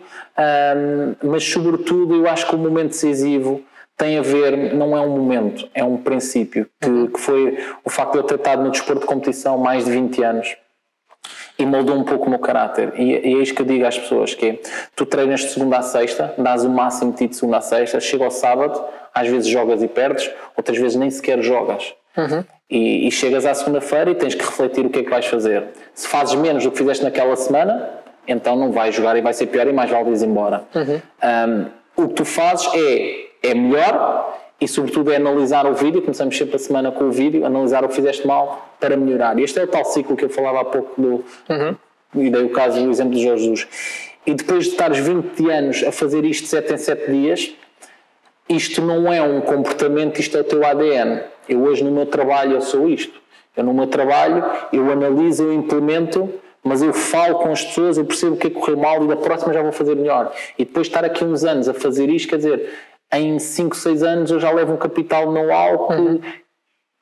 mas 1.22 1.44
sobretudo 1.44 2.16
eu 2.16 2.28
acho 2.28 2.48
que 2.48 2.54
o 2.54 2.58
momento 2.58 2.88
decisivo 2.88 3.62
tem 3.96 4.18
a 4.18 4.22
ver, 4.22 4.74
não 4.74 4.96
é 4.96 5.00
um 5.00 5.16
momento, 5.16 5.68
é 5.72 5.84
um 5.84 5.96
princípio, 5.96 6.66
que, 6.80 6.88
uhum. 6.88 7.06
que 7.06 7.20
foi 7.20 7.56
o 7.84 7.90
facto 7.90 8.12
de 8.12 8.18
eu 8.18 8.22
ter 8.24 8.34
estado 8.34 8.64
no 8.64 8.70
desporto 8.72 9.02
de 9.02 9.06
competição 9.06 9.56
mais 9.56 9.84
de 9.84 9.92
20 9.92 10.24
anos 10.24 10.56
e 11.58 11.64
moldou 11.64 11.96
um 11.96 12.04
pouco 12.04 12.26
o 12.26 12.30
meu 12.30 12.38
caráter. 12.38 12.92
E, 12.96 13.12
e 13.12 13.34
é 13.34 13.42
isto 13.42 13.54
que 13.54 13.62
eu 13.62 13.66
digo 13.66 13.86
às 13.86 13.98
pessoas: 13.98 14.34
que 14.34 14.46
é, 14.46 14.58
tu 14.94 15.06
treinas 15.06 15.40
de 15.40 15.48
segunda 15.48 15.78
a 15.78 15.82
sexta, 15.82 16.34
dás 16.36 16.64
o 16.64 16.70
máximo 16.70 17.12
de 17.12 17.18
ti 17.18 17.28
de 17.28 17.36
segunda 17.36 17.58
a 17.58 17.60
sexta, 17.60 18.00
chega 18.00 18.24
ao 18.24 18.30
sábado, 18.30 18.82
às 19.14 19.28
vezes 19.28 19.48
jogas 19.48 19.82
e 19.82 19.88
perdes, 19.88 20.30
outras 20.56 20.78
vezes 20.78 20.96
nem 20.96 21.10
sequer 21.10 21.40
jogas. 21.42 21.94
Uhum. 22.16 22.44
E, 22.70 23.08
e, 23.08 23.10
chegas 23.10 23.44
à 23.44 23.52
segunda-feira 23.54 24.10
e 24.10 24.14
tens 24.14 24.34
que 24.34 24.44
refletir 24.44 24.86
o 24.86 24.90
que 24.90 25.00
é 25.00 25.02
que 25.02 25.10
vais 25.10 25.26
fazer. 25.26 25.64
Se 25.92 26.08
fazes 26.08 26.34
menos 26.34 26.64
do 26.64 26.70
que 26.70 26.78
fizeste 26.78 27.04
naquela 27.04 27.36
semana, 27.36 27.90
então 28.26 28.56
não 28.56 28.72
vais 28.72 28.94
jogar 28.94 29.16
e 29.16 29.20
vai 29.20 29.34
ser 29.34 29.46
pior 29.46 29.66
e 29.66 29.72
mais 29.72 29.90
vale 29.90 30.10
ir 30.10 30.24
embora. 30.24 30.62
Uhum. 30.74 31.00
Um, 31.96 32.04
o 32.04 32.08
que 32.08 32.14
tu 32.14 32.24
fazes 32.24 32.68
é, 32.74 33.50
é 33.50 33.54
melhor 33.54 34.43
e 34.64 34.68
sobretudo 34.68 35.12
é 35.12 35.16
analisar 35.16 35.66
o 35.66 35.74
vídeo, 35.74 36.00
começamos 36.00 36.38
sempre 36.38 36.56
a 36.56 36.58
semana 36.58 36.90
com 36.90 37.04
o 37.04 37.12
vídeo, 37.12 37.44
analisar 37.44 37.84
o 37.84 37.88
que 37.88 37.94
fizeste 37.94 38.26
mal 38.26 38.74
para 38.80 38.96
melhorar. 38.96 39.38
Este 39.38 39.58
é 39.58 39.64
o 39.64 39.66
tal 39.66 39.84
ciclo 39.84 40.16
que 40.16 40.24
eu 40.24 40.30
falava 40.30 40.62
há 40.62 40.64
pouco 40.64 40.98
do, 40.98 41.22
uhum. 41.50 41.76
e 42.14 42.30
dei 42.30 42.42
o 42.42 42.48
caso 42.48 42.82
do 42.82 42.90
exemplo 42.90 43.14
de 43.14 43.22
Jorge 43.22 43.44
Jesus. 43.44 43.68
E 44.26 44.32
depois 44.32 44.64
de 44.64 44.70
estares 44.70 44.96
20 44.96 45.50
anos 45.50 45.84
a 45.84 45.92
fazer 45.92 46.24
isto 46.24 46.48
7 46.48 46.72
em 46.72 46.78
7 46.78 47.12
dias, 47.12 47.54
isto 48.48 48.80
não 48.80 49.12
é 49.12 49.20
um 49.20 49.42
comportamento, 49.42 50.18
isto 50.18 50.38
é 50.38 50.40
o 50.40 50.44
teu 50.44 50.64
ADN. 50.64 51.20
Eu 51.46 51.62
hoje 51.62 51.84
no 51.84 51.90
meu 51.90 52.06
trabalho 52.06 52.52
eu 52.52 52.62
sou 52.62 52.88
isto. 52.88 53.20
Eu 53.54 53.64
no 53.64 53.74
meu 53.74 53.88
trabalho 53.88 54.42
eu 54.72 54.90
analiso, 54.90 55.42
eu 55.42 55.52
implemento, 55.52 56.32
mas 56.62 56.80
eu 56.80 56.94
falo 56.94 57.34
com 57.34 57.52
as 57.52 57.62
pessoas, 57.62 57.98
eu 57.98 58.06
percebo 58.06 58.36
o 58.36 58.38
que 58.38 58.46
é 58.46 58.50
que 58.50 58.56
correu 58.56 58.78
mal 58.78 59.04
e 59.04 59.08
da 59.08 59.16
próxima 59.16 59.52
já 59.52 59.60
vou 59.60 59.72
fazer 59.72 59.94
melhor. 59.94 60.32
E 60.58 60.64
depois 60.64 60.86
de 60.86 60.90
estar 60.94 61.04
aqui 61.04 61.22
uns 61.22 61.44
anos 61.44 61.68
a 61.68 61.74
fazer 61.74 62.08
isto, 62.08 62.30
quer 62.30 62.36
dizer, 62.36 62.93
em 63.18 63.38
5, 63.38 63.76
6 63.76 64.02
anos 64.02 64.30
eu 64.30 64.40
já 64.40 64.50
levo 64.50 64.74
um 64.74 64.76
capital 64.76 65.30
know-how 65.30 65.88
que, 65.88 65.94
uhum. 65.94 66.20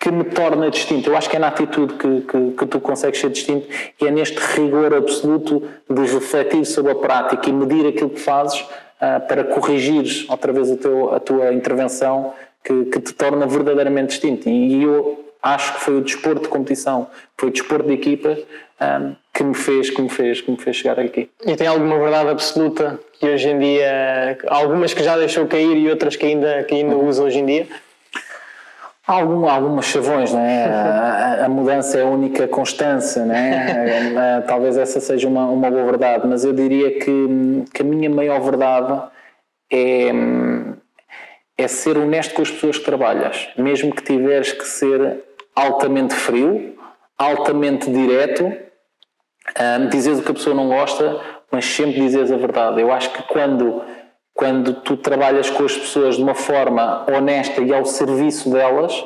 que 0.00 0.10
me 0.10 0.24
torna 0.24 0.70
distinto. 0.70 1.10
Eu 1.10 1.16
acho 1.16 1.28
que 1.28 1.36
é 1.36 1.38
na 1.38 1.48
atitude 1.48 1.94
que, 1.94 2.20
que, 2.22 2.50
que, 2.52 2.66
tu 2.66 2.80
consegues 2.80 3.20
ser 3.20 3.30
distinto 3.30 3.66
e 4.00 4.06
é 4.06 4.10
neste 4.10 4.38
rigor 4.38 4.94
absoluto 4.94 5.62
de 5.88 6.02
refletir 6.02 6.64
sobre 6.64 6.92
a 6.92 6.94
prática 6.94 7.48
e 7.48 7.52
medir 7.52 7.86
aquilo 7.86 8.10
que 8.10 8.20
fazes 8.20 8.60
uh, 8.60 9.26
para 9.26 9.44
corrigir 9.44 10.26
outra 10.28 10.52
vez 10.52 10.70
a, 10.70 10.76
teu, 10.76 11.14
a 11.14 11.20
tua 11.20 11.52
intervenção 11.52 12.32
que, 12.64 12.84
que 12.86 13.00
te 13.00 13.12
torna 13.12 13.46
verdadeiramente 13.46 14.08
distinto. 14.08 14.48
E 14.48 14.82
eu 14.82 15.24
acho 15.42 15.74
que 15.74 15.80
foi 15.80 15.96
o 15.96 16.00
desporto 16.00 16.42
de 16.42 16.48
competição, 16.48 17.08
foi 17.36 17.48
o 17.48 17.52
desporto 17.52 17.88
de 17.88 17.94
equipa 17.94 18.38
um, 18.80 19.14
que 19.34 19.42
me 19.42 19.54
fez, 19.54 19.90
que 19.90 20.00
me 20.00 20.08
fez, 20.08 20.40
que 20.40 20.50
me 20.50 20.56
fez 20.56 20.76
chegar 20.76 21.00
aqui. 21.00 21.28
E 21.44 21.56
tem 21.56 21.66
alguma 21.66 21.98
verdade 21.98 22.30
absoluta 22.30 22.98
que 23.22 23.28
hoje 23.28 23.50
em 23.50 23.58
dia, 23.60 24.36
algumas 24.48 24.92
que 24.92 25.00
já 25.00 25.16
deixou 25.16 25.46
cair 25.46 25.76
e 25.76 25.88
outras 25.88 26.16
que 26.16 26.26
ainda, 26.26 26.64
que 26.64 26.74
ainda 26.74 26.96
usa 26.96 27.22
hoje 27.22 27.38
em 27.38 27.46
dia? 27.46 27.68
Algum, 29.06 29.48
algumas 29.48 29.84
chavões, 29.84 30.32
não 30.32 30.40
é? 30.40 30.64
A, 30.64 31.44
a, 31.44 31.48
mudança 31.48 31.98
é 31.98 32.02
a 32.02 32.06
única 32.06 32.48
constância, 32.48 33.24
não 33.24 33.32
é? 33.32 34.40
Talvez 34.44 34.76
essa 34.76 34.98
seja 34.98 35.28
uma, 35.28 35.46
uma 35.46 35.70
boa 35.70 35.84
verdade, 35.84 36.26
mas 36.26 36.44
eu 36.44 36.52
diria 36.52 36.98
que, 36.98 37.64
que 37.72 37.82
a 37.82 37.84
minha 37.84 38.10
maior 38.10 38.40
verdade 38.40 39.00
é, 39.72 40.10
é 41.56 41.68
ser 41.68 41.96
honesto 41.96 42.34
com 42.34 42.42
as 42.42 42.50
pessoas 42.50 42.78
que 42.78 42.84
trabalhas, 42.84 43.50
mesmo 43.56 43.94
que 43.94 44.02
tiveres 44.02 44.50
que 44.50 44.66
ser 44.66 45.20
altamente 45.54 46.12
frio, 46.12 46.76
altamente 47.16 47.88
direto, 47.88 48.52
um, 49.58 49.88
dizeres 49.88 50.20
o 50.20 50.22
que 50.22 50.30
a 50.30 50.34
pessoa 50.34 50.54
não 50.54 50.68
gosta, 50.68 51.20
mas 51.50 51.64
sempre 51.64 52.00
dizeres 52.00 52.30
a 52.30 52.36
verdade. 52.36 52.80
Eu 52.80 52.92
acho 52.92 53.10
que 53.10 53.22
quando, 53.24 53.82
quando 54.34 54.74
tu 54.74 54.96
trabalhas 54.96 55.50
com 55.50 55.64
as 55.64 55.76
pessoas 55.76 56.16
de 56.16 56.22
uma 56.22 56.34
forma 56.34 57.04
honesta 57.10 57.60
e 57.60 57.74
ao 57.74 57.84
serviço 57.84 58.50
delas, 58.50 59.04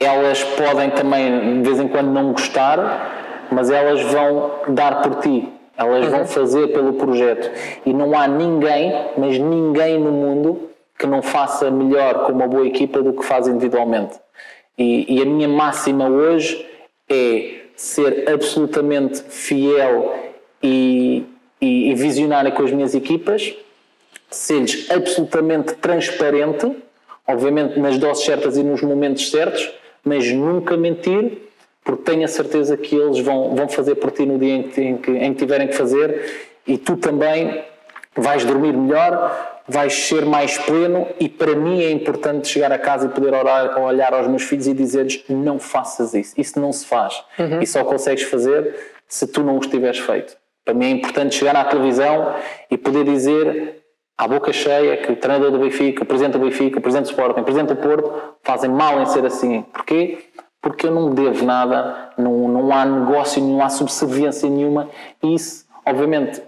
elas 0.00 0.42
podem 0.42 0.90
também 0.90 1.62
de 1.62 1.68
vez 1.68 1.80
em 1.80 1.88
quando 1.88 2.10
não 2.10 2.32
gostar, 2.32 3.46
mas 3.50 3.70
elas 3.70 4.02
vão 4.02 4.50
dar 4.68 5.02
por 5.02 5.16
ti. 5.16 5.48
Elas 5.76 6.04
uhum. 6.04 6.10
vão 6.10 6.26
fazer 6.26 6.68
pelo 6.68 6.94
projeto. 6.94 7.50
E 7.84 7.92
não 7.92 8.18
há 8.18 8.26
ninguém, 8.28 8.92
mas 9.16 9.38
ninguém 9.38 9.98
no 9.98 10.12
mundo 10.12 10.70
que 10.98 11.06
não 11.06 11.22
faça 11.22 11.70
melhor 11.70 12.26
com 12.26 12.32
uma 12.32 12.46
boa 12.46 12.66
equipa 12.66 13.02
do 13.02 13.12
que 13.12 13.24
faz 13.24 13.48
individualmente. 13.48 14.14
E, 14.78 15.16
e 15.16 15.22
a 15.22 15.24
minha 15.24 15.48
máxima 15.48 16.08
hoje 16.08 16.66
é 17.08 17.61
ser 17.82 18.30
absolutamente 18.30 19.24
fiel 19.28 20.14
e, 20.62 21.26
e, 21.60 21.90
e 21.90 21.94
visionário 21.96 22.52
com 22.52 22.62
as 22.62 22.70
minhas 22.70 22.94
equipas, 22.94 23.52
ser-lhes 24.30 24.88
absolutamente 24.88 25.74
transparente, 25.74 26.76
obviamente 27.26 27.80
nas 27.80 27.98
doses 27.98 28.24
certas 28.24 28.56
e 28.56 28.62
nos 28.62 28.82
momentos 28.82 29.28
certos, 29.32 29.68
mas 30.04 30.30
nunca 30.30 30.76
mentir, 30.76 31.38
porque 31.82 32.04
tenho 32.04 32.24
a 32.24 32.28
certeza 32.28 32.76
que 32.76 32.94
eles 32.94 33.18
vão, 33.18 33.56
vão 33.56 33.68
fazer 33.68 33.96
por 33.96 34.12
ti 34.12 34.24
no 34.24 34.38
dia 34.38 34.54
em 34.54 34.62
que, 34.62 34.80
em 34.80 34.96
que, 34.96 35.10
em 35.10 35.32
que 35.34 35.40
tiverem 35.40 35.66
que 35.66 35.74
fazer 35.74 36.52
e 36.64 36.78
tu 36.78 36.96
também 36.96 37.64
vais 38.14 38.44
dormir 38.44 38.74
melhor, 38.74 39.51
vais 39.72 39.92
ser 39.92 40.26
mais 40.26 40.58
pleno 40.58 41.08
e 41.18 41.28
para 41.28 41.56
mim 41.56 41.82
é 41.82 41.90
importante 41.90 42.46
chegar 42.46 42.70
a 42.70 42.78
casa 42.78 43.06
e 43.06 43.08
poder 43.08 43.32
orar, 43.32 43.80
olhar 43.80 44.12
aos 44.12 44.28
meus 44.28 44.42
filhos 44.42 44.66
e 44.66 44.74
dizer-lhes 44.74 45.24
não 45.28 45.58
faças 45.58 46.12
isso, 46.12 46.34
isso 46.38 46.60
não 46.60 46.72
se 46.72 46.84
faz 46.84 47.24
uhum. 47.38 47.60
e 47.60 47.66
só 47.66 47.82
consegues 47.82 48.24
fazer 48.24 48.76
se 49.08 49.26
tu 49.26 49.42
não 49.42 49.56
o 49.56 49.60
tiveres 49.60 49.98
feito. 49.98 50.36
Para 50.64 50.74
mim 50.74 50.86
é 50.86 50.90
importante 50.90 51.34
chegar 51.34 51.56
à 51.56 51.64
televisão 51.64 52.34
e 52.70 52.76
poder 52.76 53.04
dizer 53.04 53.82
à 54.16 54.28
boca 54.28 54.52
cheia 54.52 54.96
que 54.98 55.10
o 55.10 55.16
treinador 55.16 55.50
do 55.50 55.58
Benfica, 55.58 56.02
o 56.02 56.06
presidente 56.06 56.34
do 56.34 56.44
Benfica, 56.44 56.78
o 56.78 56.82
presidente 56.82 57.06
do 57.06 57.10
Sporting, 57.10 57.40
o 57.40 57.44
presidente 57.44 57.74
do 57.74 57.76
Porto 57.76 58.12
fazem 58.42 58.70
mal 58.70 59.00
em 59.00 59.06
ser 59.06 59.24
assim. 59.24 59.62
Porquê? 59.72 60.18
Porque 60.60 60.86
eu 60.86 60.92
não 60.92 61.10
devo 61.10 61.44
nada, 61.44 62.10
não, 62.16 62.46
não 62.46 62.72
há 62.72 62.84
negócio, 62.84 63.42
não 63.42 63.64
há 63.64 63.68
subserviência 63.68 64.48
nenhuma 64.48 64.88
e 65.22 65.34
isso, 65.34 65.66
obviamente, 65.84 66.40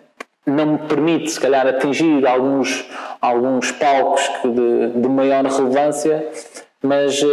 não 0.47 0.67
me 0.67 0.79
permite, 0.79 1.31
se 1.31 1.41
calhar, 1.41 1.67
atingir 1.67 2.27
alguns, 2.27 2.87
alguns 3.21 3.73
palcos 3.73 4.23
de, 4.45 5.01
de 5.01 5.09
maior 5.09 5.45
relevância, 5.45 6.29
mas 6.83 7.23
uh, 7.23 7.27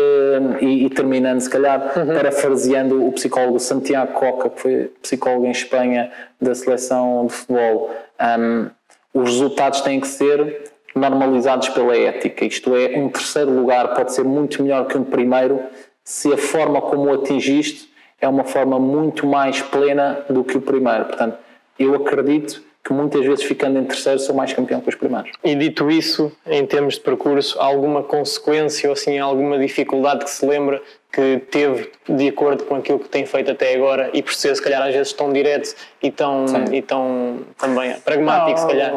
e, 0.62 0.86
e, 0.86 0.90
terminando 0.90 1.42
se 1.42 1.50
calhar 1.50 1.92
uhum. 1.98 2.08
parafraseando 2.08 3.06
o 3.06 3.12
psicólogo 3.12 3.60
Santiago 3.60 4.14
Coca 4.14 4.50
que 4.50 4.62
foi 4.62 4.92
psicólogo 5.02 5.46
em 5.46 5.52
Espanha 5.52 6.10
da 6.40 6.56
seleção 6.56 7.26
de 7.26 7.34
futebol 7.34 7.94
um, 8.40 8.70
os 9.14 9.30
resultados 9.30 9.82
têm 9.82 10.00
que 10.00 10.08
ser 10.08 10.72
normalizados 10.96 11.68
pela 11.70 11.98
ética. 11.98 12.46
Isto 12.46 12.76
é 12.76 12.98
um 12.98 13.10
terceiro 13.10 13.52
lugar 13.52 13.94
pode 13.94 14.14
ser 14.14 14.24
muito 14.24 14.64
melhor 14.64 14.86
que 14.86 14.98
um 14.98 15.04
primeiro. 15.04 15.60
Se 16.04 16.32
a 16.32 16.38
forma 16.38 16.82
como 16.82 17.06
o 17.06 17.14
atingiste 17.14 17.92
é 18.22 18.28
uma 18.28 18.46
forma 18.46 18.80
muito 18.80 19.28
mais 19.28 19.62
plena 19.62 20.24
do 20.30 20.46
que 20.46 20.58
o 20.58 20.62
primeiro. 20.62 21.06
Portanto 21.06 21.38
eu 21.78 21.94
acredito 21.96 22.64
que 22.84 22.94
muitas 22.94 23.26
vezes 23.26 23.44
ficando 23.44 23.78
em 23.78 23.86
terceiro 23.86 24.20
sou 24.20 24.36
mais 24.36 24.54
campeão 24.54 24.82
que 24.82 24.90
os 24.90 24.96
primeiros. 24.96 25.32
E 25.44 25.54
dito 25.56 25.90
isso, 25.90 26.32
em 26.46 26.66
termos 26.66 26.96
de 26.96 27.02
percurso, 27.02 27.60
alguma 27.60 28.04
consequência 28.04 28.90
ou 28.90 28.94
assim 28.94 29.20
alguma 29.20 29.60
dificuldade 29.60 30.26
que 30.26 30.32
se 30.32 30.46
lembra 30.46 30.82
que 31.12 31.42
teve 31.52 31.92
de 32.08 32.30
acordo 32.30 32.64
com 32.64 32.76
aquilo 32.76 32.98
que 32.98 33.10
tem 33.10 33.26
feito 33.26 33.52
até 33.52 33.76
agora 33.76 34.10
e 34.14 34.24
por 34.24 34.34
ser 34.34 34.56
se 34.56 34.62
calhar 34.62 34.82
às 34.82 34.94
vezes 34.94 35.14
tão 35.14 35.32
direto 35.32 35.76
e 36.02 36.10
tão, 36.10 36.46
e 36.72 36.82
tão 36.82 37.40
também 37.58 37.94
pragmático 38.00 38.60
se 38.60 38.68
calhar? 38.68 38.94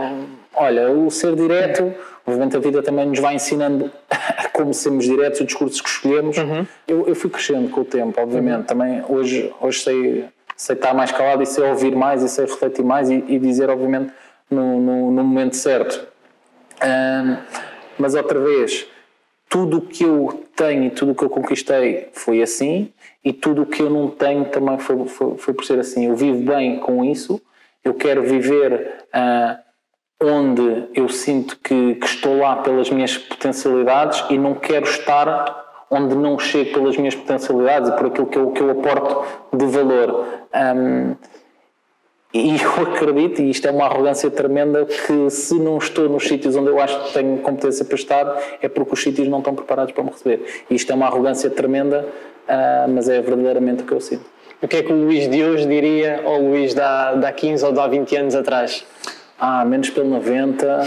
Olha, 0.54 0.90
o 0.90 1.10
ser 1.10 1.34
direto, 1.34 1.92
obviamente 2.24 2.56
a 2.56 2.60
vida 2.60 2.80
também 2.82 3.06
nos 3.06 3.18
vai 3.18 3.34
ensinando 3.34 3.90
como 4.54 4.72
sermos 4.72 5.04
diretos, 5.04 5.40
os 5.40 5.46
discursos 5.46 5.80
que 5.80 5.88
escolhemos. 5.88 6.38
Uhum. 6.38 6.64
Eu, 6.86 7.08
eu 7.08 7.14
fui 7.16 7.28
crescendo 7.28 7.68
com 7.68 7.80
o 7.80 7.84
tempo, 7.84 8.20
obviamente. 8.20 8.58
Uhum. 8.58 8.62
Também 8.62 9.02
hoje, 9.08 9.52
hoje 9.60 9.80
sei 9.80 10.24
sei 10.56 10.76
estar 10.76 10.94
mais 10.94 11.10
calado 11.10 11.42
e 11.42 11.46
sei 11.46 11.64
ouvir 11.64 11.94
mais 11.94 12.22
e 12.22 12.28
sei 12.28 12.46
refletir 12.46 12.84
mais 12.84 13.10
e, 13.10 13.24
e 13.28 13.38
dizer, 13.38 13.70
obviamente, 13.70 14.12
no, 14.50 14.80
no, 14.80 15.10
no 15.10 15.24
momento 15.24 15.56
certo. 15.56 16.06
Um, 16.82 17.36
mas 17.98 18.14
outra 18.14 18.38
vez, 18.40 18.86
tudo 19.48 19.78
o 19.78 19.80
que 19.82 20.04
eu 20.04 20.44
tenho 20.56 20.84
e 20.84 20.90
tudo 20.90 21.12
o 21.12 21.14
que 21.14 21.24
eu 21.24 21.30
conquistei 21.30 22.08
foi 22.12 22.42
assim 22.42 22.92
e 23.24 23.32
tudo 23.32 23.62
o 23.62 23.66
que 23.66 23.82
eu 23.82 23.90
não 23.90 24.08
tenho 24.10 24.44
também 24.46 24.78
foi, 24.78 25.06
foi, 25.06 25.36
foi 25.38 25.54
por 25.54 25.64
ser 25.64 25.78
assim. 25.78 26.06
Eu 26.06 26.16
vivo 26.16 26.42
bem 26.42 26.78
com 26.80 27.04
isso, 27.04 27.40
eu 27.84 27.94
quero 27.94 28.22
viver 28.22 29.04
uh, 29.14 29.64
onde 30.22 30.88
eu 30.94 31.08
sinto 31.08 31.58
que, 31.62 31.94
que, 31.94 32.06
estou 32.06 32.38
lá 32.38 32.56
pelas 32.56 32.90
minhas 32.90 33.16
potencialidades 33.16 34.24
e 34.30 34.38
não 34.38 34.54
quero 34.54 34.86
estar 34.86 35.62
onde 35.90 36.14
não 36.14 36.38
chego 36.38 36.74
pelas 36.74 36.96
minhas 36.96 37.14
potencialidades 37.14 37.90
e 37.90 37.92
por 37.92 38.06
aquilo 38.06 38.26
que 38.26 38.38
eu, 38.38 38.50
que 38.50 38.60
eu 38.60 38.70
aporto 38.70 39.24
de 39.52 39.66
valor. 39.66 40.26
Um, 40.54 41.16
e 42.34 42.60
eu 42.60 42.82
acredito, 42.82 43.40
e 43.40 43.50
isto 43.50 43.68
é 43.68 43.70
uma 43.70 43.84
arrogância 43.84 44.28
tremenda, 44.28 44.84
que 44.84 45.30
se 45.30 45.54
não 45.54 45.78
estou 45.78 46.08
nos 46.08 46.26
sítios 46.26 46.56
onde 46.56 46.68
eu 46.68 46.80
acho 46.80 47.04
que 47.04 47.12
tenho 47.12 47.38
competência 47.38 47.84
para 47.84 47.94
estar, 47.94 48.42
é 48.60 48.68
porque 48.68 48.92
os 48.92 49.00
sítios 49.00 49.28
não 49.28 49.38
estão 49.38 49.54
preparados 49.54 49.94
para 49.94 50.02
me 50.02 50.10
receber. 50.10 50.44
E 50.68 50.74
isto 50.74 50.90
é 50.90 50.94
uma 50.96 51.06
arrogância 51.06 51.48
tremenda, 51.48 52.04
uh, 52.48 52.90
mas 52.90 53.08
é 53.08 53.20
verdadeiramente 53.20 53.84
o 53.84 53.86
que 53.86 53.92
eu 53.92 54.00
sinto. 54.00 54.24
O 54.60 54.66
que 54.66 54.78
é 54.78 54.82
que 54.82 54.92
o 54.92 54.96
Luís 54.96 55.30
de 55.30 55.44
hoje 55.44 55.68
diria 55.68 56.22
ao 56.24 56.40
Luís 56.40 56.74
de 56.74 56.80
há 56.80 57.32
15 57.32 57.66
ou 57.66 57.80
há 57.80 57.86
20 57.86 58.16
anos 58.16 58.34
atrás? 58.34 58.84
Ah, 59.38 59.64
menos 59.64 59.90
pelo 59.90 60.08
90, 60.08 60.82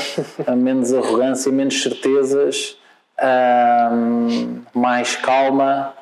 menos 0.57 0.93
arrogância, 0.93 1.49
menos 1.49 1.81
certezas, 1.81 2.77
uh, 3.19 4.63
mais 4.77 5.15
calma, 5.15 5.93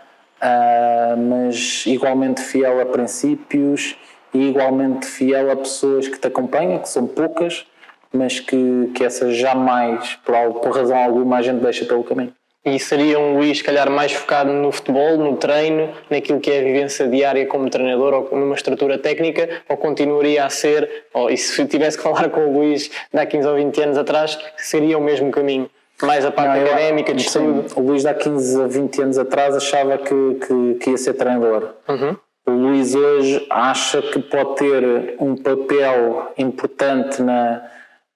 uh, 0.42 1.18
mas 1.18 1.84
igualmente 1.86 2.42
fiel 2.42 2.82
a 2.82 2.86
princípios 2.86 3.96
e 4.34 4.50
igualmente 4.50 5.06
fiel 5.06 5.52
a 5.52 5.56
pessoas 5.56 6.08
que 6.08 6.20
te 6.20 6.28
acompanham, 6.28 6.80
que 6.80 6.90
são 6.90 7.08
poucas, 7.08 7.66
mas 8.12 8.40
que, 8.40 8.92
que 8.94 9.04
essas 9.04 9.36
jamais, 9.36 10.18
por, 10.26 10.62
por 10.62 10.76
razão 10.76 10.98
alguma, 10.98 11.38
a 11.38 11.42
gente 11.42 11.62
deixa 11.62 11.86
pelo 11.86 12.04
caminho. 12.04 12.34
E 12.66 12.80
seria 12.80 13.20
um 13.20 13.38
Luís, 13.38 13.60
se 13.60 13.64
calhar, 13.64 13.92
mais 13.92 14.12
focado 14.12 14.52
no 14.52 14.72
futebol, 14.72 15.18
no 15.18 15.38
treino, 15.38 15.94
naquilo 16.10 16.40
que 16.40 16.50
é 16.50 16.60
a 16.60 16.64
vivência 16.64 17.08
diária 17.08 17.46
como 17.46 17.70
treinador 17.70 18.12
ou 18.14 18.40
numa 18.40 18.56
estrutura 18.56 18.98
técnica, 18.98 19.62
ou 19.70 19.78
continuaria 19.78 20.44
a 20.44 20.50
ser, 20.50 21.06
ou, 21.14 21.30
e 21.30 21.38
se 21.38 21.64
tivesse 21.68 21.96
que 21.96 22.02
falar 22.04 22.28
com 22.30 22.48
o 22.48 22.54
Luís 22.54 22.90
há 23.14 23.24
15 23.24 23.48
ou 23.48 23.56
20 23.56 23.82
anos 23.82 23.98
atrás, 24.00 24.40
seria 24.58 24.98
o 24.98 25.02
mesmo 25.02 25.30
caminho? 25.30 25.70
Mais 26.02 26.26
a 26.26 26.32
parte 26.32 26.60
não, 26.60 26.68
académica, 26.68 27.14
de 27.14 27.22
estudo. 27.24 27.66
O 27.76 27.82
Luís, 27.82 28.06
há 28.06 28.14
15 28.14 28.62
a 28.62 28.68
20 28.68 29.02
anos 29.02 29.18
atrás, 29.18 29.56
achava 29.56 29.98
que, 29.98 30.36
que, 30.46 30.74
que 30.76 30.90
ia 30.92 30.98
ser 30.98 31.14
treinador. 31.14 31.70
Uhum. 31.88 32.18
O 32.48 32.52
Luís 32.52 32.94
hoje 32.94 33.46
acha 33.50 34.02
que 34.02 34.20
pode 34.20 34.56
ter 34.58 35.16
um 35.20 35.36
papel 35.36 36.32
importante 36.38 37.22
na, 37.22 37.64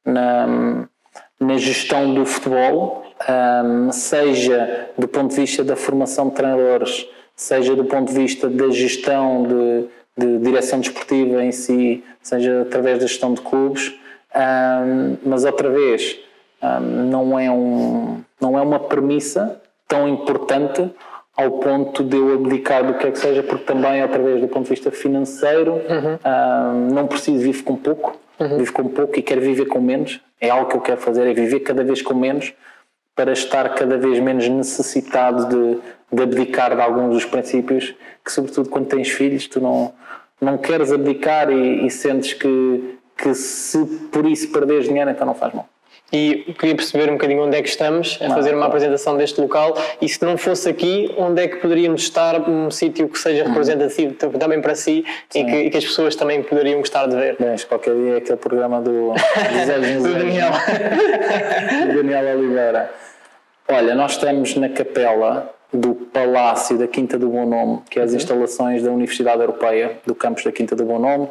na, 0.05 0.87
na 1.39 1.57
gestão 1.57 2.13
do 2.13 2.25
futebol, 2.25 3.05
um, 3.27 3.91
seja 3.91 4.89
do 4.97 5.07
ponto 5.07 5.31
de 5.31 5.41
vista 5.41 5.63
da 5.63 5.75
formação 5.75 6.29
de 6.29 6.35
treinadores, 6.35 7.07
seja 7.35 7.75
do 7.75 7.85
ponto 7.85 8.09
de 8.09 8.19
vista 8.19 8.47
da 8.49 8.69
gestão 8.69 9.43
de, 9.47 9.87
de 10.15 10.37
direção 10.39 10.79
desportiva 10.79 11.43
em 11.43 11.51
si, 11.51 12.03
seja 12.21 12.61
através 12.61 12.99
da 12.99 13.07
gestão 13.07 13.33
de 13.33 13.41
clubes. 13.41 13.93
Um, 14.35 15.17
mas 15.25 15.43
outra 15.43 15.71
vez, 15.71 16.19
não, 16.61 17.39
é 17.39 17.49
um, 17.49 18.21
não 18.39 18.57
é 18.57 18.61
uma 18.61 18.79
premissa 18.79 19.61
tão 19.87 20.07
importante 20.07 20.89
ao 21.35 21.51
ponto 21.51 22.03
de 22.03 22.17
eu 22.17 22.33
abdicar 22.33 22.85
do 22.85 22.95
que 22.95 23.07
é 23.07 23.11
que 23.11 23.17
seja, 23.17 23.41
porque 23.41 23.63
também, 23.63 24.01
através 24.01 24.41
do 24.41 24.47
ponto 24.49 24.65
de 24.65 24.71
vista 24.71 24.91
financeiro, 24.91 25.73
uhum. 25.73 26.89
não 26.91 27.07
preciso, 27.07 27.41
vivo 27.41 27.63
com 27.63 27.77
pouco, 27.77 28.17
uhum. 28.37 28.57
vivo 28.57 28.73
com 28.73 28.89
pouco 28.89 29.17
e 29.17 29.21
quero 29.21 29.39
viver 29.39 29.65
com 29.65 29.79
menos. 29.79 30.19
É 30.41 30.49
algo 30.49 30.69
que 30.69 30.75
eu 30.75 30.81
quero 30.81 30.99
fazer, 30.99 31.25
é 31.25 31.33
viver 31.33 31.61
cada 31.61 31.83
vez 31.83 32.01
com 32.01 32.13
menos 32.13 32.53
para 33.15 33.31
estar 33.31 33.73
cada 33.73 33.97
vez 33.97 34.19
menos 34.19 34.47
necessitado 34.49 35.47
de, 35.47 35.79
de 36.11 36.23
abdicar 36.23 36.75
de 36.75 36.81
alguns 36.81 37.13
dos 37.13 37.25
princípios 37.25 37.95
que, 38.23 38.31
sobretudo 38.31 38.69
quando 38.69 38.87
tens 38.87 39.09
filhos, 39.09 39.47
tu 39.47 39.61
não, 39.61 39.93
não 40.41 40.57
queres 40.57 40.91
abdicar 40.91 41.49
e, 41.49 41.85
e 41.85 41.89
sentes 41.89 42.33
que, 42.33 42.97
que 43.17 43.33
se 43.33 43.85
por 44.11 44.25
isso 44.25 44.51
perderes 44.51 44.85
dinheiro, 44.85 45.09
então 45.09 45.25
não 45.25 45.35
faz 45.35 45.53
mal 45.53 45.67
e 46.11 46.53
queria 46.57 46.75
perceber 46.75 47.09
um 47.09 47.13
bocadinho 47.13 47.43
onde 47.43 47.57
é 47.57 47.61
que 47.61 47.69
estamos 47.69 48.17
a 48.21 48.29
fazer 48.29 48.55
uma 48.55 48.65
apresentação 48.65 49.15
deste 49.15 49.39
local 49.39 49.75
e 50.01 50.09
se 50.09 50.23
não 50.23 50.37
fosse 50.37 50.69
aqui, 50.69 51.13
onde 51.17 51.43
é 51.43 51.47
que 51.47 51.57
poderíamos 51.57 52.01
estar 52.01 52.39
num 52.39 52.71
sítio 52.71 53.07
que 53.07 53.19
seja 53.19 53.43
uhum. 53.43 53.49
representativo 53.49 54.15
também 54.37 54.61
para 54.61 54.75
si 54.75 55.05
e 55.35 55.43
que, 55.43 55.55
e 55.55 55.69
que, 55.69 55.77
as 55.77 55.85
pessoas 55.85 56.15
também 56.15 56.41
poderiam 56.41 56.79
gostar 56.79 57.07
de 57.07 57.15
ver. 57.15 57.37
Bem, 57.39 57.55
qualquer 57.67 57.93
dia 57.93 58.13
é 58.15 58.17
aquele 58.17 58.37
programa 58.37 58.81
do, 58.81 58.91
do, 58.91 59.13
do 60.03 60.13
Daniel. 60.13 60.51
do 61.87 61.95
Daniel 61.95 62.37
Oliveira. 62.37 62.91
Olha, 63.67 63.93
nós 63.93 64.13
estamos 64.13 64.55
na 64.55 64.69
capela 64.69 65.53
do 65.71 65.93
Palácio 65.93 66.77
da 66.77 66.87
Quinta 66.87 67.19
do 67.19 67.29
Bom 67.29 67.45
Nome, 67.45 67.81
que 67.89 67.99
é 67.99 68.03
as 68.03 68.11
uhum. 68.11 68.17
instalações 68.17 68.81
da 68.81 68.91
Universidade 68.91 69.39
Europeia, 69.41 69.99
do 70.05 70.15
campus 70.15 70.43
da 70.43 70.51
Quinta 70.51 70.75
do 70.75 70.83
Bom 70.83 70.97
Nome. 70.97 71.27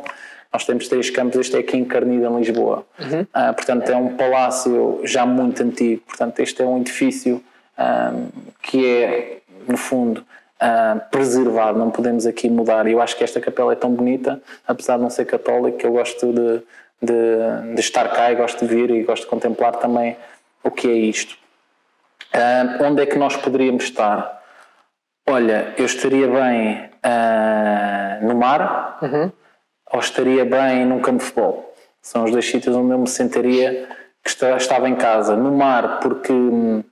Nós 0.52 0.64
temos 0.64 0.88
três 0.88 1.10
campos, 1.10 1.38
este 1.38 1.56
é 1.56 1.60
aqui 1.60 1.76
em 1.76 1.84
Carnida, 1.84 2.26
em 2.26 2.38
Lisboa. 2.38 2.86
Uhum. 2.98 3.20
Uh, 3.20 3.54
portanto, 3.54 3.90
é 3.90 3.96
um 3.96 4.16
palácio 4.16 5.00
já 5.04 5.26
muito 5.26 5.62
antigo. 5.62 6.02
Portanto, 6.06 6.40
este 6.40 6.62
é 6.62 6.64
um 6.64 6.78
edifício 6.78 7.36
um, 7.36 7.42
ah, 7.76 8.12
que 8.62 8.86
é, 8.86 9.38
no 9.68 9.76
fundo, 9.76 10.24
uh, 10.62 11.00
preservado. 11.10 11.78
Não 11.78 11.90
podemos 11.90 12.24
aqui 12.24 12.48
mudar. 12.48 12.86
E 12.86 12.92
eu 12.92 13.02
acho 13.02 13.14
que 13.16 13.22
esta 13.22 13.40
capela 13.40 13.72
é 13.72 13.76
tão 13.76 13.90
bonita, 13.90 14.40
apesar 14.66 14.96
de 14.96 15.02
não 15.02 15.10
ser 15.10 15.26
católica, 15.26 15.78
que 15.78 15.86
eu 15.86 15.92
gosto 15.92 16.32
de, 16.32 16.62
de, 17.02 17.74
de 17.74 17.80
estar 17.80 18.08
cá 18.08 18.32
e 18.32 18.34
gosto 18.34 18.66
de 18.66 18.74
vir 18.74 18.90
e 18.90 19.02
gosto 19.02 19.24
de 19.24 19.28
contemplar 19.28 19.76
também 19.76 20.16
o 20.64 20.70
que 20.70 20.88
é 20.88 20.94
isto. 20.94 21.36
Uh, 22.34 22.84
onde 22.84 23.02
é 23.02 23.06
que 23.06 23.18
nós 23.18 23.36
poderíamos 23.36 23.84
estar? 23.84 24.42
Olha, 25.28 25.74
eu 25.76 25.84
estaria 25.84 26.26
bem 26.26 26.88
no 28.22 28.34
mar. 28.34 28.98
Uhum 29.02 29.30
ou 29.92 30.00
estaria 30.00 30.44
bem 30.44 30.84
num 30.84 31.00
campo 31.00 31.18
de 31.18 31.24
futebol. 31.24 31.74
São 32.00 32.24
os 32.24 32.30
dois 32.30 32.46
sítios 32.48 32.74
onde 32.74 32.92
eu 32.92 32.98
me 32.98 33.08
sentiria 33.08 33.88
que 34.22 34.30
estava 34.30 34.88
em 34.88 34.96
casa. 34.96 35.36
No 35.36 35.52
mar, 35.52 36.00
porque 36.00 36.32
hum, 36.32 36.82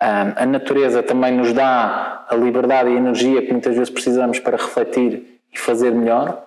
a 0.00 0.46
natureza 0.46 1.02
também 1.02 1.32
nos 1.32 1.52
dá 1.52 2.24
a 2.28 2.34
liberdade 2.34 2.90
e 2.90 2.94
a 2.94 2.98
energia 2.98 3.42
que 3.42 3.52
muitas 3.52 3.74
vezes 3.74 3.90
precisamos 3.90 4.38
para 4.38 4.56
refletir 4.56 5.40
e 5.52 5.58
fazer 5.58 5.90
melhor. 5.90 6.46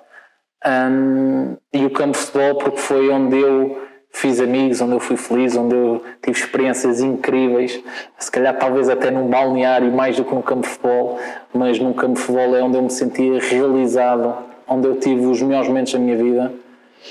Um, 0.65 1.57
e 1.73 1.85
o 1.85 1.89
campo 1.89 2.17
de 2.17 2.19
futebol, 2.19 2.55
porque 2.55 2.79
foi 2.79 3.09
onde 3.09 3.37
eu 3.37 3.81
fiz 4.11 4.39
amigos, 4.39 4.79
onde 4.79 4.93
eu 4.93 4.99
fui 4.99 5.17
feliz, 5.17 5.55
onde 5.55 5.75
eu 5.75 6.03
tive 6.21 6.37
experiências 6.37 7.01
incríveis, 7.01 7.81
se 8.19 8.31
calhar 8.31 8.57
talvez 8.57 8.89
até 8.89 9.09
num 9.09 9.27
balneário 9.27 9.91
mais 9.91 10.17
do 10.17 10.23
que 10.23 10.35
no 10.35 10.43
campo 10.43 10.61
de 10.61 10.67
futebol, 10.67 11.19
mas 11.53 11.79
num 11.79 11.93
campo 11.93 12.15
de 12.15 12.21
futebol 12.21 12.55
é 12.55 12.61
onde 12.61 12.77
eu 12.77 12.83
me 12.83 12.89
sentia 12.89 13.39
realizado 13.39 14.50
onde 14.67 14.87
eu 14.87 14.99
tive 14.99 15.25
os 15.25 15.41
melhores 15.41 15.67
momentos 15.67 15.93
da 15.93 15.99
minha 15.99 16.15
vida 16.15 16.51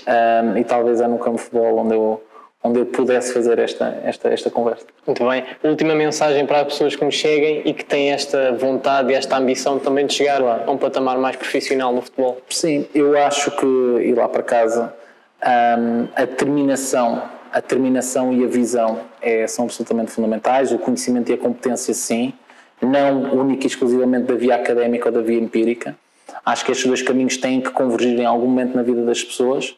um, 0.07 0.57
e 0.57 0.64
talvez 0.64 1.01
é 1.01 1.07
no 1.07 1.18
campo 1.18 1.36
de 1.36 1.42
futebol 1.42 1.78
onde 1.78 1.94
eu, 1.94 2.22
onde 2.62 2.80
eu 2.80 2.86
pudesse 2.86 3.32
fazer 3.32 3.59
esta, 3.59 4.01
esta, 4.05 4.28
esta 4.28 4.51
conversa. 4.51 4.86
Muito 5.07 5.26
bem. 5.28 5.44
Última 5.62 5.94
mensagem 5.94 6.46
para 6.46 6.61
as 6.61 6.66
pessoas 6.68 6.96
que 6.96 7.05
me 7.05 7.12
cheguem 7.12 7.62
e 7.64 7.72
que 7.72 7.84
têm 7.84 8.12
esta 8.12 8.53
vontade 8.53 9.12
e 9.12 9.14
esta 9.14 9.36
ambição 9.36 9.78
também 9.78 10.07
de 10.07 10.14
chegar 10.14 10.40
claro. 10.40 10.62
a 10.66 10.70
um 10.70 10.78
patamar 10.78 11.18
mais 11.18 11.36
profissional 11.36 11.92
no 11.92 12.03
futebol. 12.03 12.38
Sim, 12.48 12.86
eu 12.94 13.18
acho 13.18 13.51
que 13.53 13.66
ir 13.66 14.14
lá 14.14 14.28
para 14.28 14.42
casa 14.42 14.94
um, 15.42 16.09
a 16.14 16.24
determinação 16.24 17.22
a 17.53 17.61
determinação 17.61 18.32
e 18.32 18.44
a 18.44 18.46
visão 18.46 19.01
é, 19.20 19.46
são 19.46 19.64
absolutamente 19.64 20.12
fundamentais, 20.12 20.72
o 20.72 20.78
conhecimento 20.78 21.30
e 21.30 21.34
a 21.34 21.38
competência 21.38 21.92
sim, 21.92 22.32
não 22.80 23.34
única 23.34 23.64
e 23.64 23.66
exclusivamente 23.66 24.26
da 24.26 24.34
via 24.34 24.55
académica 24.55 25.09
ou 25.09 25.12
da 25.12 25.20
via 25.20 25.38
empírica. 25.38 25.96
Acho 26.44 26.64
que 26.64 26.72
estes 26.72 26.86
dois 26.86 27.02
caminhos 27.02 27.36
têm 27.36 27.60
que 27.60 27.70
convergir 27.70 28.18
em 28.18 28.24
algum 28.24 28.46
momento 28.46 28.76
na 28.76 28.82
vida 28.82 29.04
das 29.04 29.22
pessoas. 29.22 29.76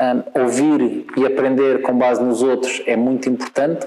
Um, 0.00 0.40
ouvir 0.42 1.06
e 1.16 1.26
aprender 1.26 1.82
com 1.82 1.96
base 1.96 2.22
nos 2.22 2.42
outros 2.42 2.82
é 2.86 2.96
muito 2.96 3.28
importante 3.28 3.86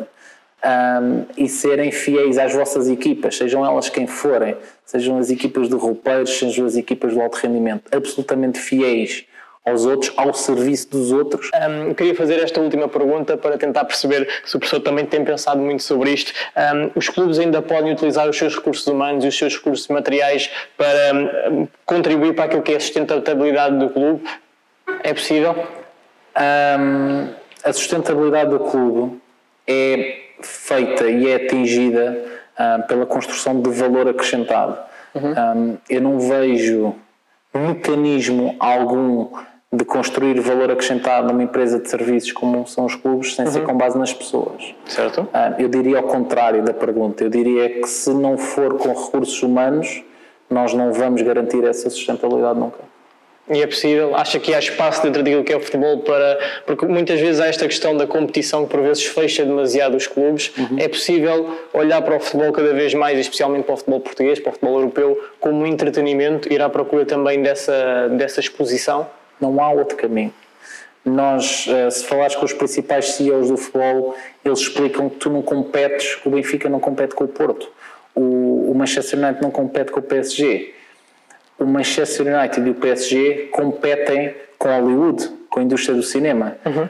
um, 0.65 1.25
e 1.37 1.47
serem 1.47 1.91
fiéis 1.91 2.37
às 2.37 2.53
vossas 2.53 2.87
equipas, 2.89 3.37
sejam 3.37 3.65
elas 3.65 3.89
quem 3.89 4.07
forem, 4.07 4.55
sejam 4.85 5.17
as 5.17 5.29
equipas 5.29 5.67
de 5.67 5.75
roupeiros, 5.75 6.37
sejam 6.37 6.65
as 6.65 6.75
equipas 6.75 7.13
de 7.13 7.21
alto 7.21 7.35
rendimento, 7.35 7.83
absolutamente 7.95 8.59
fiéis 8.59 9.25
aos 9.65 9.85
outros, 9.85 10.13
ao 10.15 10.33
serviço 10.33 10.89
dos 10.91 11.11
outros. 11.11 11.49
Um, 11.53 11.93
queria 11.93 12.13
fazer 12.13 12.39
esta 12.39 12.61
última 12.61 12.87
pergunta 12.87 13.35
para 13.35 13.57
tentar 13.57 13.83
perceber 13.85 14.27
se 14.45 14.55
o 14.55 14.59
professor 14.59 14.79
também 14.79 15.05
tem 15.05 15.25
pensado 15.25 15.59
muito 15.59 15.81
sobre 15.81 16.11
isto. 16.11 16.31
Um, 16.55 16.91
os 16.95 17.09
clubes 17.09 17.39
ainda 17.39 17.61
podem 17.61 17.91
utilizar 17.91 18.29
os 18.29 18.37
seus 18.37 18.55
recursos 18.55 18.85
humanos 18.85 19.25
e 19.25 19.27
os 19.27 19.37
seus 19.37 19.55
recursos 19.55 19.87
materiais 19.87 20.51
para 20.77 21.51
um, 21.51 21.67
contribuir 21.83 22.35
para 22.35 22.45
aquilo 22.45 22.61
que 22.61 22.73
é 22.73 22.75
a 22.75 22.79
sustentabilidade 22.79 23.79
do 23.79 23.89
clube? 23.89 24.23
É 25.03 25.13
possível? 25.13 25.55
a 27.63 27.71
sustentabilidade 27.71 28.49
do 28.49 28.59
clube 28.59 29.21
é 29.65 30.17
feita 30.41 31.09
e 31.09 31.29
é 31.29 31.35
atingida 31.35 32.25
pela 32.89 33.05
construção 33.05 33.61
de 33.61 33.69
valor 33.69 34.09
acrescentado. 34.09 34.77
Uhum. 35.15 35.77
eu 35.89 36.01
não 36.01 36.19
vejo 36.19 36.93
mecanismo 37.53 38.53
algum 38.59 39.29
de 39.75 39.85
construir 39.85 40.39
valor 40.39 40.71
acrescentado 40.71 41.27
numa 41.27 41.43
empresa 41.43 41.79
de 41.79 41.89
serviços 41.89 42.31
como 42.31 42.65
são 42.67 42.85
os 42.85 42.95
clubes 42.95 43.35
sem 43.35 43.45
uhum. 43.45 43.51
ser 43.51 43.63
com 43.63 43.75
base 43.75 43.97
nas 43.97 44.13
pessoas. 44.13 44.73
Certo. 44.85 45.27
Ah, 45.33 45.53
eu 45.59 45.67
diria 45.67 45.97
ao 45.97 46.03
contrário 46.03 46.63
da 46.63 46.73
pergunta. 46.73 47.23
Eu 47.23 47.29
diria 47.29 47.81
que 47.81 47.87
se 47.87 48.13
não 48.13 48.37
for 48.37 48.77
com 48.77 48.89
recursos 48.89 49.41
humanos, 49.41 50.03
nós 50.49 50.73
não 50.73 50.93
vamos 50.93 51.21
garantir 51.21 51.63
essa 51.63 51.89
sustentabilidade 51.89 52.59
nunca. 52.59 52.95
E 53.47 53.61
é 53.61 53.67
possível? 53.67 54.15
Acha 54.15 54.39
que 54.39 54.55
há 54.55 54.59
espaço 54.59 55.03
dentro 55.03 55.21
daquilo 55.21 55.43
que 55.43 55.53
é 55.53 55.57
o 55.57 55.59
futebol 55.59 55.99
para. 55.99 56.39
Porque 56.65 56.85
muitas 56.85 57.19
vezes 57.19 57.39
há 57.39 57.45
esta 57.45 57.67
questão 57.67 57.95
da 57.95 58.07
competição 58.07 58.65
que 58.65 58.71
por 58.71 58.81
vezes 58.81 59.05
fecha 59.05 59.45
demasiado 59.45 59.95
os 59.95 60.07
clubes. 60.07 60.51
Uhum. 60.57 60.79
É 60.79 60.87
possível 60.87 61.55
olhar 61.71 62.01
para 62.01 62.15
o 62.15 62.19
futebol 62.19 62.51
cada 62.51 62.73
vez 62.73 62.95
mais, 62.95 63.19
especialmente 63.19 63.65
para 63.65 63.75
o 63.75 63.77
futebol 63.77 63.99
português, 63.99 64.39
para 64.39 64.49
o 64.49 64.53
futebol 64.53 64.79
europeu, 64.79 65.23
como 65.39 65.65
entretenimento, 65.67 66.51
ir 66.51 66.59
à 66.59 66.69
procura 66.69 67.05
também 67.05 67.43
dessa, 67.43 68.07
dessa 68.09 68.39
exposição? 68.39 69.07
Não 69.39 69.61
há 69.61 69.69
outro 69.71 69.97
caminho. 69.97 70.33
Nós, 71.05 71.67
eh, 71.67 71.89
se 71.91 72.03
falares 72.05 72.35
com 72.35 72.45
os 72.45 72.53
principais 72.53 73.11
CEOs 73.11 73.49
do 73.49 73.57
futebol, 73.57 74.15
eles 74.43 74.59
explicam 74.59 75.07
que 75.07 75.17
tu 75.17 75.29
não 75.29 75.43
competes, 75.43 76.17
o 76.25 76.31
Benfica 76.31 76.67
não 76.67 76.79
compete 76.79 77.13
com 77.13 77.25
o 77.25 77.27
Porto, 77.27 77.69
o, 78.15 78.73
Manchester 78.73 79.19
United 79.19 79.41
não 79.41 79.51
compete 79.51 79.91
com 79.91 79.99
o 79.99 80.03
PSG. 80.03 80.73
O 81.59 81.65
Manchester 81.65 82.27
United 82.27 82.67
e 82.67 82.71
o 82.71 82.75
PSG 82.75 83.49
competem 83.51 84.35
com 84.57 84.69
Hollywood, 84.69 85.29
com 85.49 85.59
a 85.59 85.63
indústria 85.63 85.95
do 85.95 86.03
cinema. 86.03 86.57
Uhum. 86.65 86.89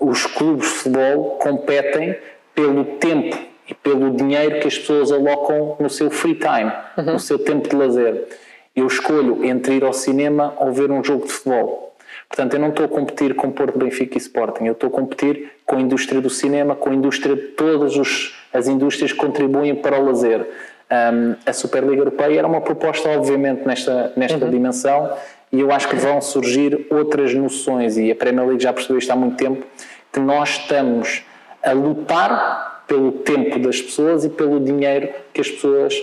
Um, 0.00 0.10
os 0.10 0.26
clubes 0.26 0.68
de 0.68 0.74
futebol 0.74 1.38
competem 1.38 2.16
pelo 2.54 2.84
tempo 2.84 3.36
e 3.68 3.74
pelo 3.74 4.10
dinheiro 4.10 4.60
que 4.60 4.68
as 4.68 4.78
pessoas 4.78 5.12
alocam 5.12 5.76
no 5.78 5.90
seu 5.90 6.10
free 6.10 6.34
time, 6.34 6.72
uhum. 6.96 7.12
no 7.12 7.18
seu 7.18 7.38
tempo 7.38 7.68
de 7.68 7.76
lazer 7.76 8.26
eu 8.74 8.86
escolho 8.86 9.44
entre 9.44 9.74
ir 9.74 9.84
ao 9.84 9.92
cinema 9.92 10.54
ou 10.58 10.72
ver 10.72 10.90
um 10.90 11.02
jogo 11.02 11.26
de 11.26 11.32
futebol. 11.32 11.94
Portanto, 12.28 12.54
eu 12.54 12.60
não 12.60 12.68
estou 12.68 12.84
a 12.84 12.88
competir 12.88 13.34
com 13.34 13.50
Porto, 13.50 13.76
Benfica 13.78 14.16
e 14.16 14.20
Sporting, 14.20 14.64
eu 14.64 14.72
estou 14.72 14.88
a 14.88 14.92
competir 14.92 15.50
com 15.66 15.76
a 15.76 15.80
indústria 15.80 16.20
do 16.20 16.30
cinema, 16.30 16.76
com 16.76 16.90
a 16.90 16.94
indústria 16.94 17.34
de 17.34 17.42
todas 17.42 17.96
os, 17.96 18.36
as 18.52 18.68
indústrias 18.68 19.12
que 19.12 19.18
contribuem 19.18 19.74
para 19.74 20.00
o 20.00 20.04
lazer. 20.04 20.46
Um, 20.90 21.36
a 21.44 21.52
Superliga 21.52 22.00
Europeia 22.00 22.38
era 22.38 22.46
uma 22.46 22.60
proposta, 22.60 23.08
obviamente, 23.10 23.66
nesta, 23.66 24.12
nesta 24.16 24.44
uhum. 24.44 24.50
dimensão 24.50 25.10
e 25.52 25.60
eu 25.60 25.72
acho 25.72 25.88
que 25.88 25.96
vão 25.96 26.20
surgir 26.20 26.86
outras 26.90 27.34
noções 27.34 27.96
e 27.96 28.10
a 28.10 28.14
Premier 28.14 28.46
League 28.46 28.62
já 28.62 28.72
percebeu 28.72 28.98
isto 28.98 29.10
há 29.10 29.16
muito 29.16 29.36
tempo, 29.36 29.66
que 30.12 30.20
nós 30.20 30.50
estamos 30.50 31.24
a 31.62 31.72
lutar 31.72 32.84
pelo 32.86 33.12
tempo 33.12 33.58
das 33.58 33.80
pessoas 33.80 34.24
e 34.24 34.28
pelo 34.28 34.60
dinheiro 34.60 35.08
que 35.32 35.40
as 35.40 35.50
pessoas 35.50 35.94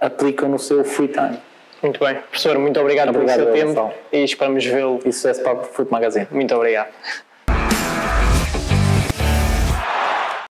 aplicam 0.00 0.48
no 0.48 0.58
seu 0.58 0.84
free 0.84 1.08
time. 1.08 1.38
Muito 1.82 1.98
bem. 1.98 2.14
Professor, 2.14 2.58
muito 2.58 2.78
obrigado, 2.80 3.08
obrigado 3.08 3.38
pelo 3.38 3.52
seu 3.52 3.74
tempo 3.74 3.92
e 4.12 4.22
esperamos 4.22 4.64
vê-lo. 4.64 5.00
E 5.04 5.12
sucesso 5.12 5.42
para 5.42 5.54
o 5.54 5.64
Food 5.64 5.90
Magazine. 5.90 6.28
Muito 6.30 6.54
obrigado. 6.54 6.92